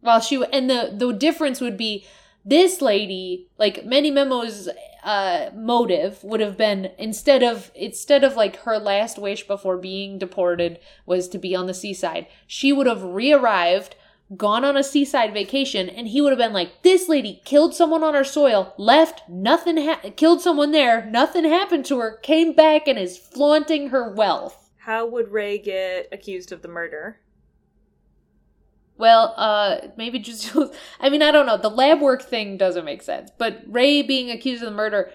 While 0.00 0.20
she 0.20 0.42
and 0.52 0.70
the 0.70 0.92
the 0.94 1.12
difference 1.12 1.60
would 1.60 1.76
be 1.76 2.06
this 2.44 2.80
lady, 2.80 3.48
like 3.58 3.84
many 3.84 4.10
memos 4.10 4.68
uh 5.02 5.50
motive 5.54 6.22
would 6.24 6.40
have 6.40 6.56
been 6.56 6.90
instead 6.98 7.42
of 7.42 7.70
instead 7.74 8.24
of 8.24 8.36
like 8.36 8.56
her 8.56 8.78
last 8.78 9.18
wish 9.18 9.46
before 9.46 9.76
being 9.76 10.18
deported 10.18 10.78
was 11.06 11.28
to 11.28 11.38
be 11.38 11.54
on 11.54 11.66
the 11.66 11.74
seaside, 11.74 12.26
she 12.46 12.72
would 12.72 12.86
have 12.86 13.02
re-arrived 13.02 13.96
gone 14.36 14.62
on 14.64 14.76
a 14.76 14.84
seaside 14.84 15.32
vacation 15.32 15.88
and 15.88 16.08
he 16.08 16.20
would 16.20 16.30
have 16.30 16.38
been 16.38 16.52
like 16.52 16.82
this 16.82 17.08
lady 17.08 17.40
killed 17.46 17.74
someone 17.74 18.02
on 18.04 18.14
our 18.14 18.24
soil 18.24 18.74
left 18.76 19.22
nothing 19.28 19.78
ha- 19.78 20.00
killed 20.16 20.40
someone 20.42 20.70
there 20.70 21.06
nothing 21.06 21.44
happened 21.44 21.84
to 21.86 21.98
her 21.98 22.18
came 22.18 22.52
back 22.52 22.86
and 22.86 22.98
is 22.98 23.16
flaunting 23.16 23.88
her 23.88 24.12
wealth 24.12 24.70
How 24.80 25.06
would 25.06 25.30
Ray 25.32 25.56
get 25.58 26.08
accused 26.12 26.52
of 26.52 26.60
the 26.60 26.68
murder? 26.68 27.20
Well, 28.96 29.32
uh, 29.36 29.88
maybe 29.96 30.18
just. 30.18 30.56
I 31.00 31.08
mean, 31.08 31.22
I 31.22 31.30
don't 31.30 31.46
know. 31.46 31.56
The 31.56 31.68
lab 31.70 32.00
work 32.00 32.22
thing 32.22 32.56
doesn't 32.56 32.84
make 32.84 33.02
sense, 33.02 33.30
but 33.38 33.62
Ray 33.66 34.02
being 34.02 34.30
accused 34.30 34.62
of 34.62 34.70
the 34.70 34.74
murder, 34.76 35.12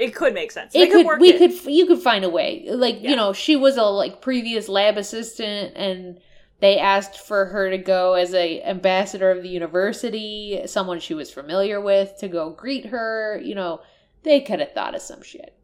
It 0.00 0.14
could 0.16 0.34
make 0.34 0.50
sense. 0.50 0.74
It 0.74 0.90
could. 0.90 1.06
work 1.06 1.20
We 1.20 1.32
it. 1.34 1.38
could. 1.38 1.72
You 1.72 1.86
could 1.86 2.00
find 2.02 2.24
a 2.24 2.28
way. 2.28 2.66
Like 2.68 2.96
Yeah. 3.00 3.10
you 3.10 3.16
know, 3.16 3.32
she 3.32 3.54
was 3.54 3.76
a 3.76 3.84
like 3.84 4.20
previous 4.20 4.68
lab 4.68 4.96
assistant, 4.96 5.76
and 5.76 6.18
they 6.60 6.78
asked 6.78 7.18
for 7.18 7.46
her 7.46 7.70
to 7.70 7.78
go 7.78 8.14
as 8.14 8.34
a 8.34 8.62
ambassador 8.62 9.30
of 9.30 9.42
the 9.42 9.48
university, 9.48 10.60
someone 10.66 11.00
she 11.00 11.14
was 11.14 11.30
familiar 11.30 11.80
with, 11.80 12.16
to 12.18 12.28
go 12.28 12.50
greet 12.50 12.86
her. 12.86 13.40
You 13.42 13.54
know, 13.54 13.80
they 14.22 14.40
could 14.40 14.60
have 14.60 14.72
thought 14.72 14.94
of 14.94 15.02
some 15.02 15.22
shit. 15.22 15.56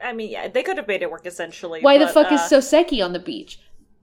I 0.00 0.12
mean, 0.12 0.30
yeah, 0.30 0.48
they 0.48 0.62
could 0.62 0.76
have 0.76 0.86
made 0.86 1.02
it 1.02 1.10
work 1.10 1.26
essentially. 1.26 1.80
Why 1.80 1.98
the 1.98 2.06
but, 2.06 2.14
fuck 2.14 2.32
is 2.32 2.40
uh, 2.40 2.58
Soseki 2.58 3.04
on 3.04 3.12
the 3.12 3.18
beach? 3.18 3.58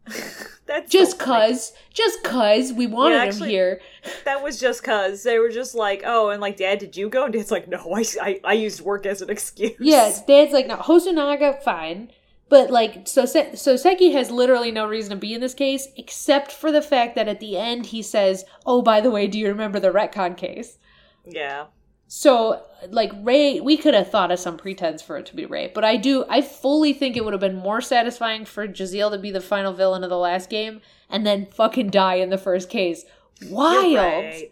that's 0.66 0.92
Just 0.92 1.18
so 1.20 1.26
cause, 1.26 1.74
just 1.92 2.24
cause 2.24 2.72
we 2.72 2.86
wanted 2.86 3.16
him 3.16 3.22
actually- 3.22 3.50
here. 3.50 3.82
That 4.26 4.44
was 4.44 4.60
just 4.60 4.84
cause 4.84 5.24
they 5.24 5.40
were 5.40 5.50
just 5.50 5.74
like, 5.74 6.04
oh, 6.06 6.30
and 6.30 6.42
like, 6.42 6.58
Dad, 6.58 6.80
did 6.80 6.98
you 6.98 7.10
go? 7.10 7.26
And 7.26 7.34
Dad's 7.34 7.50
like, 7.50 7.68
no, 7.68 7.96
I, 7.96 8.04
I, 8.22 8.40
I 8.44 8.54
used 8.54 8.82
work 8.82 9.06
as 9.06 9.22
an 9.22 9.30
excuse. 9.30 9.74
Yeah, 9.80 10.16
Dad's 10.28 10.54
like, 10.54 10.68
no, 10.68 10.78
Hosonaga, 10.78 11.62
fine. 11.64 12.12
But, 12.48 12.70
like, 12.70 13.08
so 13.08 13.24
Soseki 13.24 14.12
has 14.14 14.30
literally 14.30 14.72
no 14.72 14.86
reason 14.86 15.12
to 15.12 15.16
be 15.16 15.34
in 15.34 15.42
this 15.42 15.56
case, 15.56 15.88
except 15.98 16.52
for 16.52 16.72
the 16.72 16.82
fact 16.82 17.16
that 17.16 17.28
at 17.28 17.40
the 17.40 17.58
end 17.58 17.88
he 17.88 18.02
says, 18.02 18.46
oh, 18.66 18.82
by 18.82 19.02
the 19.02 19.10
way, 19.10 19.26
do 19.26 19.40
you 19.40 19.48
remember 19.48 19.80
the 19.80 19.92
retcon 19.92 20.38
case? 20.38 20.78
Yeah. 21.26 21.66
So, 22.08 22.62
like, 22.90 23.12
Ray, 23.24 23.60
we 23.60 23.78
could 23.78 23.96
have 23.96 24.12
thought 24.12 24.32
of 24.32 24.38
some 24.38 24.58
pretense 24.58 25.02
for 25.02 25.18
it 25.18 25.26
to 25.26 25.36
be 25.36 25.48
Ray. 25.48 25.72
But 25.74 25.84
I 25.84 25.98
do, 25.98 26.24
I 26.30 26.42
fully 26.42 26.94
think 26.94 27.18
it 27.18 27.26
would 27.26 27.34
have 27.34 27.42
been 27.42 27.56
more 27.56 27.82
satisfying 27.82 28.46
for 28.46 28.68
Jezaille 28.68 29.12
to 29.12 29.18
be 29.18 29.32
the 29.32 29.42
final 29.42 29.74
villain 29.74 30.04
of 30.04 30.12
the 30.12 30.18
last 30.18 30.50
game 30.50 30.82
and 31.10 31.26
then 31.26 31.48
fucking 31.48 31.90
die 31.90 32.16
in 32.16 32.30
the 32.30 32.38
first 32.38 32.70
case. 32.70 33.06
Wild. 33.50 33.96
Right. 33.96 34.52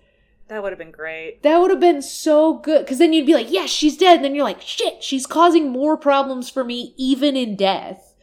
That 0.53 0.61
would 0.61 0.71
have 0.71 0.77
been 0.77 0.91
great. 0.91 1.41
That 1.41 1.57
would 1.57 1.71
have 1.71 1.79
been 1.79 2.03
so 2.03 2.53
good. 2.53 2.85
Because 2.85 2.99
then 2.99 3.11
you'd 3.11 3.25
be 3.25 3.33
like, 3.33 3.49
yes, 3.49 3.71
she's 3.71 3.97
dead. 3.97 4.17
And 4.17 4.23
then 4.23 4.35
you're 4.35 4.43
like, 4.43 4.61
shit, 4.61 5.03
she's 5.03 5.25
causing 5.25 5.71
more 5.71 5.97
problems 5.97 6.47
for 6.47 6.63
me 6.63 6.93
even 6.95 7.35
in 7.35 7.55
death. 7.55 8.13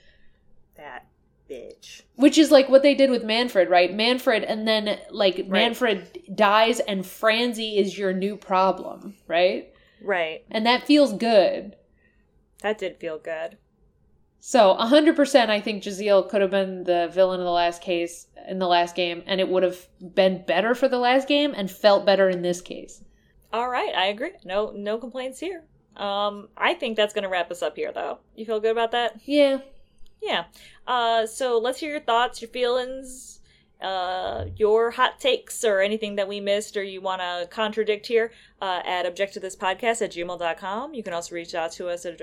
That 0.76 1.08
bitch. 1.50 2.02
Which 2.14 2.38
is 2.38 2.52
like 2.52 2.68
what 2.68 2.84
they 2.84 2.94
did 2.94 3.10
with 3.10 3.24
Manfred, 3.24 3.68
right? 3.68 3.92
Manfred, 3.92 4.44
and 4.44 4.68
then 4.68 5.00
like 5.10 5.38
Right. 5.38 5.48
Manfred 5.48 6.22
dies 6.32 6.78
and 6.78 7.04
Franzi 7.04 7.76
is 7.78 7.98
your 7.98 8.12
new 8.12 8.36
problem, 8.36 9.16
right? 9.26 9.74
Right. 10.00 10.44
And 10.52 10.64
that 10.66 10.86
feels 10.86 11.12
good. 11.12 11.74
That 12.62 12.78
did 12.78 12.98
feel 12.98 13.18
good. 13.18 13.58
So 14.40 14.74
100% 14.80 15.50
I 15.50 15.60
think 15.60 15.82
Jezaille 15.82 16.28
could 16.28 16.40
have 16.40 16.50
been 16.50 16.84
the 16.84 17.10
villain 17.12 17.40
of 17.40 17.44
the 17.44 17.52
last 17.52 17.82
case 17.82 18.26
in 18.48 18.58
the 18.58 18.66
last 18.66 18.96
game 18.96 19.22
and 19.26 19.38
it 19.38 19.48
would 19.48 19.62
have 19.62 19.86
been 20.14 20.44
better 20.46 20.74
for 20.74 20.88
the 20.88 20.98
last 20.98 21.28
game 21.28 21.52
and 21.54 21.70
felt 21.70 22.06
better 22.06 22.28
in 22.28 22.40
this 22.40 22.62
case. 22.62 23.04
All 23.52 23.68
right, 23.68 23.94
I 23.94 24.06
agree. 24.06 24.32
No, 24.44 24.72
no 24.74 24.96
complaints 24.96 25.40
here. 25.40 25.64
Um, 25.96 26.48
I 26.56 26.72
think 26.74 26.96
that's 26.96 27.12
gonna 27.12 27.28
wrap 27.28 27.50
us 27.50 27.62
up 27.62 27.76
here, 27.76 27.92
though. 27.92 28.18
You 28.34 28.46
feel 28.46 28.60
good 28.60 28.70
about 28.72 28.92
that? 28.92 29.20
Yeah. 29.24 29.58
Yeah. 30.22 30.44
Uh, 30.86 31.26
so 31.26 31.58
let's 31.58 31.78
hear 31.80 31.90
your 31.90 32.00
thoughts, 32.00 32.40
your 32.40 32.50
feelings, 32.50 33.40
uh, 33.82 34.46
your 34.56 34.90
hot 34.90 35.20
takes, 35.20 35.64
or 35.64 35.80
anything 35.80 36.16
that 36.16 36.28
we 36.28 36.40
missed 36.40 36.76
or 36.76 36.82
you 36.82 37.00
want 37.00 37.20
to 37.20 37.48
contradict 37.50 38.06
here 38.06 38.32
uh, 38.62 38.80
at 38.86 39.04
objecttothispodcast 39.04 40.02
at 40.02 40.12
gmail.com. 40.12 40.94
You 40.94 41.02
can 41.02 41.12
also 41.12 41.34
reach 41.34 41.54
out 41.54 41.72
to 41.72 41.88
us 41.88 42.06
at 42.06 42.18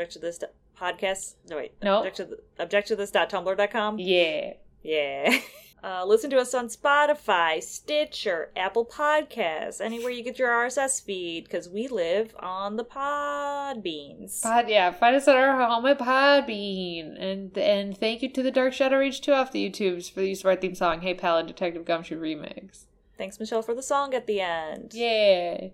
objecttothispodcast. 0.81 1.35
No, 1.49 1.57
wait. 1.57 1.73
No. 1.83 1.99
Object 1.99 2.17
to 2.17 2.25
the, 2.25 2.39
objecttotthis.tumblr.com. 2.59 3.99
Yeah. 3.99 4.53
Yeah. 4.83 5.39
Uh, 5.83 6.03
listen 6.03 6.29
to 6.31 6.39
us 6.39 6.55
on 6.55 6.67
Spotify, 6.67 7.61
Stitcher, 7.61 8.51
Apple 8.57 8.83
Podcasts, 8.83 9.79
anywhere 9.79 10.09
you 10.09 10.23
get 10.23 10.39
your 10.39 10.49
RSS 10.49 11.03
feed, 11.03 11.43
because 11.43 11.69
we 11.69 11.87
live 11.87 12.35
on 12.39 12.77
the 12.77 12.83
Podbeans. 12.83 14.41
Pod, 14.41 14.69
yeah, 14.69 14.91
find 14.91 15.15
us 15.15 15.27
at 15.27 15.35
our 15.35 15.55
home 15.55 15.85
at 15.85 15.99
Podbean. 15.99 17.15
And 17.21 17.55
and 17.57 17.95
thank 17.95 18.23
you 18.23 18.29
to 18.29 18.41
the 18.41 18.49
Dark 18.49 18.73
Shadow 18.73 18.97
Reach 18.97 19.21
2 19.21 19.31
off 19.31 19.51
the 19.51 19.69
YouTubes 19.69 20.11
for 20.11 20.21
the 20.21 20.29
use 20.29 20.39
of 20.39 20.47
our 20.47 20.55
theme 20.55 20.73
song, 20.73 21.01
Hey 21.01 21.13
Pal 21.13 21.37
and 21.37 21.47
Detective 21.47 21.85
Gumshoe 21.85 22.19
Remix. 22.19 22.85
Thanks, 23.17 23.39
Michelle, 23.39 23.61
for 23.61 23.75
the 23.75 23.83
song 23.83 24.15
at 24.15 24.25
the 24.25 24.41
end. 24.41 24.93
Yeah. 24.95 25.67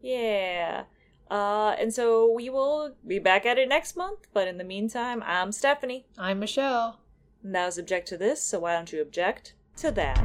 Yeah. 0.00 0.84
Uh, 1.30 1.74
and 1.78 1.92
so 1.92 2.30
we 2.30 2.50
will 2.50 2.94
be 3.06 3.18
back 3.18 3.46
at 3.46 3.58
it 3.58 3.68
next 3.68 3.96
month, 3.96 4.26
but 4.32 4.46
in 4.46 4.58
the 4.58 4.64
meantime, 4.64 5.22
I'm 5.26 5.52
Stephanie. 5.52 6.06
I'm 6.18 6.38
Michelle. 6.38 7.00
And 7.42 7.54
that 7.54 7.66
was 7.66 7.78
Object 7.78 8.08
to 8.08 8.16
This, 8.16 8.42
so 8.42 8.60
why 8.60 8.74
don't 8.74 8.92
you 8.92 9.00
object 9.02 9.54
to 9.76 9.90
that? 9.92 10.18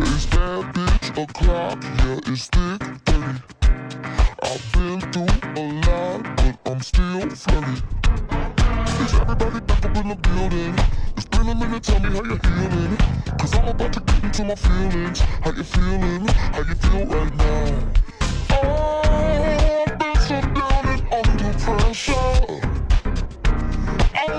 Is 0.00 0.26
that 0.26 0.72
bitch 0.74 1.22
a 1.22 1.26
clock? 1.32 1.82
Yeah, 1.82 2.32
it's 2.32 2.46
thick, 2.48 3.04
dirty. 3.04 3.42
I've 4.42 4.72
been 4.72 5.00
through 5.12 5.52
a 5.56 5.64
lot, 5.86 6.36
but 6.36 6.58
I'm 6.66 6.80
still 6.80 7.30
flirty. 7.30 7.82
Is 9.04 9.14
everybody 9.14 9.60
back 9.60 9.84
up 9.84 9.96
in 9.96 10.08
the 10.08 10.16
building? 10.16 10.74
It's 11.16 11.26
been 11.26 11.48
a 11.48 11.54
minute, 11.54 11.82
tell 11.82 12.00
me 12.00 12.08
how 12.10 12.24
you're 12.24 12.38
healing. 12.38 12.96
Cause 13.38 13.54
I'm 13.54 13.68
about 13.68 13.92
to 13.92 14.00
get 14.00 14.24
into 14.24 14.44
my 14.44 14.54
feelings. 14.54 15.20
How 15.20 15.52
you 15.52 15.62
feeling? 15.62 16.26
How 16.26 16.58
you 16.58 16.74
feel 16.74 17.06
right 17.06 17.36
now? 17.36 18.11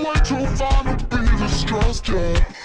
Way 0.04 0.14
too 0.26 0.46
fine 0.58 0.98
to 0.98 1.06
be 1.18 1.38
distressed, 1.38 2.10
yeah. 2.10 2.63